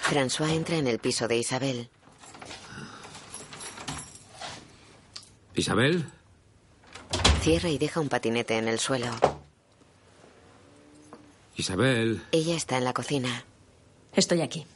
François 0.00 0.52
entra 0.52 0.76
en 0.76 0.86
el 0.86 1.00
piso 1.00 1.26
de 1.26 1.36
Isabel. 1.36 1.90
¿Isabel? 5.56 6.19
Cierra 7.40 7.70
y 7.70 7.78
deja 7.78 8.00
un 8.00 8.10
patinete 8.10 8.58
en 8.58 8.68
el 8.68 8.78
suelo. 8.78 9.08
Isabel. 11.56 12.22
Ella 12.32 12.54
está 12.54 12.76
en 12.76 12.84
la 12.84 12.92
cocina. 12.92 13.44
Estoy 14.14 14.42
aquí. 14.42 14.66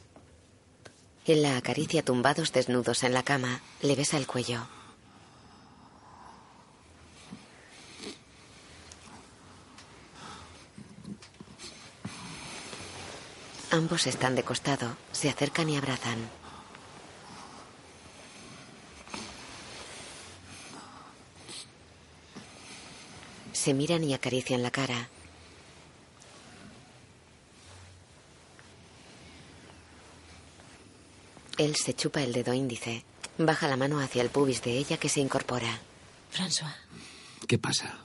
Él 1.27 1.43
la 1.43 1.59
acaricia 1.59 2.03
tumbados 2.03 2.53
desnudos 2.53 3.03
en 3.03 3.13
la 3.13 3.23
cama. 3.23 3.61
Le 3.83 3.95
besa 3.97 4.17
el 4.17 4.27
cuello. 4.27 4.67
Ambos 13.71 14.07
están 14.07 14.37
de 14.37 14.43
costado, 14.43 14.97
se 15.13 15.29
acercan 15.29 15.69
y 15.69 15.77
abrazan. 15.77 16.19
Se 23.65 23.73
miran 23.73 24.05
y 24.05 24.13
acarician 24.13 24.63
la 24.63 24.71
cara. 24.71 25.09
Él 31.57 31.75
se 31.75 31.95
chupa 31.95 32.23
el 32.23 32.35
dedo 32.35 32.53
índice. 32.53 33.07
Baja 33.39 33.67
la 33.67 33.79
mano 33.79 34.01
hacia 34.01 34.21
el 34.21 34.29
pubis 34.29 34.61
de 34.63 34.77
ella 34.77 34.99
que 34.99 35.09
se 35.09 35.21
incorpora. 35.21 35.81
François. 36.31 36.75
¿Qué 37.49 37.57
pasa? 37.57 38.01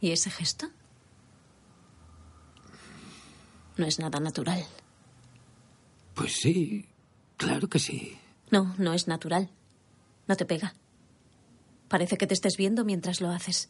¿Y 0.00 0.10
ese 0.10 0.28
gesto? 0.28 0.66
No 3.76 3.86
es 3.86 4.00
nada 4.00 4.18
natural. 4.18 4.66
Pues 6.14 6.32
sí, 6.32 6.88
claro 7.36 7.68
que 7.68 7.78
sí. 7.78 8.18
No, 8.50 8.74
no 8.76 8.92
es 8.92 9.06
natural. 9.06 9.50
No 10.26 10.34
te 10.34 10.46
pega. 10.46 10.74
Parece 11.86 12.16
que 12.18 12.26
te 12.26 12.34
estés 12.34 12.56
viendo 12.56 12.84
mientras 12.84 13.20
lo 13.20 13.30
haces. 13.30 13.68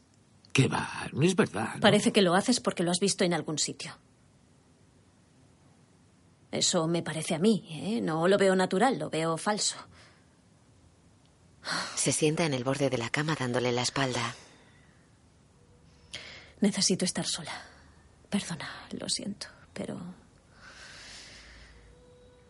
¿Qué 0.53 0.69
va? 0.69 0.89
No 1.13 1.23
es 1.23 1.35
verdad. 1.35 1.81
Parece 1.81 2.13
que 2.13 2.23
lo 2.23 2.35
haces 2.35 2.61
porque 2.61 2.83
lo 2.83 2.91
has 2.91 3.01
visto 3.01 3.25
en 3.25 3.35
algún 3.35 3.59
sitio. 3.59 3.93
Eso 6.51 6.87
me 6.87 7.03
parece 7.03 7.35
a 7.35 7.39
mí, 7.39 7.67
¿eh? 7.71 8.01
No 8.03 8.29
lo 8.29 8.37
veo 8.37 8.55
natural, 8.55 8.99
lo 8.99 9.09
veo 9.09 9.39
falso. 9.39 9.77
Se 11.95 12.13
sienta 12.13 12.45
en 12.45 12.53
el 12.53 12.65
borde 12.65 12.91
de 12.91 12.99
la 12.99 13.09
cama 13.09 13.37
dándole 13.39 13.73
la 13.73 13.83
espalda. 13.83 14.35
Necesito 16.61 17.05
estar 17.05 17.27
sola. 17.27 17.53
Perdona, 18.29 18.69
lo 18.99 19.09
siento 19.09 19.47
pero 19.73 19.99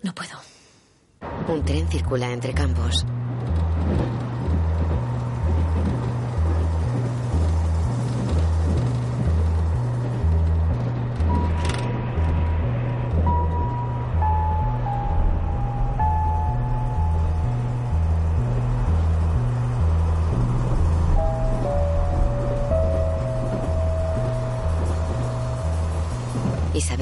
no 0.03 0.15
puedo. 0.15 0.41
Un 1.49 1.65
tren 1.65 1.89
circula 1.89 2.33
entre 2.33 2.53
campos. 2.53 3.05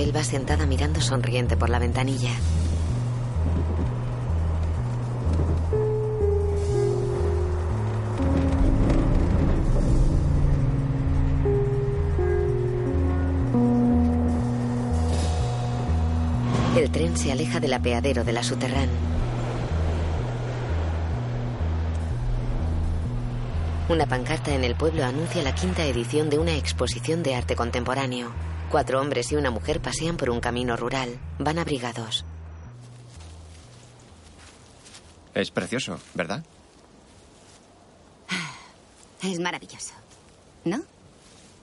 Isabel 0.00 0.16
va 0.16 0.24
sentada 0.24 0.64
mirando 0.64 1.00
sonriente 1.00 1.58
por 1.58 1.68
la 1.68 1.78
ventanilla. 1.78 2.30
El 16.76 16.90
tren 16.90 17.16
se 17.18 17.30
aleja 17.30 17.60
del 17.60 17.74
apeadero 17.74 18.24
de 18.24 18.32
la 18.32 18.42
Suterrán. 18.42 18.88
Una 23.90 24.06
pancarta 24.06 24.54
en 24.54 24.64
el 24.64 24.76
pueblo 24.76 25.04
anuncia 25.04 25.42
la 25.42 25.54
quinta 25.54 25.84
edición 25.84 26.30
de 26.30 26.38
una 26.38 26.56
exposición 26.56 27.22
de 27.22 27.34
arte 27.34 27.54
contemporáneo. 27.54 28.49
Cuatro 28.70 29.00
hombres 29.00 29.32
y 29.32 29.34
una 29.34 29.50
mujer 29.50 29.80
pasean 29.82 30.16
por 30.16 30.30
un 30.30 30.38
camino 30.38 30.76
rural. 30.76 31.18
Van 31.40 31.58
abrigados. 31.58 32.24
Es 35.34 35.50
precioso, 35.50 35.98
¿verdad? 36.14 36.44
Es 39.22 39.40
maravilloso. 39.40 39.92
¿No? 40.64 40.82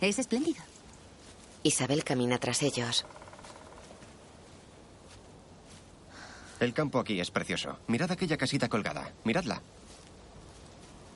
Es 0.01 0.19
espléndido. 0.19 0.61
Isabel 1.63 2.03
camina 2.03 2.37
tras 2.39 2.61
ellos. 2.61 3.05
El 6.59 6.73
campo 6.73 6.99
aquí 6.99 7.21
es 7.21 7.31
precioso. 7.31 7.79
Mirad 7.87 8.11
aquella 8.11 8.35
casita 8.35 8.67
colgada. 8.67 9.13
Miradla. 9.23 9.61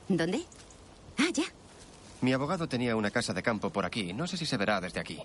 ¿Dónde? 0.08 0.42
Ah, 1.18 1.28
ya. 1.32 1.44
Mi 2.22 2.32
abogado 2.32 2.66
tenía 2.66 2.96
una 2.96 3.10
casa 3.10 3.34
de 3.34 3.42
campo 3.42 3.70
por 3.70 3.84
aquí. 3.84 4.12
No 4.12 4.26
sé 4.26 4.36
si 4.38 4.46
se 4.46 4.56
verá 4.56 4.80
desde 4.80 5.00
aquí. 5.00 5.20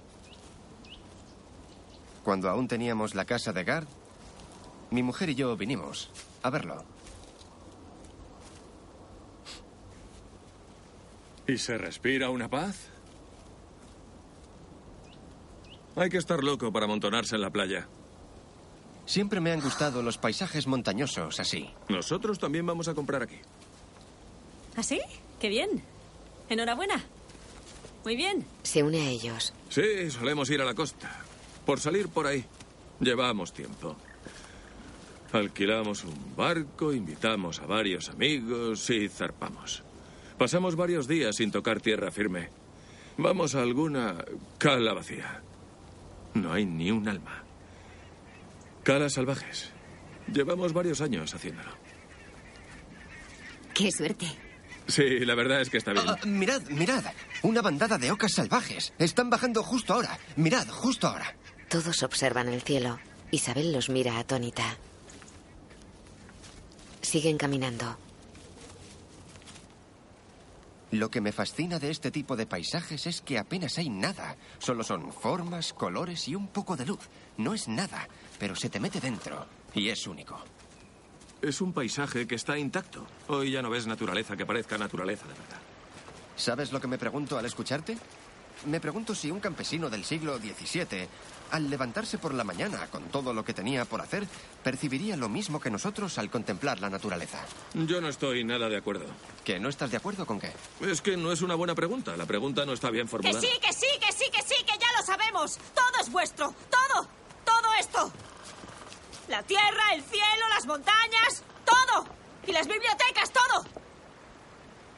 Cuando 2.27 2.49
aún 2.49 2.67
teníamos 2.67 3.15
la 3.15 3.23
casa 3.23 3.53
de 3.53 3.63
Gard, 3.63 3.87
mi 4.91 5.01
mujer 5.01 5.29
y 5.29 5.35
yo 5.35 5.55
vinimos 5.55 6.09
a 6.43 6.49
verlo. 6.49 6.83
¿Y 11.47 11.57
se 11.57 11.77
respira 11.77 12.29
una 12.29 12.49
paz? 12.49 12.89
Hay 15.95 16.09
que 16.09 16.17
estar 16.17 16.43
loco 16.43 16.69
para 16.73 16.83
amontonarse 16.83 17.35
en 17.35 17.43
la 17.43 17.49
playa. 17.49 17.87
Siempre 19.05 19.39
me 19.39 19.53
han 19.53 19.61
gustado 19.61 20.03
los 20.03 20.17
paisajes 20.17 20.67
montañosos 20.67 21.39
así. 21.39 21.69
Nosotros 21.87 22.39
también 22.39 22.65
vamos 22.65 22.89
a 22.89 22.93
comprar 22.93 23.23
aquí. 23.23 23.39
¿Ah, 24.75 24.83
sí? 24.83 24.99
¡Qué 25.39 25.47
bien! 25.47 25.81
Enhorabuena. 26.49 27.01
Muy 28.03 28.17
bien. 28.17 28.45
Se 28.63 28.83
une 28.83 28.99
a 28.99 29.09
ellos. 29.09 29.53
Sí, 29.69 30.11
solemos 30.11 30.49
ir 30.49 30.59
a 30.59 30.65
la 30.65 30.75
costa. 30.75 31.23
Por 31.67 31.81
salir 31.81 32.07
por 32.07 32.25
ahí. 32.25 32.45
Llevamos 33.01 33.51
tiempo. 33.53 33.97
Alquilamos 35.33 36.05
un 36.05 36.33
barco, 36.37 36.93
invitamos 36.93 37.59
a 37.59 37.65
varios 37.65 38.07
amigos 38.09 38.89
y 38.89 39.09
zarpamos. 39.09 39.83
Pasamos 40.37 40.77
varios 40.77 41.09
días 41.09 41.35
sin 41.35 41.51
tocar 41.51 41.81
tierra 41.81 42.09
firme. 42.09 42.49
Vamos 43.17 43.53
a 43.53 43.61
alguna 43.63 44.15
cala 44.57 44.93
vacía. 44.93 45.41
No 46.35 46.53
hay 46.53 46.65
ni 46.65 46.89
un 46.89 47.09
alma. 47.09 47.43
Calas 48.83 49.15
salvajes. 49.15 49.73
Llevamos 50.31 50.71
varios 50.71 51.01
años 51.01 51.35
haciéndolo. 51.35 51.71
Qué 53.73 53.91
suerte. 53.91 54.27
Sí, 54.87 55.19
la 55.19 55.35
verdad 55.35 55.59
es 55.59 55.69
que 55.69 55.79
está 55.79 55.91
bien. 55.91 56.05
Ah, 56.07 56.17
mirad, 56.25 56.61
mirad. 56.69 57.03
Una 57.41 57.61
bandada 57.61 57.97
de 57.97 58.09
ocas 58.09 58.31
salvajes. 58.31 58.93
Están 58.97 59.29
bajando 59.29 59.61
justo 59.63 59.93
ahora. 59.93 60.17
Mirad, 60.37 60.65
justo 60.69 61.07
ahora. 61.07 61.35
Todos 61.69 62.03
observan 62.03 62.47
el 62.47 62.61
cielo. 62.61 62.99
Isabel 63.31 63.73
los 63.73 63.89
mira 63.89 64.19
atónita. 64.19 64.77
Siguen 67.01 67.37
caminando. 67.37 67.97
Lo 70.91 71.11
que 71.11 71.19
me 71.19 71.33
fascina 71.33 71.79
de 71.79 71.91
este 71.91 72.11
tipo 72.11 72.37
de 72.37 72.45
paisajes 72.45 73.07
es 73.07 73.21
que 73.21 73.37
apenas 73.37 73.77
hay 73.77 73.89
nada. 73.89 74.37
Solo 74.59 74.83
son 74.83 75.11
formas, 75.11 75.73
colores 75.73 76.29
y 76.29 76.35
un 76.35 76.47
poco 76.47 76.77
de 76.77 76.85
luz. 76.85 76.99
No 77.35 77.53
es 77.53 77.67
nada, 77.67 78.07
pero 78.39 78.55
se 78.55 78.69
te 78.69 78.79
mete 78.79 79.01
dentro 79.01 79.45
y 79.73 79.89
es 79.89 80.07
único. 80.07 80.39
Es 81.41 81.59
un 81.59 81.73
paisaje 81.73 82.25
que 82.25 82.35
está 82.35 82.57
intacto. 82.57 83.05
Hoy 83.27 83.51
ya 83.51 83.61
no 83.61 83.69
ves 83.69 83.85
naturaleza 83.85 84.37
que 84.37 84.45
parezca 84.45 84.77
naturaleza 84.77 85.27
de 85.27 85.33
verdad. 85.33 85.61
¿Sabes 86.37 86.71
lo 86.71 86.79
que 86.79 86.87
me 86.87 86.97
pregunto 86.97 87.37
al 87.37 87.45
escucharte? 87.45 87.97
Me 88.65 88.79
pregunto 88.79 89.13
si 89.13 89.29
un 89.29 89.39
campesino 89.39 89.89
del 89.89 90.03
siglo 90.03 90.37
XVII, 90.37 91.07
al 91.51 91.69
levantarse 91.69 92.17
por 92.17 92.33
la 92.33 92.43
mañana 92.43 92.87
con 92.87 93.03
todo 93.09 93.33
lo 93.33 93.43
que 93.45 93.53
tenía 93.53 93.85
por 93.85 94.01
hacer, 94.01 94.27
percibiría 94.63 95.15
lo 95.17 95.29
mismo 95.29 95.59
que 95.59 95.69
nosotros 95.69 96.17
al 96.17 96.29
contemplar 96.29 96.79
la 96.79 96.89
naturaleza. 96.89 97.43
Yo 97.73 98.01
no 98.01 98.09
estoy 98.09 98.43
nada 98.43 98.69
de 98.69 98.77
acuerdo. 98.77 99.05
¿Que 99.43 99.59
no 99.59 99.69
estás 99.69 99.91
de 99.91 99.97
acuerdo 99.97 100.25
con 100.25 100.39
qué? 100.39 100.51
Es 100.81 101.01
que 101.01 101.15
no 101.17 101.31
es 101.31 101.41
una 101.41 101.55
buena 101.55 101.75
pregunta. 101.75 102.15
La 102.17 102.25
pregunta 102.25 102.65
no 102.65 102.73
está 102.73 102.89
bien 102.89 103.05
Que 103.07 103.11
formulada. 103.11 103.41
sí, 103.41 103.49
que 103.61 103.73
sí, 103.73 103.87
que 103.99 104.11
sí, 104.11 104.25
que 104.31 104.41
sí, 104.41 104.55
que 104.65 104.77
ya 104.79 104.87
lo 104.99 105.05
sabemos. 105.05 105.57
Todo 105.73 106.01
es 106.01 106.11
vuestro. 106.11 106.53
Todo. 106.69 107.07
Todo 107.45 107.73
esto. 107.79 108.11
La 109.29 109.43
tierra, 109.43 109.93
el 109.93 110.03
cielo, 110.03 110.47
las 110.53 110.65
montañas. 110.65 111.43
Todo. 111.65 112.05
Y 112.45 112.51
las 112.51 112.67
bibliotecas, 112.67 113.31
todo. 113.31 113.65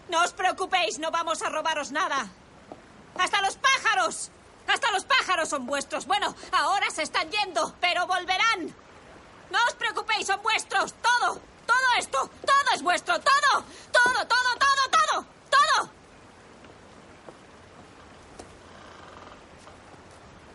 No 0.10 0.24
os 0.24 0.34
preocupéis, 0.34 0.98
no 1.00 1.12
vamos 1.12 1.42
a 1.44 1.50
robaros 1.50 1.92
nada. 1.92 2.28
Hasta 3.18 3.42
los 3.42 3.56
pájaros. 3.58 4.32
Hasta 4.70 4.92
los 4.92 5.04
pájaros 5.04 5.50
son 5.50 5.66
vuestros. 5.66 6.06
Bueno, 6.06 6.36
ahora 6.52 6.90
se 6.92 7.02
están 7.02 7.30
yendo, 7.32 7.76
pero 7.82 8.06
volverán. 8.06 8.68
No 9.50 9.58
os 9.68 9.74
preocupéis, 9.74 10.28
son 10.28 10.42
vuestros. 10.44 10.94
Todo. 11.02 11.42
Todo 11.66 11.88
esto. 11.98 12.30
Todo 12.46 12.76
es 12.76 12.82
vuestro. 12.84 13.16
Todo. 13.20 13.64
Todo, 13.92 14.28
todo, 14.28 14.58
todo, 14.60 14.84
todo. 14.92 15.26
Todo. 15.50 15.90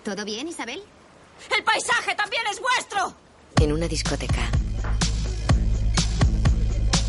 ¿Todo 0.04 0.24
bien, 0.24 0.46
Isabel? 0.46 0.82
El 1.56 1.64
paisaje 1.64 2.14
también 2.14 2.42
es 2.50 2.60
vuestro. 2.60 3.14
En 3.60 3.72
una 3.72 3.88
discoteca. 3.88 4.48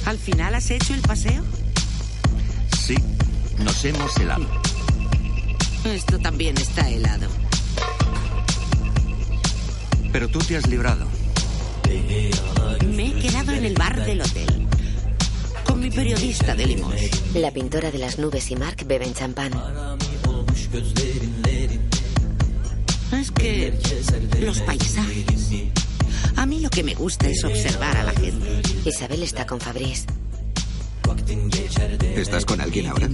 ¿Al 0.06 0.18
final 0.18 0.56
has 0.56 0.70
hecho 0.72 0.94
el 0.94 1.02
paseo? 1.02 1.44
Sí, 2.78 2.96
nos 3.60 3.86
hemos 3.86 4.16
helado. 4.18 4.75
Esto 5.86 6.18
también 6.20 6.58
está 6.58 6.90
helado. 6.90 7.28
Pero 10.12 10.28
tú 10.30 10.40
te 10.40 10.58
has 10.58 10.68
librado. 10.68 11.06
Me 12.88 13.08
he 13.08 13.14
quedado 13.14 13.52
en 13.52 13.66
el 13.66 13.76
bar 13.76 14.04
del 14.04 14.22
hotel. 14.22 14.68
Con 15.66 15.80
mi 15.80 15.92
periodista 15.92 16.56
de 16.56 16.66
limón. 16.66 16.94
La 17.36 17.52
pintora 17.52 17.92
de 17.92 18.00
las 18.00 18.18
nubes 18.18 18.50
y 18.50 18.56
Mark 18.56 18.84
beben 18.86 19.14
champán. 19.14 19.52
Es 23.12 23.32
que 23.32 23.74
los 24.40 24.60
paisajes. 24.62 25.52
A 26.36 26.46
mí 26.46 26.60
lo 26.62 26.70
que 26.70 26.84
me 26.84 26.96
gusta 26.96 27.28
es 27.30 27.44
observar 27.44 27.96
a 27.98 28.04
la 28.04 28.12
gente. 28.12 28.62
Isabel 28.86 29.22
está 29.22 29.46
con 29.46 29.60
Fabrice. 29.60 30.06
¿Estás 32.16 32.46
con 32.46 32.60
alguien 32.60 32.88
ahora? 32.88 33.08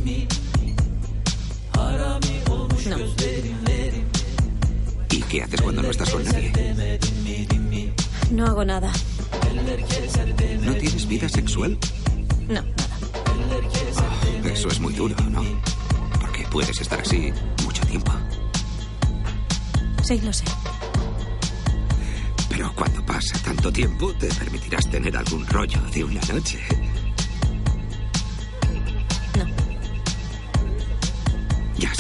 No. 2.92 2.98
¿Y 5.10 5.22
qué 5.22 5.44
haces 5.44 5.62
cuando 5.62 5.82
no 5.82 5.92
estás 5.92 6.10
con 6.10 6.26
nadie? 6.26 7.00
No 8.32 8.46
hago 8.48 8.66
nada. 8.66 8.92
¿No 10.62 10.74
tienes 10.74 11.08
vida 11.08 11.30
sexual? 11.30 11.78
No, 12.50 12.62
nada. 12.62 14.54
Eso 14.54 14.68
es 14.68 14.80
muy 14.82 14.94
duro, 14.94 15.16
¿no? 15.30 15.42
Porque 16.20 16.44
puedes 16.52 16.82
estar 16.82 17.00
así 17.00 17.32
mucho 17.64 17.82
tiempo. 17.86 18.12
Sí, 20.04 20.20
lo 20.20 20.34
sé. 20.34 20.44
Pero 22.50 22.74
cuando 22.76 23.06
pasa 23.06 23.39
tanto 23.42 23.72
tiempo, 23.72 24.14
te 24.16 24.28
permitirás 24.28 24.89
tener 24.89 25.16
algún 25.16 25.48
rollo 25.48 25.80
de 25.94 26.04
una 26.04 26.22
noche. 26.34 26.60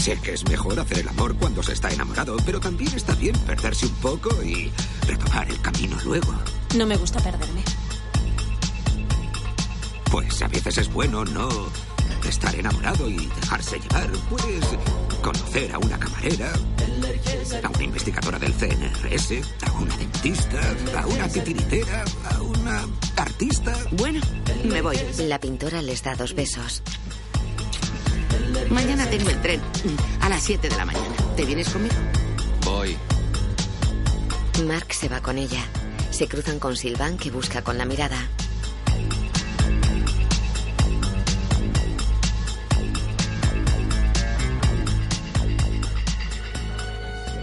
Sé 0.01 0.17
que 0.17 0.33
es 0.33 0.43
mejor 0.49 0.79
hacer 0.79 0.97
el 0.97 1.07
amor 1.09 1.35
cuando 1.35 1.61
se 1.61 1.73
está 1.73 1.91
enamorado, 1.91 2.35
pero 2.43 2.59
también 2.59 2.91
está 2.95 3.13
bien 3.13 3.37
perderse 3.45 3.85
un 3.85 3.93
poco 3.95 4.29
y 4.43 4.71
retomar 5.05 5.47
el 5.47 5.61
camino 5.61 5.95
luego. 6.03 6.33
No 6.75 6.87
me 6.87 6.97
gusta 6.97 7.19
perderme. 7.19 7.61
Pues 10.09 10.41
a 10.41 10.47
veces 10.47 10.79
es 10.79 10.91
bueno 10.91 11.23
no 11.25 11.47
estar 12.27 12.55
enamorado 12.55 13.07
y 13.07 13.27
dejarse 13.41 13.79
llevar. 13.79 14.09
Puedes 14.27 14.65
conocer 15.21 15.71
a 15.71 15.77
una 15.77 15.99
camarera, 15.99 16.51
a 17.63 17.69
una 17.69 17.83
investigadora 17.83 18.39
del 18.39 18.53
CNRS, 18.53 19.33
a 19.67 19.71
una 19.73 19.97
dentista, 19.97 20.75
a 20.99 21.05
una 21.05 21.27
titiritera, 21.27 22.05
a 22.31 22.41
una 22.41 22.87
artista. 23.17 23.77
Bueno, 23.91 24.19
me 24.63 24.81
voy. 24.81 24.97
La 25.19 25.39
pintora 25.39 25.79
les 25.83 26.01
da 26.01 26.15
dos 26.15 26.33
besos. 26.33 26.81
Mañana 28.69 29.09
tengo 29.09 29.29
el 29.29 29.41
tren. 29.41 29.61
A 30.21 30.29
las 30.29 30.43
7 30.43 30.69
de 30.69 30.77
la 30.77 30.85
mañana. 30.85 31.15
¿Te 31.35 31.45
vienes 31.45 31.69
conmigo? 31.69 31.95
Voy. 32.65 32.97
Mark 34.65 34.93
se 34.93 35.09
va 35.09 35.21
con 35.21 35.37
ella. 35.37 35.63
Se 36.11 36.27
cruzan 36.27 36.59
con 36.59 36.75
Sylvain 36.75 37.17
que 37.17 37.31
busca 37.31 37.61
con 37.63 37.77
la 37.77 37.85
mirada. 37.85 38.27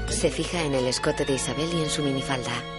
Se 0.09 0.31
fija 0.31 0.63
en 0.63 0.75
el 0.75 0.87
escote 0.87 1.25
de 1.25 1.35
Isabel 1.35 1.69
y 1.73 1.83
en 1.83 1.91
su 1.91 2.03
minifalda. 2.03 2.78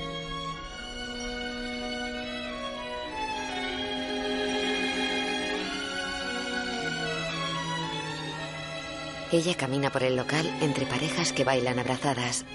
Ella 9.32 9.56
camina 9.56 9.92
por 9.92 10.04
el 10.04 10.16
local 10.16 10.50
entre 10.62 10.86
parejas 10.88 11.32
que 11.34 11.44
bailan 11.44 11.78
abrazadas. 11.78 12.46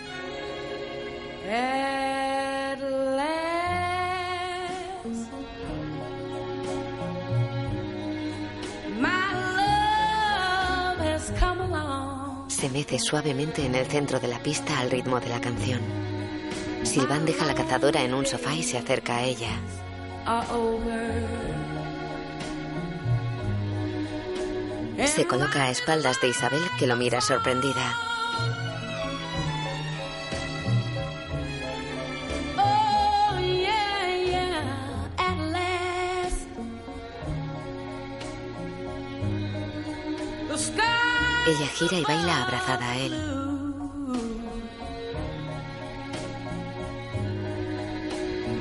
Se 12.48 12.70
mece 12.70 12.98
suavemente 12.98 13.64
en 13.64 13.74
el 13.74 13.86
centro 13.86 14.18
de 14.18 14.26
la 14.26 14.42
pista 14.42 14.80
al 14.80 14.90
ritmo 14.90 15.20
de 15.20 15.28
la 15.28 15.40
canción. 15.40 15.80
Silván 16.82 17.24
deja 17.24 17.44
la 17.44 17.54
cazadora 17.54 18.02
en 18.02 18.14
un 18.14 18.26
sofá 18.26 18.54
y 18.54 18.62
se 18.62 18.78
acerca 18.78 19.18
a 19.18 19.22
ella. 19.22 19.50
Se 24.96 25.26
coloca 25.26 25.64
a 25.64 25.70
espaldas 25.70 26.20
de 26.20 26.28
Isabel 26.28 26.62
que 26.78 26.86
lo 26.86 26.96
mira 26.96 27.20
sorprendida. 27.20 27.96
Oh, 32.56 33.38
Ella 41.46 41.66
gira 41.74 41.98
y 41.98 42.04
baila 42.04 42.44
abrazada 42.44 42.90
a 42.90 42.96
él. 42.98 43.12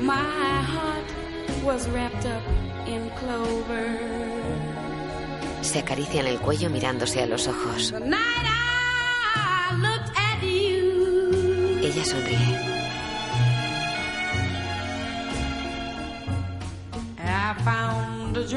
My 0.02 0.16
heart 0.16 1.64
was 1.64 1.88
wrapped 1.90 2.26
up 2.26 2.44
in 2.88 3.10
clover. 3.12 4.33
Se 5.64 5.80
acarician 5.80 6.28
el 6.28 6.40
cuello 6.40 6.70
mirándose 6.70 7.24
a 7.24 7.26
los 7.26 7.48
ojos. 7.48 7.94
Ella 11.82 12.06
sonríe. 12.06 12.74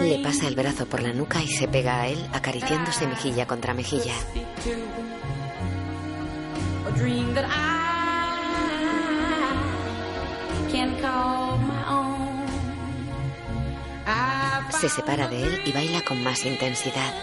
Le 0.02 0.18
pasa 0.18 0.48
el 0.48 0.57
brazo 0.57 0.86
por 0.86 1.00
la 1.00 1.12
nuca 1.12 1.42
y 1.42 1.48
se 1.48 1.68
pega 1.68 2.02
a 2.02 2.09
él 2.09 2.18
acariciándose 2.32 3.07
mejilla 3.07 3.46
contra 3.46 3.72
mejilla. 3.72 4.12
Se 14.81 14.91
separa 14.91 15.27
de 15.27 15.43
él 15.43 15.62
y 15.64 15.72
baila 15.72 16.03
con 16.03 16.22
más 16.22 16.45
intensidad. 16.45 17.14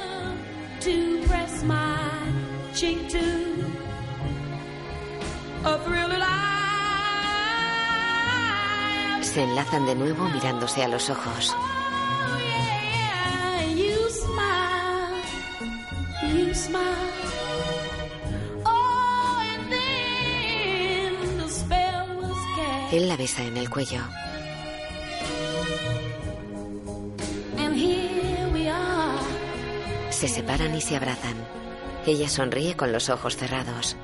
Se 9.21 9.43
enlazan 9.43 9.85
de 9.85 9.95
nuevo 9.95 10.27
mirándose 10.29 10.83
a 10.83 10.87
los 10.87 11.09
ojos. 11.11 11.55
Él 22.91 23.07
la 23.07 23.17
besa 23.17 23.43
en 23.43 23.57
el 23.57 23.69
cuello. 23.69 24.01
Se 30.23 30.29
separan 30.29 30.73
y 30.73 30.79
se 30.79 30.95
abrazan. 30.95 31.35
Ella 32.05 32.29
sonríe 32.29 32.77
con 32.77 32.93
los 32.93 33.09
ojos 33.09 33.35
cerrados. 33.35 33.97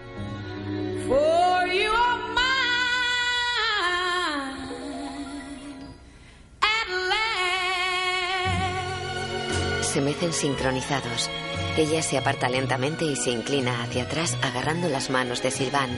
Se 9.80 10.01
mecen 10.01 10.34
sincronizados. 10.34 11.30
Ella 11.78 12.01
se 12.01 12.17
aparta 12.17 12.49
lentamente 12.49 13.05
y 13.05 13.15
se 13.15 13.30
inclina 13.30 13.82
hacia 13.82 14.03
atrás 14.03 14.36
agarrando 14.41 14.89
las 14.89 15.09
manos 15.09 15.41
de 15.41 15.51
Silván. 15.51 15.89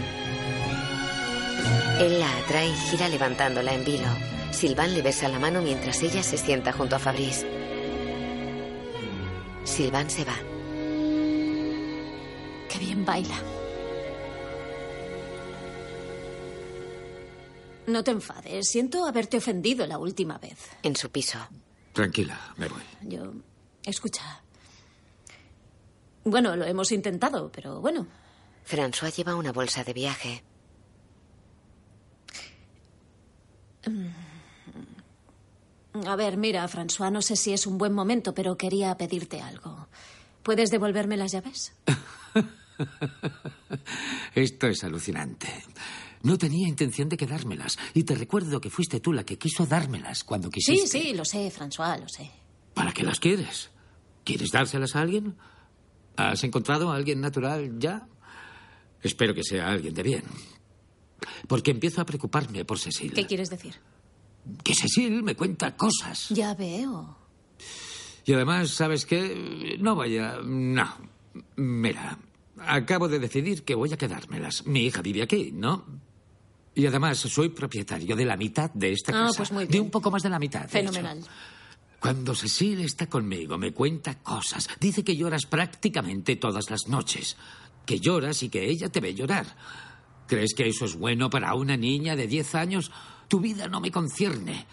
Él 1.99 2.19
la 2.19 2.37
atrae 2.37 2.67
y 2.67 2.73
gira 2.91 3.09
levantándola 3.09 3.73
en 3.73 3.83
vilo. 3.83 4.09
Silván 4.51 4.93
le 4.93 5.01
besa 5.01 5.27
la 5.29 5.39
mano 5.39 5.63
mientras 5.63 6.03
ella 6.03 6.21
se 6.21 6.37
sienta 6.37 6.73
junto 6.73 6.95
a 6.95 6.99
Fabrice. 6.99 7.60
Silván 9.81 10.11
se 10.11 10.23
va. 10.23 10.35
Qué 12.69 12.77
bien 12.77 13.03
baila. 13.03 13.35
No 17.87 18.03
te 18.03 18.11
enfades. 18.11 18.69
Siento 18.69 19.07
haberte 19.07 19.37
ofendido 19.37 19.87
la 19.87 19.97
última 19.97 20.37
vez. 20.37 20.69
En 20.83 20.95
su 20.95 21.09
piso. 21.09 21.39
Tranquila, 21.93 22.53
me 22.57 22.67
voy. 22.67 22.83
Yo. 23.01 23.33
Escucha. 23.83 24.43
Bueno, 26.25 26.55
lo 26.55 26.65
hemos 26.65 26.91
intentado, 26.91 27.51
pero 27.51 27.81
bueno. 27.81 28.05
François 28.63 29.11
lleva 29.15 29.33
una 29.33 29.51
bolsa 29.51 29.83
de 29.83 29.93
viaje. 29.93 30.43
A 36.07 36.15
ver, 36.15 36.37
mira, 36.37 36.67
François, 36.67 37.11
no 37.11 37.21
sé 37.21 37.35
si 37.35 37.53
es 37.53 37.67
un 37.67 37.77
buen 37.77 37.93
momento, 37.93 38.33
pero 38.33 38.57
quería 38.57 38.95
pedirte 38.97 39.41
algo. 39.41 39.87
¿Puedes 40.43 40.71
devolverme 40.71 41.17
las 41.17 41.31
llaves? 41.33 41.73
Esto 44.35 44.67
es 44.67 44.83
alucinante. 44.83 45.47
No 46.23 46.37
tenía 46.37 46.67
intención 46.67 47.09
de 47.09 47.17
quedármelas. 47.17 47.77
Y 47.93 48.03
te 48.03 48.15
recuerdo 48.15 48.61
que 48.61 48.69
fuiste 48.69 48.99
tú 48.99 49.11
la 49.13 49.23
que 49.23 49.37
quiso 49.37 49.65
dármelas 49.65 50.23
cuando 50.23 50.49
Sí, 50.49 50.73
quisiste. 50.73 51.01
sí, 51.01 51.13
lo 51.13 51.25
sé, 51.25 51.51
François, 51.51 51.99
lo 51.99 52.07
sé. 52.07 52.29
¿Para 52.73 52.91
qué 52.93 53.03
las 53.03 53.19
quieres? 53.19 53.69
¿Quieres 54.23 54.51
dárselas 54.51 54.95
a 54.95 55.01
alguien? 55.01 55.35
¿Has 56.15 56.43
encontrado 56.43 56.91
a 56.91 56.95
alguien 56.95 57.21
natural 57.21 57.79
ya? 57.79 58.07
Espero 59.01 59.33
que 59.33 59.43
sea 59.43 59.69
alguien 59.69 59.93
de 59.93 60.03
bien. 60.03 60.23
Porque 61.47 61.71
empiezo 61.71 62.01
a 62.01 62.05
preocuparme 62.05 62.65
por 62.65 62.79
Cecil. 62.79 63.13
¿Qué 63.13 63.25
quieres 63.25 63.49
decir? 63.49 63.75
Que 64.63 64.73
Cecil 64.75 65.23
me 65.23 65.35
cuenta 65.35 65.75
cosas. 65.75 66.29
Ya 66.29 66.53
veo. 66.55 67.17
Y 68.25 68.33
además, 68.33 68.69
¿sabes 68.71 69.05
qué? 69.05 69.77
No 69.79 69.95
vaya. 69.95 70.37
No. 70.43 70.87
Mira, 71.55 72.17
acabo 72.59 73.07
de 73.07 73.19
decidir 73.19 73.63
que 73.63 73.75
voy 73.75 73.91
a 73.93 73.97
quedármelas. 73.97 74.65
Mi 74.65 74.81
hija 74.85 75.01
vive 75.01 75.21
aquí, 75.23 75.51
¿no? 75.53 75.85
Y 76.73 76.85
además 76.85 77.17
soy 77.19 77.49
propietario 77.49 78.15
de 78.15 78.25
la 78.25 78.37
mitad 78.37 78.71
de 78.73 78.93
esta 78.93 79.11
Ah, 79.11 79.27
casa. 79.27 79.37
pues 79.37 79.51
muy 79.51 79.65
De 79.65 79.71
bien. 79.71 79.83
un 79.85 79.91
poco 79.91 80.09
más 80.11 80.23
de 80.23 80.29
la 80.29 80.39
mitad. 80.39 80.61
de. 80.61 80.67
Fenomenal. 80.69 81.19
Cuando 81.99 82.33
Cecil 82.33 82.79
está 82.81 83.07
conmigo, 83.07 83.57
me 83.57 83.73
cuenta 83.73 84.19
cosas. 84.19 84.67
Dice 84.79 85.03
que 85.03 85.15
lloras 85.15 85.45
prácticamente 85.45 86.35
todas 86.35 86.69
las 86.71 86.87
noches. 86.87 87.37
Que 87.85 87.99
lloras 87.99 88.41
y 88.43 88.49
que 88.49 88.67
ella 88.69 88.89
te 88.89 88.99
ve 89.01 89.13
llorar. 89.13 89.45
¿Crees 90.27 90.53
que 90.55 90.67
eso 90.67 90.85
es 90.85 90.95
bueno 90.95 91.29
para 91.29 91.53
una 91.55 91.75
niña 91.77 92.15
de 92.15 92.25
10 92.27 92.55
años? 92.55 92.91
Tu 93.31 93.39
vida 93.39 93.69
no 93.69 93.79
me 93.79 93.89
concierne. 93.89 94.67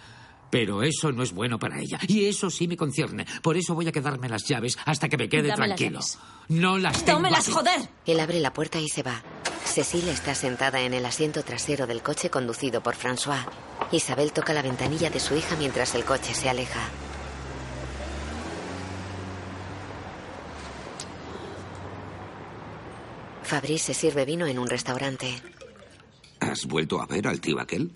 Pero 0.50 0.82
eso 0.82 1.12
no 1.12 1.22
es 1.22 1.32
bueno 1.32 1.61
para 1.61 1.78
ella. 1.80 2.00
Y 2.09 2.24
eso 2.24 2.50
sí 2.50 2.66
me 2.66 2.76
concierne. 2.76 3.24
Por 3.40 3.56
eso 3.56 3.72
voy 3.72 3.86
a 3.86 3.92
quedarme 3.92 4.28
las 4.28 4.48
llaves 4.48 4.76
hasta 4.84 5.09
que 5.09 5.16
me 5.16 5.28
quede 5.28 5.46
Dame 5.46 5.68
las 5.68 5.76
tranquilo. 5.78 6.00
llaves. 6.00 6.18
No 6.48 6.76
las 6.76 7.04
tengo 7.04 7.18
¡Tómelas, 7.18 7.44
aquí. 7.44 7.52
joder! 7.52 7.88
Él 8.04 8.18
abre 8.18 8.40
la 8.40 8.52
puerta 8.52 8.80
y 8.80 8.88
se 8.88 9.04
va. 9.04 9.22
Cecile 9.64 10.11
está 10.11 10.34
sentada 10.34 10.80
en 10.80 10.92
el 10.92 11.06
asiento 11.06 11.44
trasero 11.44 11.86
del 11.86 12.02
coche 12.02 12.30
conducido 12.30 12.82
por 12.82 12.96
François. 12.96 13.46
Isabel 13.92 14.32
toca 14.32 14.52
la 14.52 14.62
ventanilla 14.62 15.09
de 15.09 15.20
su 15.20 15.36
hija 15.36 15.54
mientras 15.56 15.94
el 15.94 16.04
coche 16.04 16.34
se 16.34 16.48
aleja. 16.48 16.80
Fabrice 23.42 23.94
se 23.94 24.00
sirve 24.00 24.24
vino 24.24 24.46
en 24.46 24.59
un 24.59 24.68
restaurante. 24.68 25.34
¿Has 26.40 26.66
vuelto 26.66 27.00
a 27.00 27.06
ver 27.06 27.26
al 27.26 27.40
tío 27.40 27.61
aquel? 27.61 27.92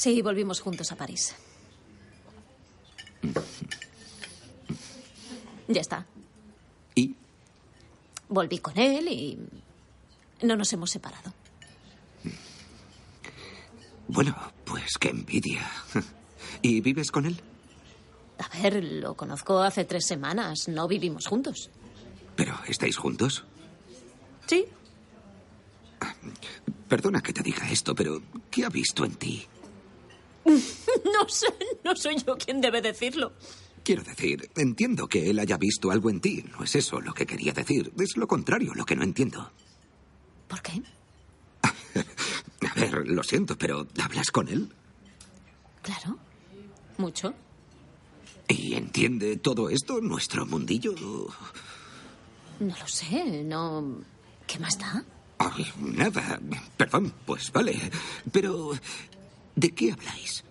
Sí, 0.00 0.22
volvimos 0.22 0.60
juntos 0.60 0.90
a 0.92 0.96
París. 0.96 1.34
Ya 5.68 5.82
está. 5.82 6.06
¿Y? 6.94 7.14
Volví 8.30 8.60
con 8.60 8.78
él 8.78 9.08
y 9.08 9.38
no 10.40 10.56
nos 10.56 10.72
hemos 10.72 10.90
separado. 10.90 11.34
Bueno, 14.08 14.34
pues 14.64 14.96
qué 14.98 15.10
envidia. 15.10 15.70
¿Y 16.62 16.80
vives 16.80 17.10
con 17.10 17.26
él? 17.26 17.38
A 18.38 18.62
ver, 18.62 18.82
lo 18.82 19.12
conozco 19.12 19.60
hace 19.60 19.84
tres 19.84 20.06
semanas. 20.06 20.66
No 20.68 20.88
vivimos 20.88 21.26
juntos. 21.26 21.68
¿Pero 22.36 22.58
estáis 22.66 22.96
juntos? 22.96 23.44
Sí. 24.46 24.64
Perdona 26.88 27.20
que 27.20 27.34
te 27.34 27.42
diga 27.42 27.70
esto, 27.70 27.94
pero 27.94 28.22
¿qué 28.50 28.64
ha 28.64 28.70
visto 28.70 29.04
en 29.04 29.14
ti? 29.16 29.46
no 31.04 31.28
sé, 31.28 31.46
no 31.84 31.94
soy 31.96 32.16
yo 32.26 32.36
quien 32.36 32.60
debe 32.60 32.82
decirlo. 32.82 33.32
Quiero 33.82 34.02
decir, 34.02 34.50
entiendo 34.56 35.08
que 35.08 35.30
él 35.30 35.38
haya 35.38 35.56
visto 35.56 35.90
algo 35.90 36.10
en 36.10 36.20
ti. 36.20 36.44
No 36.56 36.64
es 36.64 36.74
eso 36.76 37.00
lo 37.00 37.14
que 37.14 37.26
quería 37.26 37.52
decir. 37.52 37.92
Es 37.98 38.16
lo 38.16 38.26
contrario 38.28 38.74
lo 38.74 38.84
que 38.84 38.96
no 38.96 39.02
entiendo. 39.02 39.50
¿Por 40.48 40.60
qué? 40.62 40.82
A 42.68 42.74
ver, 42.74 43.08
lo 43.08 43.22
siento, 43.22 43.56
pero 43.56 43.86
¿hablas 44.02 44.30
con 44.30 44.48
él? 44.48 44.70
Claro. 45.82 46.18
Mucho. 46.98 47.34
¿Y 48.48 48.74
entiende 48.74 49.36
todo 49.36 49.70
esto, 49.70 50.00
nuestro 50.00 50.44
mundillo? 50.44 50.94
No 52.60 52.76
lo 52.78 52.88
sé, 52.88 53.42
no. 53.44 54.02
¿Qué 54.46 54.58
más 54.58 54.76
da? 54.78 55.04
Ay, 55.38 55.66
nada. 55.78 56.38
Perdón, 56.76 57.14
pues 57.24 57.50
vale. 57.50 57.90
Pero, 58.30 58.72
¿de 59.56 59.70
qué 59.74 59.92
habláis? 59.92 60.44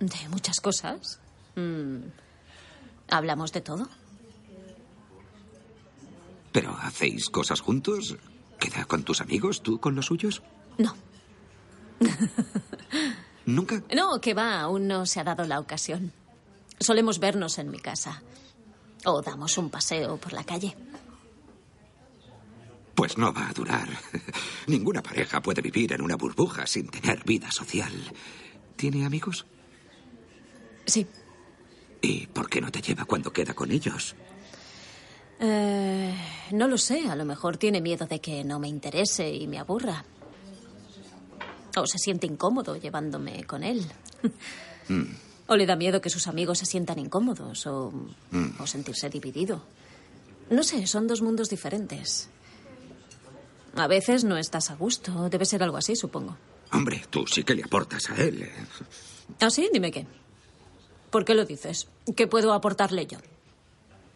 De 0.00 0.28
muchas 0.30 0.60
cosas. 0.60 1.18
Mm, 1.56 1.98
Hablamos 3.08 3.52
de 3.52 3.60
todo. 3.60 3.88
¿Pero 6.52 6.76
hacéis 6.80 7.28
cosas 7.28 7.60
juntos? 7.60 8.16
¿Queda 8.58 8.84
con 8.84 9.02
tus 9.04 9.20
amigos, 9.20 9.62
tú 9.62 9.78
con 9.80 9.94
los 9.94 10.06
suyos? 10.06 10.42
No. 10.78 10.94
¿Nunca? 13.46 13.82
No, 13.94 14.20
que 14.20 14.34
va, 14.34 14.60
aún 14.60 14.86
no 14.86 15.06
se 15.06 15.20
ha 15.20 15.24
dado 15.24 15.44
la 15.44 15.58
ocasión. 15.60 16.12
Solemos 16.78 17.18
vernos 17.18 17.58
en 17.58 17.70
mi 17.70 17.78
casa. 17.78 18.22
O 19.04 19.22
damos 19.22 19.58
un 19.58 19.70
paseo 19.70 20.16
por 20.18 20.32
la 20.32 20.44
calle. 20.44 20.76
Pues 23.00 23.16
no 23.16 23.32
va 23.32 23.48
a 23.48 23.52
durar. 23.54 23.88
Ninguna 24.66 25.02
pareja 25.02 25.40
puede 25.40 25.62
vivir 25.62 25.94
en 25.94 26.02
una 26.02 26.16
burbuja 26.16 26.66
sin 26.66 26.86
tener 26.90 27.24
vida 27.24 27.50
social. 27.50 27.94
¿Tiene 28.76 29.06
amigos? 29.06 29.46
Sí. 30.84 31.06
¿Y 32.02 32.26
por 32.26 32.50
qué 32.50 32.60
no 32.60 32.70
te 32.70 32.82
lleva 32.82 33.06
cuando 33.06 33.32
queda 33.32 33.54
con 33.54 33.70
ellos? 33.70 34.14
Eh, 35.40 36.14
no 36.52 36.68
lo 36.68 36.76
sé, 36.76 37.08
a 37.08 37.16
lo 37.16 37.24
mejor 37.24 37.56
tiene 37.56 37.80
miedo 37.80 38.04
de 38.04 38.20
que 38.20 38.44
no 38.44 38.58
me 38.58 38.68
interese 38.68 39.32
y 39.32 39.46
me 39.46 39.58
aburra. 39.58 40.04
O 41.78 41.86
se 41.86 41.96
siente 41.96 42.26
incómodo 42.26 42.76
llevándome 42.76 43.44
con 43.44 43.62
él. 43.64 43.82
Mm, 44.88 45.04
O 45.46 45.56
le 45.56 45.64
da 45.66 45.76
miedo 45.76 46.00
que 46.02 46.10
sus 46.10 46.26
amigos 46.26 46.58
se 46.58 46.66
sientan 46.66 46.98
incómodos 46.98 47.64
o, 47.66 47.92
mm. 48.32 48.60
o 48.60 48.66
sentirse 48.66 49.08
dividido. 49.08 49.62
No 50.50 50.62
sé, 50.64 50.86
son 50.86 51.06
dos 51.06 51.22
mundos 51.22 51.48
diferentes. 51.48 52.28
A 53.76 53.86
veces 53.86 54.24
no 54.24 54.36
estás 54.36 54.70
a 54.70 54.74
gusto. 54.76 55.28
Debe 55.28 55.44
ser 55.44 55.62
algo 55.62 55.76
así, 55.76 55.96
supongo. 55.96 56.36
Hombre, 56.72 57.04
tú 57.10 57.26
sí 57.26 57.42
que 57.42 57.54
le 57.54 57.62
aportas 57.62 58.10
a 58.10 58.16
él. 58.16 58.42
¿eh? 58.42 58.52
¿Ah, 59.40 59.50
sí? 59.50 59.68
Dime 59.72 59.90
qué. 59.90 60.06
¿Por 61.10 61.24
qué 61.24 61.34
lo 61.34 61.44
dices? 61.44 61.88
¿Qué 62.16 62.26
puedo 62.26 62.52
aportarle 62.52 63.06
yo? 63.06 63.18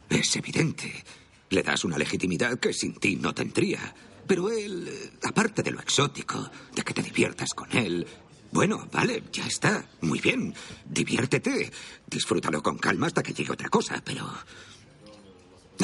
Es 0.09 0.37
evidente. 0.37 1.05
Le 1.51 1.63
das 1.63 1.85
una 1.85 1.99
legitimidad 1.99 2.59
que 2.59 2.73
sin 2.73 2.95
ti 2.95 3.17
no 3.17 3.35
tendría. 3.35 3.95
Pero 4.27 4.51
él, 4.51 5.11
aparte 5.23 5.63
de 5.63 5.71
lo 5.73 5.81
exótico, 5.81 6.51
de 6.75 6.83
que 6.83 6.95
te 6.95 7.03
diviertas 7.03 7.51
con 7.55 7.71
él, 7.77 8.07
bueno, 8.53 8.89
vale, 8.93 9.25
ya 9.33 9.47
está. 9.47 9.85
Muy 10.01 10.21
bien. 10.21 10.55
Diviértete. 10.89 11.73
Disfrútalo 12.07 12.63
con 12.63 12.79
calma 12.79 13.09
hasta 13.09 13.23
que 13.23 13.35
llegue 13.35 13.53
otra 13.53 13.69
cosa, 13.69 14.01
pero... 14.05 14.33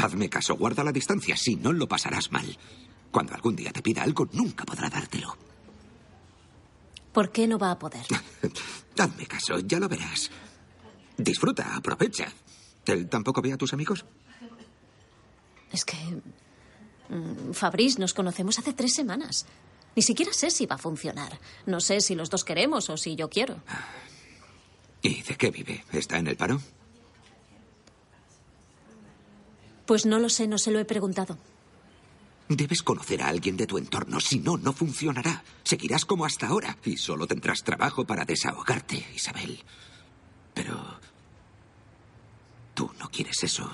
Hazme 0.00 0.28
caso, 0.28 0.54
guarda 0.54 0.84
la 0.84 0.92
distancia, 0.92 1.36
si 1.36 1.56
no 1.56 1.72
lo 1.72 1.88
pasarás 1.88 2.30
mal. 2.30 2.56
Cuando 3.10 3.34
algún 3.34 3.56
día 3.56 3.72
te 3.72 3.82
pida 3.82 4.02
algo, 4.02 4.28
nunca 4.32 4.64
podrá 4.64 4.88
dártelo. 4.88 5.36
¿Por 7.12 7.30
qué 7.32 7.46
no 7.48 7.58
va 7.58 7.72
a 7.72 7.78
poder? 7.78 8.04
Hazme 8.98 9.26
caso, 9.26 9.58
ya 9.60 9.80
lo 9.80 9.88
verás. 9.88 10.30
Disfruta, 11.16 11.74
aprovecha. 11.74 12.32
¿Él 12.86 13.08
tampoco 13.08 13.42
ve 13.42 13.52
a 13.52 13.56
tus 13.56 13.72
amigos? 13.72 14.04
Es 15.72 15.84
que... 15.84 15.96
mm, 17.08 17.52
Fabrice, 17.52 17.98
nos 17.98 18.14
conocemos 18.14 18.58
hace 18.58 18.72
tres 18.72 18.94
semanas. 18.94 19.46
Ni 19.96 20.02
siquiera 20.02 20.32
sé 20.32 20.50
si 20.50 20.66
va 20.66 20.76
a 20.76 20.78
funcionar. 20.78 21.38
No 21.66 21.80
sé 21.80 22.00
si 22.00 22.14
los 22.14 22.30
dos 22.30 22.44
queremos 22.44 22.88
o 22.90 22.96
si 22.96 23.16
yo 23.16 23.28
quiero. 23.28 23.56
¿Y 25.02 25.22
de 25.22 25.36
qué 25.36 25.50
vive? 25.50 25.84
¿Está 25.92 26.18
en 26.18 26.28
el 26.28 26.36
paro? 26.36 26.60
Pues 29.86 30.06
no 30.06 30.18
lo 30.20 30.28
sé, 30.28 30.46
no 30.46 30.58
se 30.58 30.70
lo 30.70 30.78
he 30.78 30.84
preguntado. 30.84 31.36
Debes 32.50 32.82
conocer 32.82 33.22
a 33.22 33.28
alguien 33.28 33.56
de 33.56 33.68
tu 33.68 33.78
entorno, 33.78 34.18
si 34.18 34.40
no, 34.40 34.56
no 34.56 34.72
funcionará. 34.72 35.44
Seguirás 35.62 36.04
como 36.04 36.24
hasta 36.24 36.48
ahora 36.48 36.76
y 36.84 36.96
solo 36.96 37.28
tendrás 37.28 37.62
trabajo 37.62 38.04
para 38.04 38.24
desahogarte, 38.24 39.06
Isabel. 39.14 39.62
Pero... 40.52 40.98
Tú 42.74 42.90
no 42.98 43.08
quieres 43.08 43.44
eso. 43.44 43.70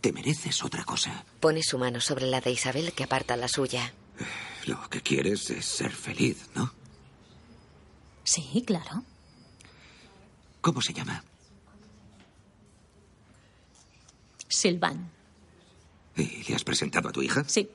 Te 0.00 0.12
mereces 0.12 0.62
otra 0.62 0.84
cosa. 0.84 1.24
Pone 1.40 1.64
su 1.64 1.78
mano 1.78 2.00
sobre 2.00 2.26
la 2.26 2.40
de 2.40 2.52
Isabel 2.52 2.92
que 2.92 3.02
aparta 3.02 3.36
la 3.36 3.48
suya. 3.48 3.92
Lo 4.66 4.88
que 4.88 5.00
quieres 5.00 5.50
es 5.50 5.64
ser 5.64 5.90
feliz, 5.90 6.48
¿no? 6.54 6.72
Sí, 8.22 8.62
claro. 8.64 9.02
¿Cómo 10.60 10.80
se 10.80 10.92
llama? 10.92 11.24
Silvan. 14.46 15.17
¿Y 16.18 16.44
le 16.48 16.54
has 16.54 16.64
presentado 16.64 17.08
a 17.08 17.12
tu 17.12 17.22
hija? 17.22 17.44
Sí. 17.46 17.68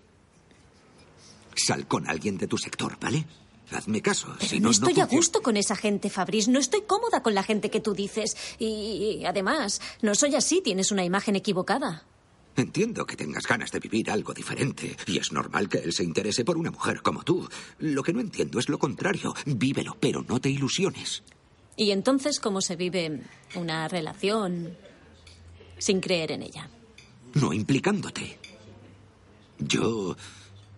Sal 1.55 1.87
con 1.87 2.07
alguien 2.09 2.37
de 2.37 2.47
tu 2.47 2.57
sector, 2.57 2.97
¿vale? 2.99 3.25
Hazme 3.71 4.01
caso. 4.01 4.35
Pero 4.37 4.49
si 4.49 4.59
no, 4.59 4.65
no, 4.65 4.71
estoy 4.71 4.93
no 4.93 5.03
a 5.03 5.05
gusto 5.05 5.41
con 5.41 5.57
esa 5.57 5.75
gente, 5.75 6.09
Fabrice. 6.09 6.51
No 6.51 6.59
estoy 6.59 6.81
cómoda 6.81 7.23
con 7.23 7.33
la 7.33 7.43
gente 7.43 7.69
que 7.69 7.79
tú 7.79 7.93
dices. 7.93 8.35
Y, 8.59 9.19
y 9.21 9.25
además, 9.25 9.81
no 10.01 10.13
soy 10.15 10.35
así. 10.35 10.61
Tienes 10.61 10.91
una 10.91 11.03
imagen 11.03 11.35
equivocada. 11.35 12.03
Entiendo 12.55 13.05
que 13.05 13.15
tengas 13.15 13.47
ganas 13.47 13.71
de 13.71 13.79
vivir 13.79 14.11
algo 14.11 14.31
diferente 14.31 14.95
y 15.07 15.17
es 15.17 15.31
normal 15.31 15.69
que 15.69 15.79
él 15.79 15.91
se 15.91 16.03
interese 16.03 16.45
por 16.45 16.57
una 16.57 16.69
mujer 16.69 17.01
como 17.01 17.23
tú. 17.23 17.49
Lo 17.79 18.03
que 18.03 18.13
no 18.13 18.19
entiendo 18.19 18.59
es 18.59 18.69
lo 18.69 18.77
contrario. 18.77 19.33
Vívelo, 19.45 19.97
pero 19.99 20.23
no 20.27 20.39
te 20.39 20.49
ilusiones. 20.49 21.23
Y 21.75 21.89
entonces, 21.91 22.39
¿cómo 22.39 22.61
se 22.61 22.75
vive 22.75 23.23
una 23.55 23.87
relación 23.87 24.77
sin 25.79 25.99
creer 25.99 26.31
en 26.31 26.43
ella? 26.43 26.69
No 27.33 27.53
implicándote. 27.53 28.39
Yo 29.59 30.15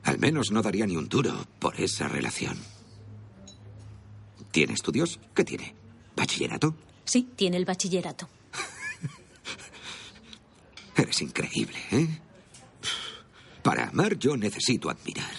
al 0.04 0.20
menos 0.20 0.52
no 0.52 0.62
daría 0.62 0.86
ni 0.86 0.96
un 0.96 1.10
duro 1.10 1.46
por 1.60 1.80
esa 1.80 2.08
relación. 2.08 2.58
¿Tiene 4.52 4.74
estudios? 4.74 5.20
¿Qué 5.34 5.44
tiene? 5.44 5.76
¿Bachillerato? 6.16 6.76
Sí, 7.04 7.30
tiene 7.36 7.58
el 7.58 7.66
bachillerato. 7.66 8.30
Eres 10.96 11.22
increíble, 11.22 11.78
¿eh? 11.92 12.22
Para 13.62 13.90
amar 13.90 14.18
yo 14.18 14.38
necesito 14.38 14.90
admirar. 14.90 15.34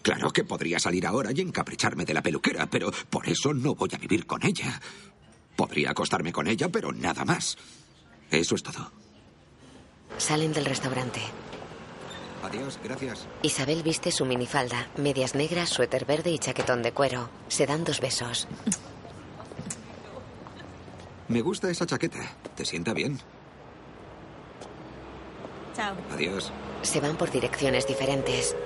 Claro 0.00 0.30
que 0.30 0.42
podría 0.42 0.80
salir 0.80 1.06
ahora 1.06 1.30
y 1.32 1.40
encapricharme 1.40 2.04
de 2.04 2.14
la 2.14 2.22
peluquera, 2.22 2.68
pero 2.68 2.90
por 3.10 3.28
eso 3.28 3.54
no 3.54 3.74
voy 3.74 3.90
a 3.92 3.98
vivir 3.98 4.26
con 4.26 4.44
ella. 4.44 4.80
Podría 5.54 5.90
acostarme 5.90 6.32
con 6.32 6.48
ella, 6.48 6.68
pero 6.70 6.92
nada 6.92 7.24
más. 7.24 7.56
Eso 8.30 8.54
es 8.54 8.62
todo. 8.62 9.01
Salen 10.18 10.52
del 10.52 10.64
restaurante. 10.64 11.20
Adiós, 12.42 12.78
gracias. 12.82 13.26
Isabel 13.42 13.82
viste 13.82 14.10
su 14.10 14.24
minifalda, 14.24 14.88
medias 14.96 15.34
negras, 15.34 15.68
suéter 15.68 16.04
verde 16.04 16.30
y 16.30 16.38
chaquetón 16.38 16.82
de 16.82 16.92
cuero. 16.92 17.28
Se 17.48 17.66
dan 17.66 17.84
dos 17.84 18.00
besos. 18.00 18.48
Me 21.28 21.40
gusta 21.40 21.70
esa 21.70 21.86
chaqueta. 21.86 22.18
¿Te 22.56 22.64
sienta 22.64 22.92
bien? 22.92 23.18
Chao. 25.74 25.94
Adiós. 26.12 26.52
Se 26.82 27.00
van 27.00 27.16
por 27.16 27.30
direcciones 27.30 27.86
diferentes. 27.86 28.56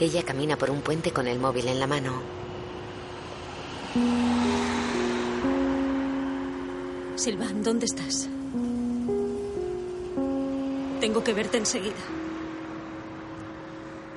Ella 0.00 0.22
camina 0.22 0.56
por 0.56 0.70
un 0.70 0.80
puente 0.80 1.10
con 1.12 1.26
el 1.26 1.38
móvil 1.38 1.68
en 1.68 1.78
la 1.78 1.86
mano. 1.86 2.22
Silvan, 7.20 7.62
¿dónde 7.62 7.84
estás? 7.84 8.30
Tengo 11.02 11.22
que 11.22 11.34
verte 11.34 11.58
enseguida. 11.58 12.00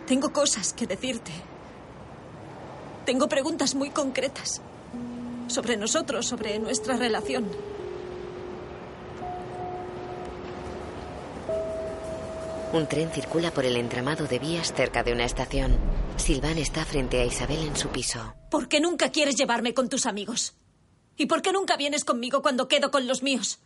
Tengo 0.07 0.31
cosas 0.31 0.71
que 0.71 0.87
decirte. 0.87 1.33
Tengo 3.05 3.27
preguntas 3.27 3.75
muy 3.75 3.89
concretas 3.89 4.61
sobre 5.47 5.75
nosotros, 5.75 6.25
sobre 6.25 6.57
nuestra 6.59 6.95
relación. 6.95 7.45
Un 12.71 12.87
tren 12.87 13.11
circula 13.11 13.51
por 13.51 13.65
el 13.65 13.75
entramado 13.75 14.27
de 14.27 14.39
vías 14.39 14.71
cerca 14.71 15.03
de 15.03 15.11
una 15.11 15.25
estación. 15.25 15.75
Silván 16.15 16.57
está 16.57 16.85
frente 16.85 17.19
a 17.19 17.25
Isabel 17.25 17.67
en 17.67 17.75
su 17.75 17.89
piso. 17.89 18.33
¿Por 18.49 18.69
qué 18.69 18.79
nunca 18.79 19.09
quieres 19.09 19.35
llevarme 19.35 19.73
con 19.73 19.89
tus 19.89 20.05
amigos? 20.05 20.55
¿Y 21.17 21.25
por 21.27 21.41
qué 21.41 21.51
nunca 21.51 21.77
vienes 21.77 22.03
conmigo 22.03 22.41
cuando 22.41 22.67
quedo 22.67 22.91
con 22.91 23.07
los 23.07 23.21
míos? 23.23 23.59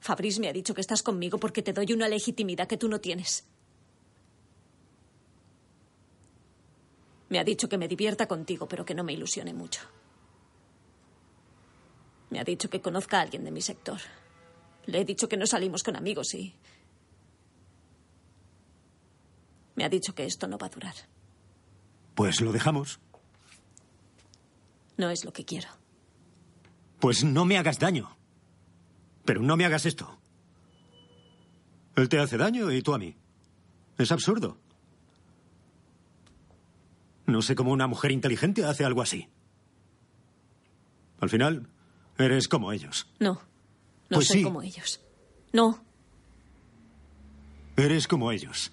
Fabrice 0.00 0.40
me 0.40 0.48
ha 0.48 0.52
dicho 0.52 0.74
que 0.74 0.80
estás 0.80 1.02
conmigo 1.02 1.38
porque 1.38 1.62
te 1.62 1.72
doy 1.72 1.92
una 1.92 2.08
legitimidad 2.08 2.68
que 2.68 2.76
tú 2.76 2.88
no 2.88 3.00
tienes. 3.00 3.44
Me 7.30 7.38
ha 7.38 7.44
dicho 7.44 7.68
que 7.68 7.78
me 7.78 7.88
divierta 7.88 8.28
contigo, 8.28 8.68
pero 8.68 8.84
que 8.84 8.94
no 8.94 9.02
me 9.02 9.14
ilusione 9.14 9.54
mucho. 9.54 9.80
Me 12.30 12.38
ha 12.38 12.44
dicho 12.44 12.68
que 12.68 12.80
conozca 12.80 13.18
a 13.18 13.22
alguien 13.22 13.44
de 13.44 13.50
mi 13.50 13.62
sector. 13.62 13.98
Le 14.86 15.00
he 15.00 15.04
dicho 15.04 15.28
que 15.28 15.36
no 15.36 15.46
salimos 15.46 15.82
con 15.82 15.96
amigos 15.96 16.34
y... 16.34 16.54
Me 19.74 19.84
ha 19.84 19.88
dicho 19.88 20.14
que 20.14 20.24
esto 20.24 20.46
no 20.46 20.58
va 20.58 20.66
a 20.66 20.70
durar. 20.70 20.94
Pues 22.14 22.40
lo 22.40 22.52
dejamos. 22.52 23.00
No 24.96 25.10
es 25.10 25.24
lo 25.24 25.32
que 25.32 25.44
quiero. 25.44 25.68
Pues 27.00 27.24
no 27.24 27.44
me 27.44 27.58
hagas 27.58 27.78
daño. 27.78 28.16
Pero 29.24 29.40
no 29.42 29.56
me 29.56 29.64
hagas 29.64 29.86
esto. 29.86 30.18
Él 31.96 32.08
te 32.08 32.18
hace 32.18 32.36
daño 32.36 32.70
y 32.70 32.82
tú 32.82 32.94
a 32.94 32.98
mí. 32.98 33.16
Es 33.98 34.10
absurdo. 34.12 34.58
No 37.26 37.40
sé 37.42 37.54
cómo 37.54 37.72
una 37.72 37.86
mujer 37.86 38.10
inteligente 38.12 38.64
hace 38.64 38.84
algo 38.84 39.00
así. 39.02 39.28
Al 41.20 41.30
final, 41.30 41.68
eres 42.18 42.48
como 42.48 42.72
ellos. 42.72 43.06
No. 43.18 43.34
No 44.10 44.16
Pues 44.18 44.28
soy 44.28 44.38
sí. 44.38 44.42
como 44.44 44.62
ellos. 44.62 45.00
No. 45.52 45.82
Eres 47.76 48.06
como 48.06 48.30
ellos. 48.30 48.72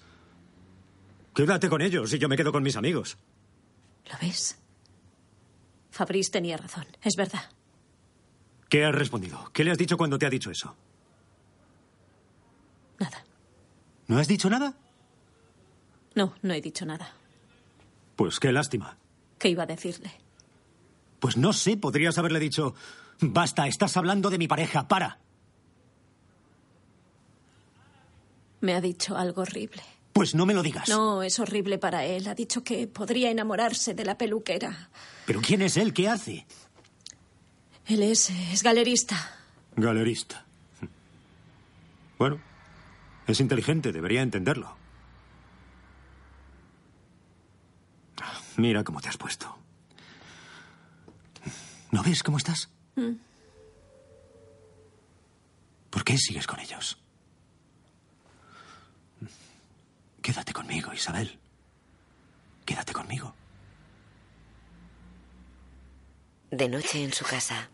Quédate 1.34 1.68
con 1.70 1.80
ellos 1.80 2.12
y 2.12 2.18
yo 2.18 2.28
me 2.28 2.36
quedo 2.36 2.52
con 2.52 2.62
mis 2.62 2.76
amigos. 2.76 3.16
¿Lo 4.10 4.18
ves? 4.20 4.58
Fabrice 5.92 6.30
tenía 6.30 6.56
razón. 6.56 6.86
Es 7.02 7.14
verdad. 7.16 7.42
¿Qué 8.70 8.84
has 8.84 8.94
respondido? 8.94 9.50
¿Qué 9.52 9.62
le 9.62 9.70
has 9.70 9.78
dicho 9.78 9.98
cuando 9.98 10.18
te 10.18 10.24
ha 10.24 10.30
dicho 10.30 10.50
eso? 10.50 10.74
Nada. 12.98 13.22
¿No 14.06 14.18
has 14.18 14.26
dicho 14.26 14.48
nada? 14.48 14.74
No, 16.14 16.34
no 16.40 16.54
he 16.54 16.62
dicho 16.62 16.86
nada. 16.86 17.12
Pues 18.16 18.40
qué 18.40 18.52
lástima. 18.52 18.96
¿Qué 19.38 19.50
iba 19.50 19.64
a 19.64 19.66
decirle? 19.66 20.10
Pues 21.20 21.36
no 21.36 21.52
sé, 21.52 21.76
podrías 21.76 22.16
haberle 22.16 22.40
dicho, 22.40 22.74
basta, 23.20 23.66
estás 23.66 23.96
hablando 23.98 24.30
de 24.30 24.38
mi 24.38 24.48
pareja, 24.48 24.88
para. 24.88 25.18
Me 28.60 28.74
ha 28.74 28.80
dicho 28.80 29.16
algo 29.16 29.42
horrible. 29.42 29.82
Pues 30.12 30.34
no 30.34 30.44
me 30.44 30.54
lo 30.54 30.62
digas. 30.62 30.88
No, 30.88 31.22
es 31.22 31.38
horrible 31.38 31.78
para 31.78 32.04
él. 32.04 32.28
Ha 32.28 32.34
dicho 32.34 32.62
que 32.62 32.86
podría 32.86 33.30
enamorarse 33.30 33.94
de 33.94 34.04
la 34.04 34.18
peluquera. 34.18 34.90
¿Pero 35.26 35.40
quién 35.40 35.62
es 35.62 35.76
él? 35.76 35.94
¿Qué 35.94 36.08
hace? 36.08 36.46
Él 37.86 38.02
es, 38.02 38.30
es 38.30 38.62
galerista. 38.62 39.38
Galerista. 39.76 40.44
Bueno, 42.18 42.40
es 43.26 43.40
inteligente, 43.40 43.90
debería 43.90 44.22
entenderlo. 44.22 44.76
Mira 48.56 48.84
cómo 48.84 49.00
te 49.00 49.08
has 49.08 49.16
puesto. 49.16 49.58
¿No 51.90 52.02
ves 52.02 52.22
cómo 52.22 52.36
estás? 52.38 52.68
Mm. 52.96 53.12
¿Por 55.90 56.04
qué 56.04 56.16
sigues 56.16 56.46
con 56.46 56.60
ellos? 56.60 57.01
Quédate 60.22 60.52
conmigo, 60.52 60.92
Isabel. 60.92 61.36
Quédate 62.64 62.92
conmigo. 62.92 63.34
De 66.52 66.68
noche 66.68 67.02
en 67.02 67.12
su 67.12 67.24
casa. 67.24 67.68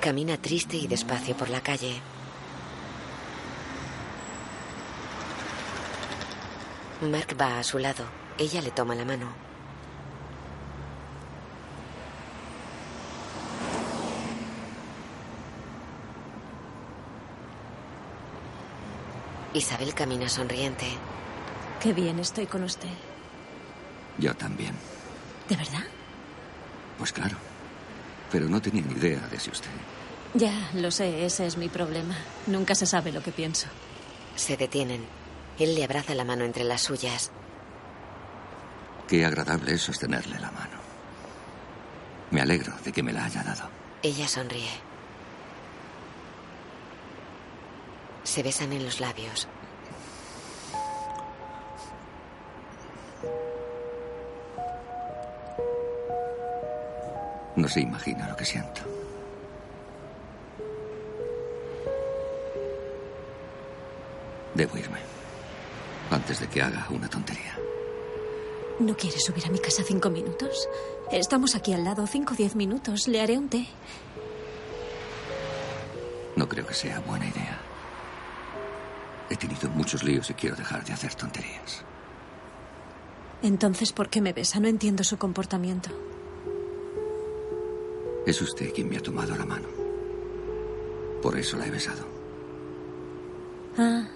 Camina 0.00 0.36
triste 0.36 0.76
y 0.76 0.86
despacio 0.86 1.36
por 1.36 1.48
la 1.48 1.62
calle. 1.62 2.02
Mark 7.00 7.36
va 7.40 7.58
a 7.58 7.62
su 7.62 7.78
lado. 7.78 8.04
Ella 8.38 8.60
le 8.62 8.70
toma 8.70 8.94
la 8.94 9.04
mano. 9.04 9.26
Isabel 19.52 19.94
camina 19.94 20.28
sonriente. 20.28 20.86
Qué 21.80 21.92
bien 21.92 22.18
estoy 22.18 22.46
con 22.46 22.64
usted. 22.64 22.88
Yo 24.18 24.34
también. 24.34 24.74
¿De 25.48 25.56
verdad? 25.56 25.84
Pues 26.98 27.12
claro. 27.12 27.36
Pero 28.32 28.48
no 28.48 28.60
tenía 28.60 28.82
ni 28.82 28.94
idea 28.94 29.20
de 29.28 29.38
si 29.38 29.50
usted. 29.50 29.70
Ya, 30.34 30.52
lo 30.74 30.90
sé, 30.90 31.24
ese 31.24 31.46
es 31.46 31.56
mi 31.56 31.68
problema. 31.68 32.16
Nunca 32.48 32.74
se 32.74 32.86
sabe 32.86 33.12
lo 33.12 33.22
que 33.22 33.30
pienso. 33.30 33.68
Se 34.34 34.56
detienen. 34.56 35.04
Él 35.58 35.74
le 35.74 35.84
abraza 35.84 36.14
la 36.14 36.24
mano 36.24 36.44
entre 36.44 36.64
las 36.64 36.82
suyas. 36.82 37.30
Qué 39.08 39.24
agradable 39.24 39.74
es 39.74 39.82
sostenerle 39.82 40.38
la 40.40 40.50
mano. 40.50 40.78
Me 42.30 42.40
alegro 42.40 42.72
de 42.84 42.92
que 42.92 43.02
me 43.02 43.12
la 43.12 43.24
haya 43.24 43.42
dado. 43.44 43.68
Ella 44.02 44.26
sonríe. 44.26 44.70
Se 48.24 48.42
besan 48.42 48.72
en 48.72 48.84
los 48.84 49.00
labios. 49.00 49.46
No 57.56 57.68
se 57.68 57.80
imagina 57.80 58.28
lo 58.28 58.36
que 58.36 58.44
siento. 58.44 58.82
Debo 64.54 64.76
irme. 64.76 65.13
Antes 66.10 66.40
de 66.40 66.48
que 66.48 66.62
haga 66.62 66.86
una 66.90 67.08
tontería. 67.08 67.58
¿No 68.78 68.96
quiere 68.96 69.18
subir 69.18 69.46
a 69.46 69.50
mi 69.50 69.58
casa 69.58 69.82
cinco 69.84 70.10
minutos? 70.10 70.68
Estamos 71.10 71.54
aquí 71.54 71.72
al 71.72 71.84
lado, 71.84 72.06
cinco 72.06 72.34
o 72.34 72.36
diez 72.36 72.56
minutos. 72.56 73.06
Le 73.08 73.20
haré 73.20 73.38
un 73.38 73.48
té. 73.48 73.66
No 76.36 76.48
creo 76.48 76.66
que 76.66 76.74
sea 76.74 77.00
buena 77.00 77.26
idea. 77.26 77.60
He 79.30 79.36
tenido 79.36 79.70
muchos 79.70 80.02
líos 80.02 80.28
y 80.30 80.34
quiero 80.34 80.56
dejar 80.56 80.84
de 80.84 80.92
hacer 80.92 81.14
tonterías. 81.14 81.84
Entonces, 83.42 83.92
¿por 83.92 84.08
qué 84.08 84.20
me 84.20 84.32
besa? 84.32 84.58
No 84.58 84.68
entiendo 84.68 85.04
su 85.04 85.18
comportamiento. 85.18 85.90
Es 88.26 88.40
usted 88.40 88.72
quien 88.72 88.88
me 88.88 88.96
ha 88.96 89.02
tomado 89.02 89.36
la 89.36 89.44
mano. 89.44 89.68
Por 91.22 91.38
eso 91.38 91.56
la 91.56 91.66
he 91.66 91.70
besado. 91.70 92.06
Ah. 93.78 94.06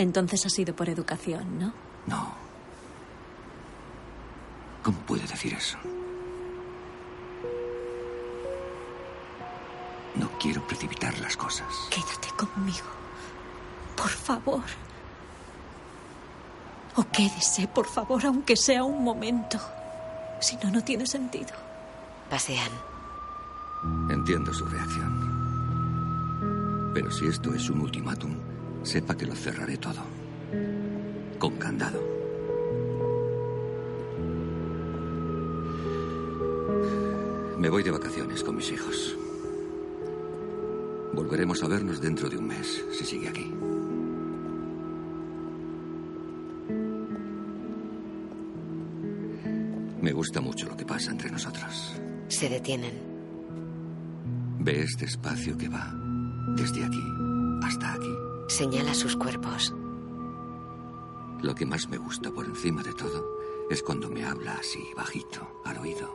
Entonces 0.00 0.46
ha 0.46 0.48
sido 0.48 0.74
por 0.74 0.88
educación, 0.88 1.58
¿no? 1.58 1.74
No. 2.06 2.34
¿Cómo 4.82 4.98
puede 5.00 5.26
decir 5.26 5.52
eso? 5.52 5.76
No 10.14 10.30
quiero 10.40 10.66
precipitar 10.66 11.18
las 11.18 11.36
cosas. 11.36 11.68
Quédate 11.90 12.28
conmigo. 12.34 12.86
Por 13.94 14.08
favor. 14.08 14.62
O 16.96 17.04
quédese, 17.12 17.68
por 17.68 17.86
favor, 17.86 18.24
aunque 18.24 18.56
sea 18.56 18.82
un 18.82 19.04
momento. 19.04 19.60
Si 20.40 20.56
no, 20.64 20.70
no 20.70 20.82
tiene 20.82 21.06
sentido. 21.06 21.52
Pasean. 22.30 22.72
Entiendo 24.08 24.54
su 24.54 24.64
reacción. 24.64 25.28
Pero 26.94 27.10
si 27.10 27.26
esto 27.26 27.52
es 27.52 27.68
un 27.68 27.82
ultimátum, 27.82 28.34
sepa 28.82 29.16
que 29.16 29.26
lo 29.26 29.34
cerraré 29.34 29.76
todo. 29.76 30.02
Con 31.38 31.56
candado. 31.56 32.00
Me 37.58 37.68
voy 37.68 37.82
de 37.82 37.90
vacaciones 37.90 38.42
con 38.42 38.56
mis 38.56 38.72
hijos. 38.72 39.16
Volveremos 41.12 41.62
a 41.62 41.68
vernos 41.68 42.00
dentro 42.00 42.28
de 42.28 42.38
un 42.38 42.46
mes, 42.46 42.84
si 42.92 43.04
sigue 43.04 43.28
aquí. 43.28 43.52
Me 50.00 50.12
gusta 50.12 50.40
mucho 50.40 50.66
lo 50.66 50.76
que 50.76 50.86
pasa 50.86 51.10
entre 51.10 51.30
nosotros. 51.30 52.00
Se 52.28 52.48
detienen. 52.48 52.92
Ve 54.60 54.80
este 54.80 55.04
espacio 55.04 55.56
que 55.58 55.68
va 55.68 55.94
desde 56.56 56.84
aquí 56.84 57.02
hasta 57.62 57.92
aquí. 57.92 58.19
Señala 58.50 58.94
sus 58.94 59.16
cuerpos. 59.16 59.72
Lo 61.40 61.54
que 61.54 61.64
más 61.64 61.88
me 61.88 61.98
gusta 61.98 62.32
por 62.32 62.46
encima 62.46 62.82
de 62.82 62.92
todo 62.92 63.38
es 63.70 63.80
cuando 63.80 64.10
me 64.10 64.24
habla 64.24 64.54
así, 64.54 64.90
bajito, 64.96 65.62
al 65.64 65.78
oído. 65.78 66.12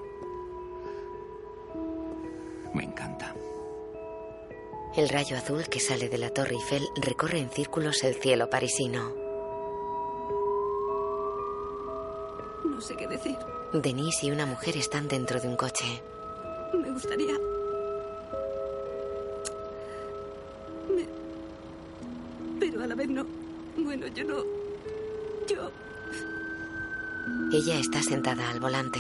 Me 2.74 2.84
encanta. 2.84 3.34
El 4.98 5.08
rayo 5.08 5.38
azul 5.38 5.64
que 5.70 5.80
sale 5.80 6.10
de 6.10 6.18
la 6.18 6.30
Torre 6.30 6.56
Eiffel 6.56 6.84
recorre 6.98 7.40
en 7.40 7.50
círculos 7.50 8.04
el 8.04 8.16
cielo 8.16 8.50
parisino. 8.50 9.14
No 12.66 12.82
sé 12.82 12.98
qué 12.98 13.08
decir. 13.08 13.38
Denise 13.72 14.26
y 14.26 14.32
una 14.32 14.46
mujer 14.46 14.76
están 14.76 15.08
dentro 15.08 15.40
de 15.40 15.48
un 15.48 15.56
coche. 15.56 16.04
Me 16.74 16.92
gustaría... 16.92 17.34
Está 27.80 28.02
sentada 28.02 28.50
al 28.50 28.62
volante. 28.62 29.00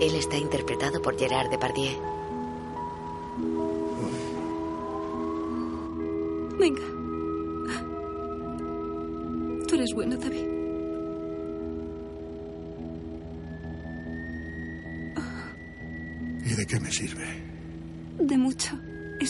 Él 0.00 0.14
está 0.14 0.38
interpretado 0.38 1.02
por 1.02 1.18
Gerard 1.18 1.50
Depardieu. 1.50 2.15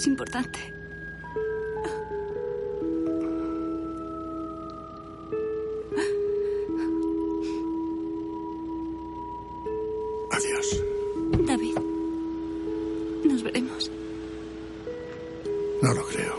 Es 0.07 0.11
importante. 0.11 0.61
Adiós. 10.31 10.85
David. 11.45 11.77
Nos 13.25 13.43
veremos. 13.43 13.91
No 15.83 15.93
lo 15.93 16.07
creo. 16.07 16.37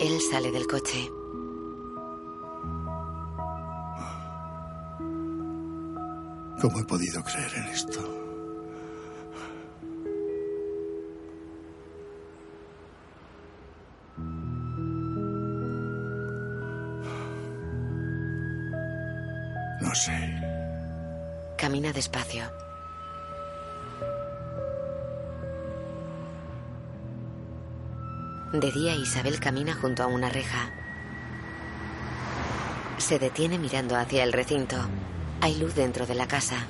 Él 0.00 0.20
sale 0.28 0.50
del 0.50 0.66
coche. 0.66 1.08
¿Cómo 6.60 6.80
he 6.80 6.84
podido 6.84 7.22
creer 7.22 7.52
en 7.54 7.64
esto? 7.66 8.19
Camina 21.70 21.92
despacio. 21.92 22.42
De 28.52 28.72
día 28.72 28.96
Isabel 28.96 29.38
camina 29.38 29.76
junto 29.76 30.02
a 30.02 30.08
una 30.08 30.30
reja. 30.30 30.72
Se 32.98 33.20
detiene 33.20 33.56
mirando 33.56 33.94
hacia 33.94 34.24
el 34.24 34.32
recinto. 34.32 34.78
Hay 35.40 35.60
luz 35.60 35.76
dentro 35.76 36.06
de 36.06 36.16
la 36.16 36.26
casa. 36.26 36.66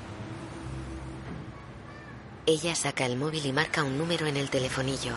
Ella 2.45 2.75
saca 2.75 3.07
el 3.07 3.17
móvil 3.17 3.47
y 3.47 3.55
marca 3.55 3.83
un 3.83 3.97
número 3.97 4.27
en 4.27 4.37
el 4.37 4.51
telefonillo. 4.51 5.15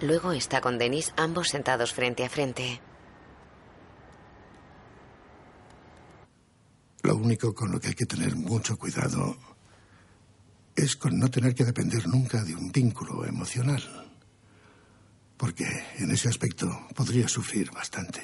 Luego 0.00 0.30
está 0.30 0.60
con 0.60 0.78
Denise 0.78 1.12
ambos 1.16 1.48
sentados 1.48 1.92
frente 1.92 2.24
a 2.24 2.28
frente. 2.28 2.80
Lo 7.04 7.16
único 7.16 7.54
con 7.54 7.70
lo 7.70 7.78
que 7.78 7.88
hay 7.88 7.94
que 7.94 8.06
tener 8.06 8.34
mucho 8.34 8.78
cuidado 8.78 9.36
es 10.74 10.96
con 10.96 11.18
no 11.18 11.30
tener 11.30 11.54
que 11.54 11.66
depender 11.66 12.08
nunca 12.08 12.42
de 12.42 12.54
un 12.54 12.72
vínculo 12.72 13.26
emocional. 13.26 13.82
Porque 15.36 15.66
en 15.98 16.10
ese 16.10 16.30
aspecto 16.30 16.66
podría 16.96 17.28
sufrir 17.28 17.70
bastante. 17.70 18.22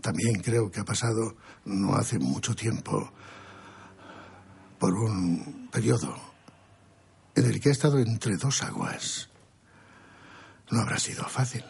También 0.00 0.40
creo 0.40 0.70
que 0.70 0.80
ha 0.80 0.84
pasado 0.84 1.36
no 1.66 1.94
hace 1.94 2.18
mucho 2.18 2.56
tiempo 2.56 3.12
por 4.78 4.94
un 4.94 5.68
periodo 5.70 6.16
en 7.34 7.44
el 7.44 7.60
que 7.60 7.68
ha 7.68 7.72
estado 7.72 7.98
entre 7.98 8.38
dos 8.38 8.62
aguas. 8.62 9.28
No 10.70 10.80
habrá 10.80 10.98
sido 10.98 11.24
fácil. 11.28 11.64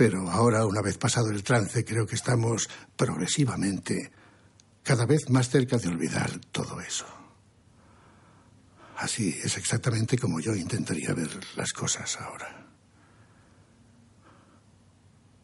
Pero 0.00 0.30
ahora, 0.30 0.64
una 0.64 0.80
vez 0.80 0.96
pasado 0.96 1.28
el 1.28 1.42
trance, 1.42 1.84
creo 1.84 2.06
que 2.06 2.14
estamos 2.14 2.70
progresivamente 2.96 4.10
cada 4.82 5.04
vez 5.04 5.28
más 5.28 5.50
cerca 5.50 5.76
de 5.76 5.88
olvidar 5.88 6.38
todo 6.52 6.80
eso. 6.80 7.04
Así 8.96 9.38
es 9.44 9.58
exactamente 9.58 10.16
como 10.16 10.40
yo 10.40 10.56
intentaría 10.56 11.12
ver 11.12 11.28
las 11.54 11.74
cosas 11.74 12.18
ahora. 12.18 12.66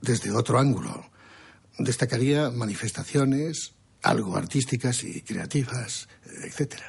Desde 0.00 0.32
otro 0.32 0.58
ángulo, 0.58 1.04
destacaría 1.78 2.50
manifestaciones 2.50 3.74
algo 4.00 4.38
artísticas 4.38 5.04
y 5.04 5.20
creativas, 5.20 6.08
etc. 6.44 6.80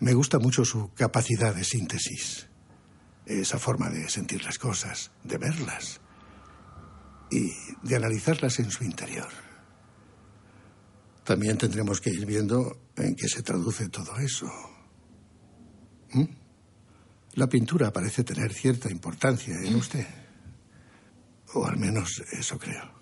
Me 0.00 0.14
gusta 0.14 0.38
mucho 0.38 0.64
su 0.64 0.94
capacidad 0.94 1.54
de 1.54 1.64
síntesis, 1.64 2.47
esa 3.28 3.58
forma 3.58 3.90
de 3.90 4.08
sentir 4.08 4.42
las 4.44 4.58
cosas, 4.58 5.10
de 5.22 5.38
verlas 5.38 6.00
y 7.30 7.52
de 7.82 7.96
analizarlas 7.96 8.58
en 8.58 8.70
su 8.70 8.84
interior. 8.84 9.28
También 11.24 11.58
tendremos 11.58 12.00
que 12.00 12.10
ir 12.10 12.24
viendo 12.24 12.78
en 12.96 13.14
qué 13.14 13.28
se 13.28 13.42
traduce 13.42 13.88
todo 13.90 14.16
eso. 14.18 14.50
¿Mm? 16.12 16.24
La 17.34 17.46
pintura 17.48 17.92
parece 17.92 18.24
tener 18.24 18.52
cierta 18.52 18.90
importancia 18.90 19.54
en 19.62 19.76
usted. 19.76 20.06
O 21.52 21.66
al 21.66 21.76
menos 21.76 22.22
eso 22.32 22.58
creo. 22.58 22.98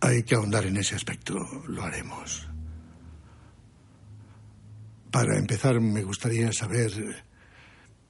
Hay 0.00 0.24
que 0.24 0.34
ahondar 0.34 0.66
en 0.66 0.76
ese 0.76 0.96
aspecto. 0.96 1.38
Lo 1.68 1.82
haremos. 1.82 2.53
Para 5.14 5.38
empezar, 5.38 5.80
me 5.80 6.02
gustaría 6.02 6.52
saber 6.52 6.90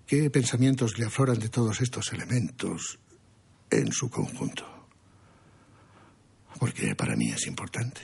qué 0.07 0.31
pensamientos 0.31 0.99
le 0.99 1.05
afloran 1.05 1.39
de 1.39 1.51
todos 1.51 1.83
estos 1.83 2.11
elementos 2.15 2.99
en 3.71 3.93
su 3.93 4.09
conjunto. 4.09 4.89
Porque 6.59 6.97
para 6.97 7.15
mí 7.15 7.31
es 7.31 7.47
importante. 7.47 8.01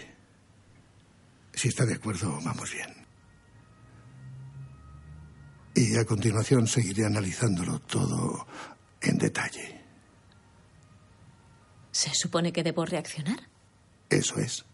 Si 1.55 1.69
está 1.69 1.87
de 1.87 1.95
acuerdo, 1.95 2.39
vamos 2.45 2.75
bien. 2.75 3.07
Y 5.75 5.97
a 5.97 6.05
continuación 6.05 6.67
seguiré 6.67 7.07
analizándolo 7.07 7.79
todo 7.79 8.47
en 9.01 9.17
detalle. 9.17 9.81
¿Se 11.91 12.11
supone 12.13 12.53
que 12.53 12.63
debo 12.63 12.85
reaccionar? 12.85 13.49
Eso 14.11 14.37
es. 14.37 14.67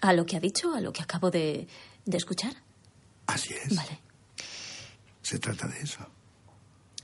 ¿A 0.00 0.14
lo 0.14 0.24
que 0.24 0.38
ha 0.38 0.40
dicho? 0.40 0.72
¿A 0.72 0.80
lo 0.80 0.94
que 0.94 1.02
acabo 1.02 1.30
de, 1.30 1.68
de 2.06 2.16
escuchar? 2.16 2.66
Así 3.28 3.54
es. 3.54 3.76
Vale. 3.76 3.98
Se 5.22 5.38
trata 5.38 5.68
de 5.68 5.80
eso. 5.80 6.00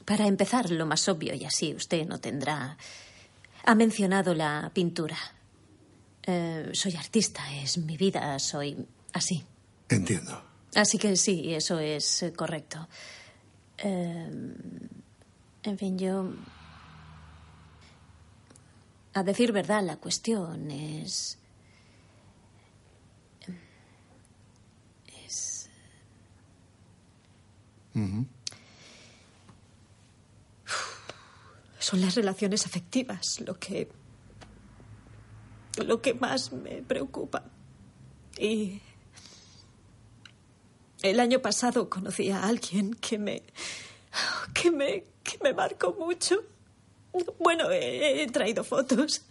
Para 0.05 0.27
empezar, 0.27 0.71
lo 0.71 0.87
más 0.87 1.07
obvio, 1.09 1.35
y 1.35 1.45
así 1.45 1.75
usted 1.75 2.07
no 2.07 2.19
tendrá. 2.19 2.77
Ha 3.65 3.75
mencionado 3.75 4.35
la 4.35 4.71
pintura. 4.73 5.19
Eh, 6.23 6.71
soy 6.73 6.97
artista, 6.97 7.43
es 7.55 7.77
mi 7.79 7.97
vida, 7.97 8.39
soy 8.39 8.87
así. 9.13 9.45
Entiendo. 9.89 10.43
Así 10.75 10.99
que 10.99 11.15
sí, 11.17 11.55
eso 11.55 11.79
es 11.79 12.23
eh, 12.23 12.33
correcto. 12.33 12.89
Eh, 13.79 14.31
en 15.63 15.79
fin, 15.79 15.99
yo. 15.99 16.33
A 19.13 19.23
decir 19.23 19.53
verdad, 19.53 19.83
la 19.83 19.97
cuestión 19.97 20.71
es. 20.71 21.13
Es. 21.13 21.44
Son 31.79 32.01
las 32.01 32.15
relaciones 32.15 32.67
afectivas 32.67 33.41
lo 33.41 33.59
que. 33.59 33.89
lo 35.85 36.01
que 36.01 36.15
más 36.15 36.53
me 36.53 36.83
preocupa. 36.83 37.45
Y. 38.39 38.81
El 41.03 41.21
año 41.21 41.41
pasado 41.41 41.91
conocí 41.91 42.31
a 42.31 42.45
alguien 42.45 42.95
que 42.95 43.19
me. 43.19 43.43
que 44.55 44.71
me. 44.71 45.05
que 45.23 45.39
me 45.43 45.53
marcó 45.53 45.95
mucho. 45.99 46.43
Bueno, 47.39 47.71
he 47.71 48.27
traído 48.33 48.65
fotos. 48.65 49.23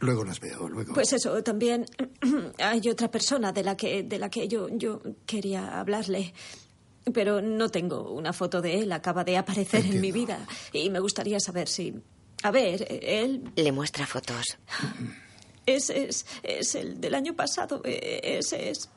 Luego 0.00 0.24
las 0.24 0.40
veo, 0.40 0.68
luego. 0.68 0.94
Pues 0.94 1.12
eso, 1.12 1.42
también 1.42 1.86
hay 2.58 2.88
otra 2.88 3.10
persona 3.10 3.52
de 3.52 3.62
la 3.62 3.76
que, 3.76 4.02
de 4.02 4.18
la 4.18 4.30
que 4.30 4.48
yo, 4.48 4.68
yo 4.70 5.00
quería 5.26 5.78
hablarle. 5.78 6.32
Pero 7.14 7.40
no 7.42 7.68
tengo 7.70 8.10
una 8.12 8.32
foto 8.32 8.60
de 8.62 8.80
él. 8.80 8.92
Acaba 8.92 9.24
de 9.24 9.36
aparecer 9.36 9.84
en 9.86 10.00
mi 10.00 10.10
vida. 10.12 10.46
Y 10.72 10.90
me 10.90 11.00
gustaría 11.00 11.38
saber 11.40 11.68
si. 11.68 11.94
A 12.42 12.50
ver, 12.50 12.86
él 13.02 13.52
Le 13.56 13.72
muestra 13.72 14.06
fotos. 14.06 14.58
es, 15.66 15.90
es, 15.90 16.26
es 16.42 16.74
el 16.74 17.00
del 17.00 17.14
año 17.14 17.34
pasado. 17.36 17.82
eh, 17.84 18.38
Ese 18.38 18.70
es. 18.70 18.88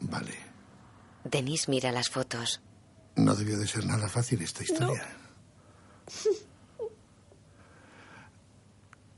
Vale. 0.00 0.34
Denise 1.24 1.68
mira 1.70 1.90
las 1.92 2.08
fotos. 2.08 2.60
No 3.16 3.34
debió 3.34 3.58
de 3.58 3.66
ser 3.66 3.84
nada 3.86 4.08
fácil 4.08 4.40
esta 4.42 4.62
historia. 4.62 5.04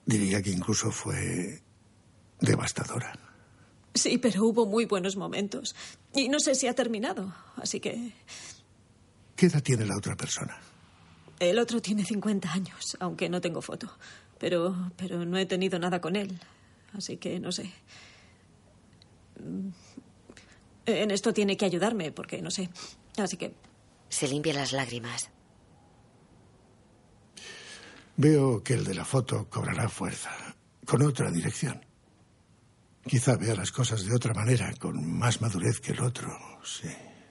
Diría 0.06 0.42
que 0.42 0.50
incluso 0.50 0.90
fue 0.90 1.62
devastadora. 2.40 3.12
Sí, 3.94 4.18
pero 4.18 4.44
hubo 4.44 4.66
muy 4.66 4.84
buenos 4.86 5.16
momentos. 5.16 5.74
Y 6.14 6.28
no 6.28 6.38
sé 6.40 6.54
si 6.54 6.66
ha 6.66 6.74
terminado. 6.74 7.34
Así 7.56 7.80
que 7.80 8.12
¿Qué 9.36 9.46
edad 9.46 9.62
tiene 9.62 9.86
la 9.86 9.96
otra 9.96 10.16
persona? 10.16 10.56
el 11.38 11.58
otro 11.58 11.80
tiene 11.80 12.04
50 12.04 12.52
años, 12.52 12.96
aunque 13.00 13.28
no 13.30 13.40
tengo 13.40 13.62
foto. 13.62 13.90
Pero, 14.38 14.92
pero 14.96 15.24
no 15.24 15.38
he 15.38 15.46
tenido 15.46 15.78
nada 15.78 16.00
con 16.00 16.14
él. 16.16 16.38
Así 16.92 17.16
que 17.16 17.40
no 17.40 17.50
sé. 17.50 17.70
Mm, 19.42 19.68
En 20.86 21.10
esto 21.10 21.32
tiene 21.32 21.56
que 21.56 21.64
ayudarme, 21.64 22.10
porque 22.12 22.42
no 22.42 22.50
sé. 22.50 22.68
Así 23.16 23.36
que 23.36 23.54
Se 24.08 24.26
limpia 24.28 24.52
las 24.54 24.72
lágrimas. 24.72 25.30
Veo 28.22 28.62
que 28.62 28.74
el 28.74 28.84
de 28.84 28.92
la 28.92 29.06
foto 29.06 29.48
cobrará 29.48 29.88
fuerza, 29.88 30.30
con 30.84 31.00
otra 31.00 31.30
dirección. 31.30 31.80
Quizá 33.02 33.36
vea 33.36 33.54
las 33.54 33.72
cosas 33.72 34.04
de 34.04 34.14
otra 34.14 34.34
manera, 34.34 34.74
con 34.74 35.18
más 35.18 35.40
madurez 35.40 35.80
que 35.80 35.92
el 35.92 36.00
otro, 36.00 36.28
sí. 36.62 36.90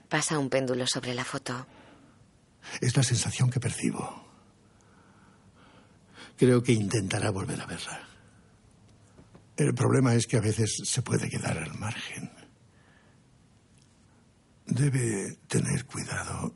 Pasa 0.09 0.39
un 0.39 0.49
péndulo 0.49 0.87
sobre 0.87 1.13
la 1.13 1.23
foto. 1.23 1.67
Es 2.81 2.97
la 2.97 3.03
sensación 3.03 3.51
que 3.51 3.59
percibo. 3.59 4.25
Creo 6.35 6.63
que 6.63 6.71
intentará 6.71 7.29
volver 7.29 7.61
a 7.61 7.67
verla. 7.67 8.07
El 9.57 9.75
problema 9.75 10.15
es 10.15 10.25
que 10.25 10.37
a 10.37 10.41
veces 10.41 10.75
se 10.85 11.03
puede 11.03 11.29
quedar 11.29 11.59
al 11.59 11.77
margen. 11.77 12.31
Debe 14.65 15.37
tener 15.47 15.85
cuidado 15.85 16.55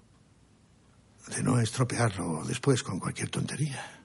de 1.28 1.44
no 1.44 1.60
estropearlo 1.60 2.44
después 2.46 2.82
con 2.82 3.00
cualquier 3.00 3.30
tontería. 3.30 4.00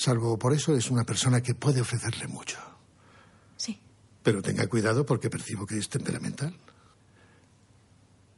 Salvo 0.00 0.38
por 0.38 0.54
eso 0.54 0.74
es 0.74 0.90
una 0.90 1.04
persona 1.04 1.42
que 1.42 1.54
puede 1.54 1.82
ofrecerle 1.82 2.26
mucho. 2.26 2.58
Sí. 3.58 3.78
Pero 4.22 4.40
tenga 4.40 4.66
cuidado 4.66 5.04
porque 5.04 5.28
percibo 5.28 5.66
que 5.66 5.76
es 5.76 5.90
temperamental. 5.90 6.56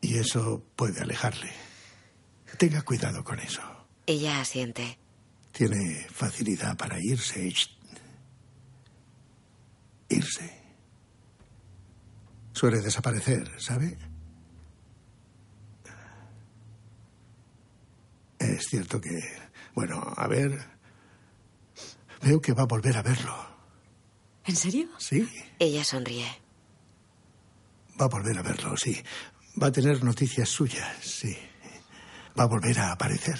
Y 0.01 0.18
eso 0.18 0.64
puede 0.74 1.01
alejarle. 1.01 1.52
Tenga 2.59 2.82
cuidado 2.82 3.22
con 3.22 3.39
eso. 3.39 3.62
Ella 4.06 4.40
asiente. 4.40 4.98
Tiene 5.52 6.05
facilidad 6.10 6.76
para 6.76 6.98
irse. 7.01 7.55
Irse. 10.09 10.62
Suele 12.55 12.80
desaparecer, 12.80 13.48
¿sabe? 13.60 13.98
Es 18.40 18.66
cierto 18.66 19.01
que... 19.01 19.16
Bueno, 19.76 20.02
a 20.16 20.26
ver... 20.26 20.72
Veo 22.23 22.40
que 22.40 22.53
va 22.53 22.62
a 22.62 22.66
volver 22.66 22.97
a 22.97 23.03
verlo. 23.03 23.35
¿En 24.44 24.57
serio? 24.57 24.89
Sí, 24.99 25.28
Ella 25.59 25.85
sonríe. 25.85 26.27
va 28.01 28.07
a 28.07 28.09
volver 28.09 28.39
a 28.39 28.43
verlo, 28.43 28.77
sí. 28.77 29.01
Va 29.61 29.69
a 29.69 29.73
tener 29.73 30.03
noticias 30.03 30.49
suyas, 30.49 30.97
sí. 31.05 31.36
Va 32.39 32.44
a 32.44 32.47
volver 32.47 32.78
a 32.81 32.93
aparecer. 32.93 33.39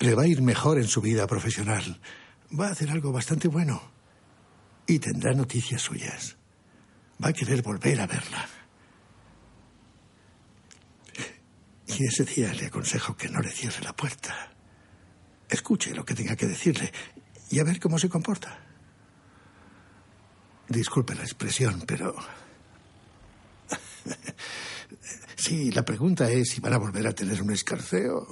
Le 0.00 0.14
va 0.14 0.22
a 0.22 0.26
ir 0.26 0.40
mejor 0.42 0.78
en 0.78 0.86
su 0.88 1.00
vida 1.00 1.26
profesional. 1.26 2.00
Va 2.58 2.68
a 2.68 2.70
hacer 2.72 2.90
algo 2.90 3.12
bastante 3.12 3.48
bueno. 3.48 3.82
Y 4.86 4.98
tendrá 4.98 5.32
noticias 5.32 5.82
suyas. 5.82 6.36
Va 7.22 7.28
a 7.28 7.32
querer 7.32 7.62
volver 7.62 8.00
a 8.00 8.06
verla. 8.06 8.46
Y 11.86 12.06
ese 12.06 12.24
día 12.24 12.52
le 12.54 12.66
aconsejo 12.66 13.16
que 13.16 13.28
no 13.28 13.40
le 13.40 13.50
cierre 13.50 13.82
la 13.82 13.94
puerta. 13.94 14.50
Escuche 15.48 15.94
lo 15.94 16.04
que 16.04 16.14
tenga 16.14 16.36
que 16.36 16.46
decirle 16.46 16.92
y 17.50 17.58
a 17.58 17.64
ver 17.64 17.80
cómo 17.80 17.98
se 17.98 18.08
comporta. 18.08 18.58
Disculpe 20.68 21.14
la 21.14 21.22
expresión, 21.22 21.82
pero... 21.86 22.14
Sí, 25.36 25.70
la 25.72 25.84
pregunta 25.84 26.30
es 26.30 26.48
si 26.48 26.60
van 26.62 26.72
a 26.72 26.78
volver 26.78 27.06
a 27.06 27.12
tener 27.12 27.42
un 27.42 27.50
escarceo. 27.50 28.26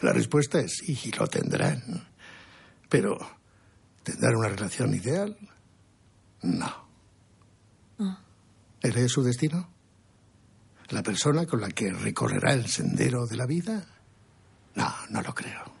La 0.00 0.14
respuesta 0.14 0.60
es 0.60 0.78
sí, 0.78 0.98
y 1.04 1.10
lo 1.10 1.26
tendrán. 1.26 2.08
Pero, 2.88 3.18
¿tendrán 4.02 4.36
una 4.36 4.48
relación 4.48 4.94
ideal? 4.94 5.36
No. 6.40 6.88
¿Él 8.80 8.96
es 8.96 9.12
su 9.12 9.22
destino? 9.22 9.68
¿La 10.88 11.02
persona 11.02 11.44
con 11.44 11.60
la 11.60 11.68
que 11.68 11.92
recorrerá 11.92 12.54
el 12.54 12.66
sendero 12.66 13.26
de 13.26 13.36
la 13.36 13.44
vida? 13.44 13.86
No, 14.74 14.90
no 15.10 15.20
lo 15.20 15.34
creo. 15.34 15.73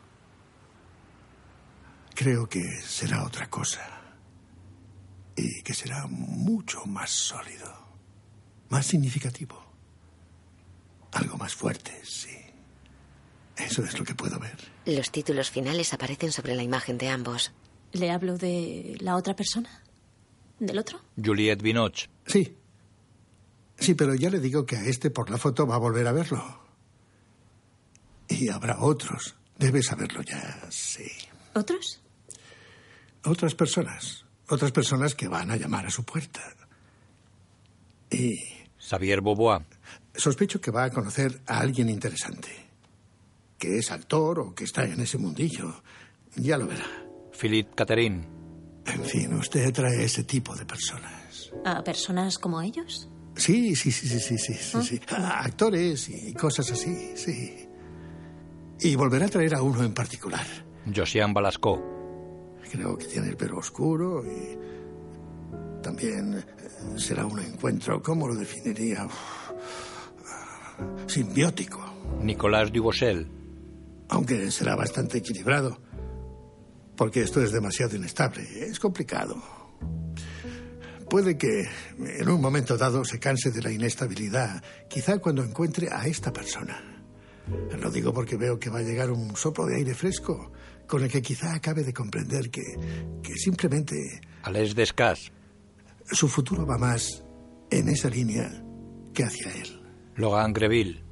Creo 2.14 2.48
que 2.48 2.62
será 2.82 3.24
otra 3.24 3.48
cosa. 3.48 3.80
Y 5.36 5.62
que 5.62 5.74
será 5.74 6.06
mucho 6.06 6.84
más 6.86 7.10
sólido. 7.10 7.72
Más 8.68 8.86
significativo. 8.86 9.60
Algo 11.12 11.36
más 11.36 11.54
fuerte, 11.54 11.92
sí. 12.04 12.30
Eso 13.56 13.84
es 13.84 13.98
lo 13.98 14.04
que 14.04 14.14
puedo 14.14 14.38
ver. 14.38 14.56
Los 14.86 15.10
títulos 15.10 15.50
finales 15.50 15.92
aparecen 15.92 16.32
sobre 16.32 16.54
la 16.54 16.62
imagen 16.62 16.98
de 16.98 17.08
ambos. 17.08 17.52
¿Le 17.92 18.10
hablo 18.10 18.36
de 18.36 18.96
la 19.00 19.16
otra 19.16 19.34
persona? 19.36 19.82
¿Del 20.58 20.78
otro? 20.78 21.00
Juliette 21.22 21.62
Binoche. 21.62 22.08
Sí. 22.26 22.56
Sí, 23.78 23.94
pero 23.94 24.14
ya 24.14 24.30
le 24.30 24.40
digo 24.40 24.66
que 24.66 24.76
a 24.76 24.84
este 24.84 25.10
por 25.10 25.30
la 25.30 25.38
foto 25.38 25.66
va 25.66 25.76
a 25.76 25.78
volver 25.78 26.06
a 26.06 26.12
verlo. 26.12 26.60
Y 28.28 28.48
habrá 28.48 28.80
otros. 28.80 29.36
Debe 29.58 29.82
saberlo 29.82 30.22
ya, 30.22 30.66
sí. 30.70 31.10
¿Otros? 31.54 32.00
Otras 33.24 33.54
personas. 33.54 34.24
Otras 34.48 34.72
personas 34.72 35.14
que 35.14 35.28
van 35.28 35.50
a 35.50 35.56
llamar 35.56 35.86
a 35.86 35.90
su 35.90 36.04
puerta. 36.04 36.40
Y 38.10 38.38
Xavier 38.78 39.20
Beauvoir. 39.22 39.62
sospecho 40.14 40.60
que 40.60 40.70
va 40.70 40.84
a 40.84 40.90
conocer 40.90 41.40
a 41.46 41.58
alguien 41.60 41.88
interesante. 41.88 42.50
Que 43.58 43.78
es 43.78 43.90
actor 43.90 44.38
o 44.40 44.54
que 44.54 44.64
está 44.64 44.84
en 44.84 45.00
ese 45.00 45.18
mundillo. 45.18 45.82
Ya 46.36 46.58
lo 46.58 46.66
verá. 46.66 46.86
Philippe 47.32 47.74
Catherine. 47.74 48.26
En 48.86 49.04
fin, 49.04 49.32
usted 49.34 49.72
trae 49.72 50.04
ese 50.04 50.24
tipo 50.24 50.54
de 50.54 50.66
personas. 50.66 51.50
¿A 51.64 51.82
personas 51.82 52.38
como 52.38 52.60
ellos? 52.60 53.08
Sí, 53.36 53.74
sí, 53.74 53.90
sí, 53.90 54.06
sí, 54.08 54.20
sí, 54.20 54.38
sí, 54.38 54.54
sí, 54.54 54.82
sí. 54.82 55.00
A 55.08 55.40
actores 55.44 56.08
y 56.10 56.34
cosas 56.34 56.70
así, 56.70 57.16
sí. 57.16 57.66
Y 58.80 58.94
volverá 58.96 59.26
a 59.26 59.28
traer 59.28 59.54
a 59.54 59.62
uno 59.62 59.82
en 59.82 59.94
particular. 59.94 60.44
Josiane 60.94 61.32
Balasco. 61.32 61.82
Creo 62.74 62.98
que 62.98 63.06
tiene 63.06 63.28
el 63.28 63.36
pelo 63.36 63.58
oscuro 63.58 64.24
y 64.26 64.58
también 65.80 66.34
eh, 66.34 66.44
será 66.98 67.24
un 67.24 67.38
encuentro, 67.38 68.02
¿cómo 68.02 68.26
lo 68.26 68.34
definiría? 68.34 69.06
Uf, 69.06 69.52
Simbiótico, 71.06 71.78
Nicolas 72.20 72.72
Dubossel. 72.72 73.28
aunque 74.08 74.50
será 74.50 74.74
bastante 74.74 75.18
equilibrado, 75.18 75.78
porque 76.96 77.22
esto 77.22 77.40
es 77.40 77.52
demasiado 77.52 77.94
inestable, 77.94 78.42
es 78.42 78.80
complicado. 78.80 79.40
Puede 81.08 81.38
que 81.38 81.68
en 81.96 82.28
un 82.28 82.40
momento 82.40 82.76
dado 82.76 83.04
se 83.04 83.20
canse 83.20 83.52
de 83.52 83.62
la 83.62 83.70
inestabilidad, 83.70 84.64
quizá 84.88 85.18
cuando 85.18 85.44
encuentre 85.44 85.90
a 85.92 86.08
esta 86.08 86.32
persona. 86.32 86.82
Lo 87.80 87.88
digo 87.92 88.12
porque 88.12 88.36
veo 88.36 88.58
que 88.58 88.68
va 88.68 88.80
a 88.80 88.82
llegar 88.82 89.12
un 89.12 89.36
soplo 89.36 89.66
de 89.66 89.76
aire 89.76 89.94
fresco 89.94 90.50
con 90.88 91.02
el 91.02 91.10
que 91.10 91.22
quizá 91.22 91.54
acabe 91.54 91.82
de 91.82 91.92
comprender 91.92 92.50
que, 92.50 92.62
que 93.22 93.34
simplemente 93.36 94.20
Alès 94.42 94.74
Descas. 94.74 95.32
su 96.10 96.28
futuro 96.28 96.66
va 96.66 96.76
más 96.78 97.24
en 97.70 97.88
esa 97.88 98.08
línea 98.08 98.50
que 99.14 99.24
hacia 99.24 99.50
él. 99.54 99.80
Logan 100.16 100.52
Greville. 100.52 101.02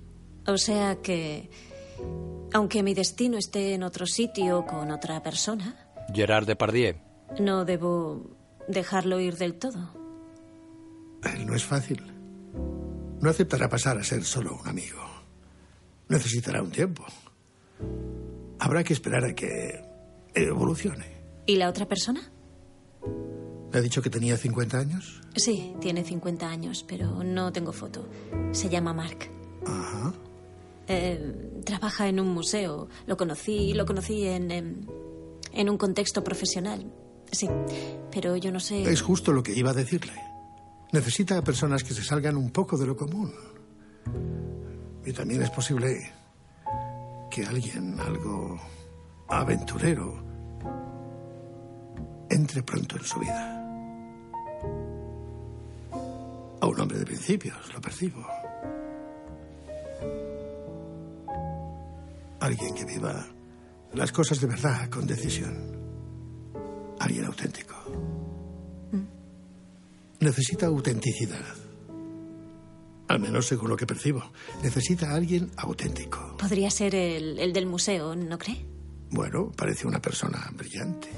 O 0.46 0.58
sea 0.58 0.96
que, 1.02 1.48
aunque 2.52 2.82
mi 2.82 2.94
destino 2.94 3.38
esté 3.38 3.74
en 3.74 3.82
otro 3.82 4.06
sitio 4.06 4.64
con 4.66 4.90
otra 4.90 5.22
persona, 5.22 5.76
Gerard 6.14 6.46
Depardieu. 6.46 6.96
no 7.40 7.64
debo 7.64 8.36
dejarlo 8.68 9.18
ir 9.20 9.36
del 9.36 9.54
todo. 9.54 9.94
Él 11.24 11.46
no 11.46 11.54
es 11.54 11.64
fácil. 11.64 12.02
No 13.20 13.30
aceptará 13.30 13.68
pasar 13.68 13.96
a 13.98 14.04
ser 14.04 14.24
solo 14.24 14.58
un 14.60 14.68
amigo. 14.68 14.98
necesitará 16.08 16.60
un 16.62 16.70
tiempo. 16.70 17.04
Habrá 18.62 18.84
que 18.84 18.93
esperar 18.93 19.24
a 19.24 19.34
que 19.34 19.84
evolucione. 20.34 21.05
¿Y 21.47 21.56
la 21.56 21.68
otra 21.68 21.89
persona? 21.89 22.30
¿Le 23.72 23.76
ha 23.76 23.82
dicho 23.82 24.01
que 24.01 24.09
tenía 24.09 24.36
50 24.36 24.78
años? 24.78 25.20
Sí, 25.34 25.74
tiene 25.80 26.05
50 26.05 26.48
años, 26.48 26.84
pero 26.86 27.24
no 27.24 27.52
tengo 27.52 27.72
foto. 27.72 28.09
Se 28.52 28.68
llama 28.68 28.93
Mark. 28.93 29.28
Ajá. 29.66 30.14
Eh, 30.86 31.60
trabaja 31.64 32.06
en 32.06 32.20
un 32.20 32.28
museo. 32.28 32.89
Lo 33.09 33.16
conocí, 33.16 33.72
lo 33.74 33.84
conocí 33.84 34.28
en, 34.28 34.52
en, 34.52 34.86
en 35.52 35.68
un 35.68 35.76
contexto 35.76 36.22
profesional. 36.22 36.86
Sí, 37.32 37.48
pero 38.12 38.36
yo 38.36 38.52
no 38.52 38.60
sé. 38.60 38.84
Es 38.84 39.02
justo 39.02 39.32
lo 39.32 39.43
que 39.43 39.56
iba 39.56 39.72
a 39.72 39.74
decirle. 39.74 40.12
Necesita 40.93 41.36
a 41.36 41.43
personas 41.43 41.82
que 41.82 41.94
se 41.94 42.05
salgan 42.05 42.36
un 42.36 42.52
poco 42.52 42.78
de 42.78 42.86
lo 42.86 42.97
común. 42.97 43.32
Y 45.05 45.12
también 45.12 45.43
es 45.43 45.51
posible 45.51 46.12
que 47.32 47.46
alguien 47.46 47.98
algo 47.98 48.60
aventurero 49.26 50.22
entre 52.28 52.62
pronto 52.62 52.98
en 52.98 53.04
su 53.04 53.18
vida. 53.20 53.59
A 56.60 56.66
un 56.66 56.78
hombre 56.78 56.98
de 56.98 57.06
principios, 57.06 57.56
lo 57.72 57.80
percibo. 57.80 58.22
Alguien 62.40 62.74
que 62.74 62.84
viva 62.84 63.26
las 63.94 64.12
cosas 64.12 64.38
de 64.38 64.48
verdad, 64.48 64.90
con 64.90 65.06
decisión. 65.06 65.72
Alguien 67.00 67.24
auténtico. 67.24 67.76
Necesita 70.20 70.66
autenticidad. 70.66 71.56
Al 73.09 73.20
menos 73.20 73.46
según 73.46 73.70
lo 73.70 73.76
que 73.76 73.86
percibo. 73.86 74.22
Necesita 74.62 75.10
a 75.10 75.14
alguien 75.14 75.50
auténtico. 75.56 76.31
Podría 76.43 76.70
ser 76.70 76.94
el, 76.94 77.39
el 77.39 77.52
del 77.52 77.66
museo, 77.66 78.14
¿no 78.16 78.36
cree? 78.36 78.66
Bueno, 79.10 79.52
parece 79.56 79.86
una 79.86 80.01
persona 80.01 80.51
brillante. 80.55 81.09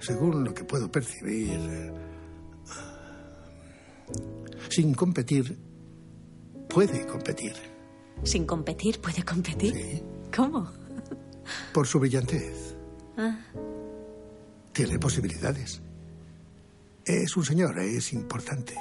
Según 0.00 0.42
lo 0.42 0.52
que 0.52 0.64
puedo 0.64 0.90
percibir, 0.90 1.92
sin 4.68 4.94
competir, 4.94 5.56
puede 6.68 7.06
competir. 7.06 7.52
Sin 8.24 8.44
competir, 8.44 9.00
puede 9.00 9.22
competir. 9.22 10.02
¿Cómo? 10.34 10.70
Por 11.72 11.86
su 11.86 12.00
brillantez. 12.00 12.74
Ah, 13.16 13.38
Tiene 14.72 14.98
posibilidades. 14.98 15.80
Es 17.04 17.36
un 17.36 17.44
señor, 17.44 17.78
es 17.78 18.12
importante. 18.12 18.74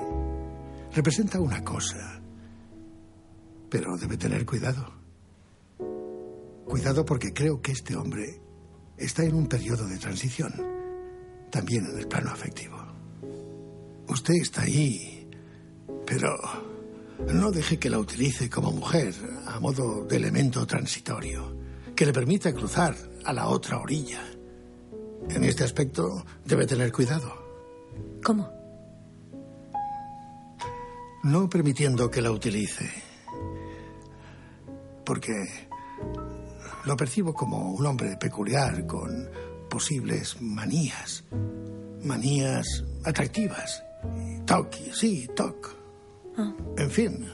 Representa 0.94 1.40
una 1.40 1.64
cosa. 1.64 2.22
Pero 3.70 3.98
debe 3.98 4.18
tener 4.18 4.46
cuidado. 4.46 5.01
Cuidado 6.72 7.04
porque 7.04 7.34
creo 7.34 7.62
que 7.62 7.74
este 7.74 7.98
hombre 7.98 8.40
está 8.96 9.26
en 9.26 9.36
un 9.36 9.48
periodo 9.48 9.86
de 9.90 9.98
transición. 9.98 10.54
También 11.52 11.86
en 11.86 12.00
el 12.00 12.08
plano 12.08 12.32
afectivo. 12.32 12.78
Usted 14.08 14.36
está 14.36 14.62
ahí, 14.62 15.30
pero 16.06 16.34
no 17.34 17.52
deje 17.52 17.78
que 17.78 17.90
la 17.90 18.00
utilice 18.00 18.50
como 18.50 18.72
mujer 18.72 19.14
a 19.48 19.60
modo 19.60 20.06
de 20.06 20.16
elemento 20.16 20.66
transitorio, 20.66 21.58
que 21.94 22.06
le 22.06 22.14
permita 22.14 22.54
cruzar 22.54 22.96
a 23.26 23.34
la 23.34 23.50
otra 23.50 23.78
orilla. 23.78 24.24
En 25.30 25.44
este 25.44 25.66
aspecto 25.66 26.26
debe 26.46 26.66
tener 26.66 26.94
cuidado. 26.94 27.34
¿Cómo? 28.24 28.50
No 31.24 31.50
permitiendo 31.50 32.10
que 32.10 32.22
la 32.22 32.32
utilice. 32.32 32.90
Porque 35.04 35.71
lo 36.86 36.98
percibo 36.98 37.34
como 37.34 37.72
un 37.72 37.86
hombre 37.86 38.18
peculiar 38.18 38.86
con 38.86 39.30
posibles 39.70 40.42
manías. 40.42 41.24
Manías 42.04 42.84
atractivas. 43.04 43.84
Toc, 44.46 44.74
sí, 44.94 45.30
toc. 45.36 45.76
Ah. 46.38 46.54
En 46.78 46.90
fin, 46.90 47.26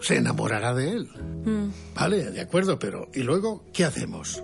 se 0.00 0.16
enamorará 0.16 0.74
de 0.74 0.90
él. 0.90 1.08
Mm. 1.44 1.94
Vale, 1.94 2.30
de 2.30 2.40
acuerdo, 2.40 2.78
pero 2.78 3.08
¿y 3.14 3.22
luego 3.22 3.64
qué 3.72 3.84
hacemos? 3.84 4.42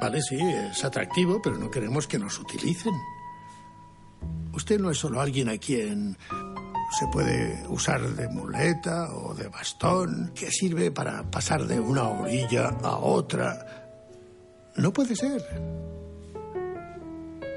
Vale, 0.00 0.20
sí, 0.20 0.38
es 0.38 0.84
atractivo, 0.84 1.40
pero 1.42 1.56
no 1.56 1.70
queremos 1.70 2.06
que 2.06 2.18
nos 2.18 2.38
utilicen. 2.38 2.94
Usted 4.52 4.80
no 4.80 4.90
es 4.90 4.98
solo 4.98 5.20
alguien 5.20 5.48
a 5.48 5.58
quien 5.58 6.16
se 6.90 7.06
puede 7.08 7.64
usar 7.68 8.00
de 8.00 8.28
muleta 8.28 9.12
o 9.14 9.34
de 9.34 9.48
bastón 9.48 10.32
que 10.34 10.50
sirve 10.50 10.90
para 10.90 11.22
pasar 11.30 11.66
de 11.66 11.80
una 11.80 12.08
orilla 12.08 12.68
a 12.82 12.96
otra. 12.96 13.92
No 14.76 14.92
puede 14.92 15.16
ser. 15.16 15.42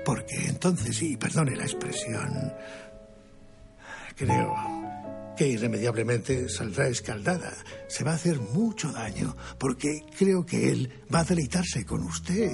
Porque 0.06 0.48
entonces, 0.48 1.02
y 1.02 1.18
perdone 1.18 1.56
la 1.56 1.64
expresión, 1.64 2.54
creo 4.16 4.56
que 5.38 5.48
irremediablemente 5.48 6.50
saldrá 6.50 6.88
escaldada. 6.88 7.54
Se 7.88 8.04
va 8.04 8.12
a 8.12 8.16
hacer 8.16 8.40
mucho 8.40 8.92
daño, 8.92 9.36
porque 9.58 10.04
creo 10.18 10.46
que 10.46 10.70
él 10.72 11.04
va 11.14 11.20
a 11.20 11.24
deleitarse 11.24 11.86
con 11.86 12.04
usted 12.04 12.52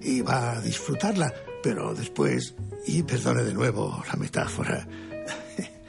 y 0.00 0.20
va 0.22 0.52
a 0.52 0.60
disfrutarla, 0.60 1.32
pero 1.62 1.94
después, 1.94 2.54
y 2.86 3.02
perdone 3.02 3.42
de 3.42 3.52
nuevo 3.52 4.02
la 4.08 4.14
metáfora, 4.16 4.86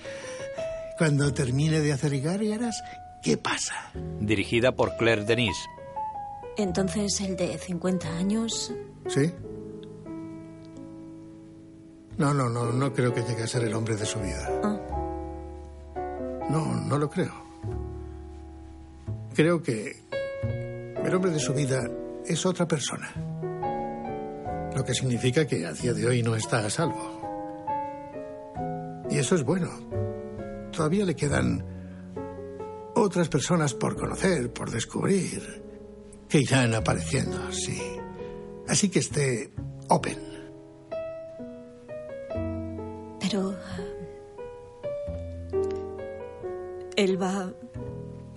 cuando 0.98 1.34
termine 1.34 1.80
de 1.82 1.94
hacer 1.94 2.20
gárgaras, 2.22 2.84
¿qué 3.22 3.38
pasa? 3.38 3.91
Dirigida 4.20 4.74
por 4.74 4.95
Claire 4.98 5.26
Denis. 5.26 5.57
Entonces, 6.57 7.20
el 7.22 7.36
de 7.36 7.57
50 7.57 8.07
años. 8.18 8.74
¿Sí? 9.07 9.32
No, 12.18 12.34
no, 12.34 12.48
no, 12.48 12.72
no 12.72 12.94
creo 12.94 13.14
que 13.14 13.22
llegue 13.22 13.44
a 13.44 13.48
ser 13.48 13.64
el 13.64 13.74
hombre 13.74 13.95
de 13.95 14.06
su 14.06 14.20
vida. 14.20 14.49
No, 16.49 16.65
no 16.88 16.98
lo 16.98 17.10
creo. 17.10 17.34
Creo 19.34 19.64
que 19.64 19.95
el 21.03 21.15
hombre 21.15 21.32
de 21.32 21.40
su 21.40 21.53
vida 21.53 21.90
es 22.26 22.45
otra 22.45 22.68
persona. 22.68 23.11
Lo 24.76 24.84
que 24.84 24.94
significa 24.94 25.48
que 25.48 25.65
a 25.65 25.74
día 25.74 25.94
de 25.94 26.06
hoy 26.06 26.22
no 26.22 26.36
está 26.36 26.65
a 26.65 26.70
salvo. 26.70 27.22
Y 29.10 29.18
eso 29.18 29.36
es 29.36 29.44
bueno. 29.44 29.70
Todavía 30.74 31.06
le 31.06 31.16
quedan 31.16 31.64
otras 32.95 33.30
personas 33.30 33.74
por 33.74 33.95
conocer, 33.95 34.52
por 34.52 34.72
descubrir, 34.72 35.64
que 36.28 36.40
irán 36.40 36.74
apareciendo, 36.74 37.52
sí. 37.52 37.80
Así 38.68 38.90
que 38.90 39.00
esté 39.00 39.52
open. 39.90 40.18
Pero. 43.20 43.56
Él 46.95 47.22
va. 47.22 47.54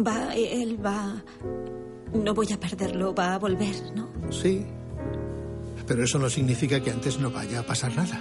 Va. 0.07 0.35
Él 0.35 0.85
va. 0.85 1.25
No 2.13 2.35
voy 2.35 2.53
a 2.53 2.61
perderlo, 2.61 3.15
va 3.15 3.35
a 3.35 3.39
volver, 3.39 3.77
¿no? 3.95 4.11
Sí. 4.31 4.67
Pero 5.87 6.05
eso 6.05 6.19
no 6.19 6.29
significa 6.29 6.81
que 6.81 6.91
antes 6.91 7.19
no 7.19 7.31
vaya 7.31 7.61
a 7.61 7.63
pasar 7.63 7.97
nada. 7.97 8.21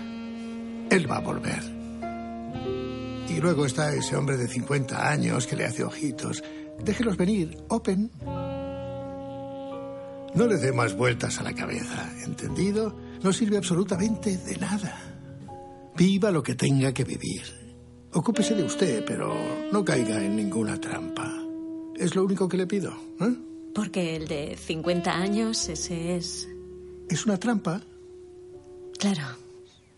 Él 0.90 1.10
va 1.10 1.18
a 1.18 1.22
volver. 1.22 1.75
Y 3.36 3.42
luego 3.42 3.66
está 3.66 3.94
ese 3.94 4.16
hombre 4.16 4.38
de 4.38 4.48
50 4.48 5.10
años 5.10 5.46
que 5.46 5.58
le 5.58 5.66
hace 5.66 5.84
ojitos. 5.84 6.42
Déjelos 6.82 7.18
venir, 7.18 7.58
open. 7.68 8.10
No 10.34 10.48
le 10.48 10.56
dé 10.56 10.72
más 10.72 10.96
vueltas 10.96 11.38
a 11.40 11.44
la 11.44 11.54
cabeza, 11.54 12.14
¿entendido? 12.24 12.96
No 13.22 13.34
sirve 13.34 13.58
absolutamente 13.58 14.38
de 14.38 14.56
nada. 14.56 14.98
Viva 15.98 16.32
lo 16.32 16.42
que 16.42 16.56
tenga 16.56 16.94
que 16.94 17.04
vivir. 17.04 17.44
Ocúpese 18.14 18.56
de 18.56 18.64
usted, 18.64 19.04
pero 19.06 19.36
no 19.70 19.84
caiga 19.84 20.24
en 20.24 20.38
ninguna 20.38 20.80
trampa. 20.80 21.30
Es 21.98 22.16
lo 22.16 22.24
único 22.24 22.48
que 22.48 22.56
le 22.56 22.68
pido. 22.68 22.94
¿eh? 23.20 23.36
Porque 23.74 24.16
el 24.16 24.30
de 24.30 24.56
50 24.56 25.12
años, 25.12 25.68
ese 25.68 26.16
es. 26.16 26.48
¿Es 27.10 27.26
una 27.26 27.38
trampa? 27.38 27.82
Claro. 28.98 29.24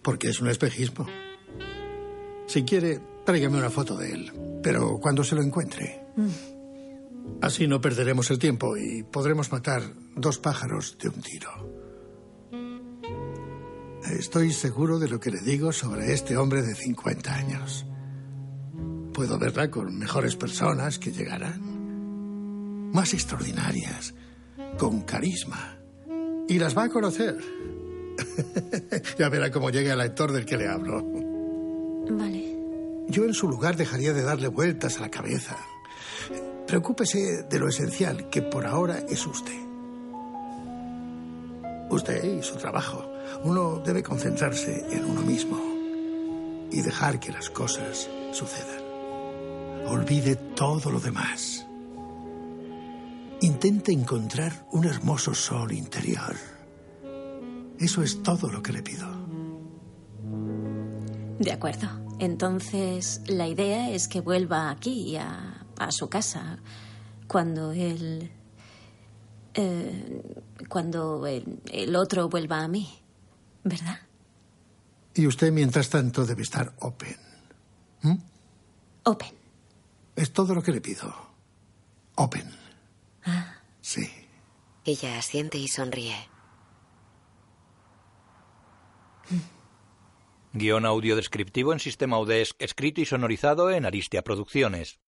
Porque 0.02 0.30
es 0.30 0.42
un 0.42 0.50
espejismo. 0.50 1.06
Si 2.48 2.64
quiere, 2.64 3.00
tráigame 3.26 3.58
una 3.58 3.70
foto 3.70 3.98
de 3.98 4.12
él. 4.12 4.32
Pero 4.64 5.00
cuando 5.00 5.24
se 5.24 5.36
lo 5.36 5.44
encuentre. 5.44 6.02
Así 7.42 7.68
no 7.68 7.82
perderemos 7.82 8.32
el 8.32 8.40
tiempo 8.40 8.78
y 8.78 9.04
podremos 9.04 9.52
matar 9.52 9.84
dos 10.16 10.40
pájaros 10.40 10.98
de 10.98 11.10
un 11.10 11.22
tiro. 11.22 11.78
Estoy 14.18 14.54
seguro 14.54 14.98
de 14.98 15.10
lo 15.10 15.20
que 15.20 15.32
le 15.32 15.42
digo 15.42 15.74
sobre 15.74 16.14
este 16.14 16.38
hombre 16.38 16.62
de 16.62 16.74
50 16.74 17.34
años. 17.34 17.86
Puedo 19.14 19.38
verla 19.38 19.70
con 19.70 19.98
mejores 19.98 20.36
personas 20.38 20.98
que 20.98 21.12
llegarán. 21.12 22.92
Más 22.94 23.14
extraordinarias, 23.14 24.14
con 24.78 25.02
carisma. 25.02 25.78
Y 26.48 26.58
las 26.58 26.78
va 26.78 26.86
a 26.86 26.90
conocer. 26.90 27.38
ya 29.20 29.28
verá 29.28 29.52
cómo 29.52 29.70
llegue 29.70 29.92
al 29.92 30.02
actor 30.02 30.32
del 30.32 30.46
que 30.46 30.58
le 30.58 30.68
hablo. 30.68 31.27
Vale. 32.10 32.56
Yo 33.10 33.26
en 33.26 33.34
su 33.34 33.48
lugar 33.48 33.78
dejaría 33.78 34.14
de 34.14 34.22
darle 34.22 34.48
vueltas 34.48 34.98
a 34.98 35.02
la 35.02 35.10
cabeza. 35.10 35.58
Preocúpese 36.68 37.44
de 37.44 37.60
lo 37.60 37.70
esencial, 37.70 38.30
que 38.30 38.42
por 38.42 38.66
ahora 38.66 39.00
es 39.10 39.26
usted. 39.26 39.58
Usted 41.90 42.40
y 42.40 42.44
su 42.44 42.58
trabajo. 42.58 43.10
Uno 43.44 43.82
debe 43.86 44.04
concentrarse 44.04 44.86
en 44.92 45.06
uno 45.06 45.22
mismo 45.22 45.58
y 46.70 46.82
dejar 46.82 47.20
que 47.20 47.32
las 47.32 47.50
cosas 47.50 48.10
sucedan. 48.34 48.84
Olvide 49.88 50.36
todo 50.36 50.92
lo 50.92 51.00
demás. 51.00 51.66
Intente 53.42 53.94
encontrar 53.94 54.66
un 54.72 54.86
hermoso 54.86 55.34
sol 55.34 55.72
interior. 55.72 56.36
Eso 57.80 58.02
es 58.04 58.22
todo 58.22 58.50
lo 58.50 58.62
que 58.62 58.74
le 58.74 58.82
pido. 58.82 59.17
De 61.40 61.52
acuerdo. 61.52 61.88
Entonces, 62.20 63.22
la 63.28 63.48
idea 63.48 63.92
es 63.92 64.08
que 64.08 64.22
vuelva 64.22 64.70
aquí, 64.72 65.16
a, 65.18 65.66
a 65.78 65.92
su 65.92 66.10
casa, 66.10 66.60
cuando 67.28 67.72
él... 67.72 68.32
eh, 69.54 70.24
cuando 70.68 71.28
el, 71.28 71.62
el 71.72 71.96
otro 71.96 72.28
vuelva 72.30 72.64
a 72.64 72.68
mí, 72.68 72.90
¿verdad? 73.64 74.00
Y 75.14 75.28
usted, 75.28 75.52
mientras 75.52 75.90
tanto, 75.90 76.26
debe 76.26 76.42
estar 76.42 76.74
open. 76.80 77.18
¿Mm? 78.02 78.16
Open. 79.04 79.34
Es 80.16 80.34
todo 80.34 80.54
lo 80.56 80.62
que 80.64 80.72
le 80.72 80.82
pido. 80.82 81.14
Open. 82.16 82.50
Ah. 83.26 83.56
Sí. 83.82 84.10
Ella 84.86 85.18
asiente 85.20 85.58
y 85.58 85.68
sonríe. 85.68 86.16
Guión 90.58 90.86
audio 90.86 91.16
descriptivo 91.16 91.74
en 91.74 91.80
sistema 91.80 92.20
UDESC, 92.20 92.56
escrito 92.60 93.02
y 93.02 93.06
sonorizado 93.06 93.70
en 93.72 93.86
Aristia 93.86 94.24
Producciones. 94.24 95.00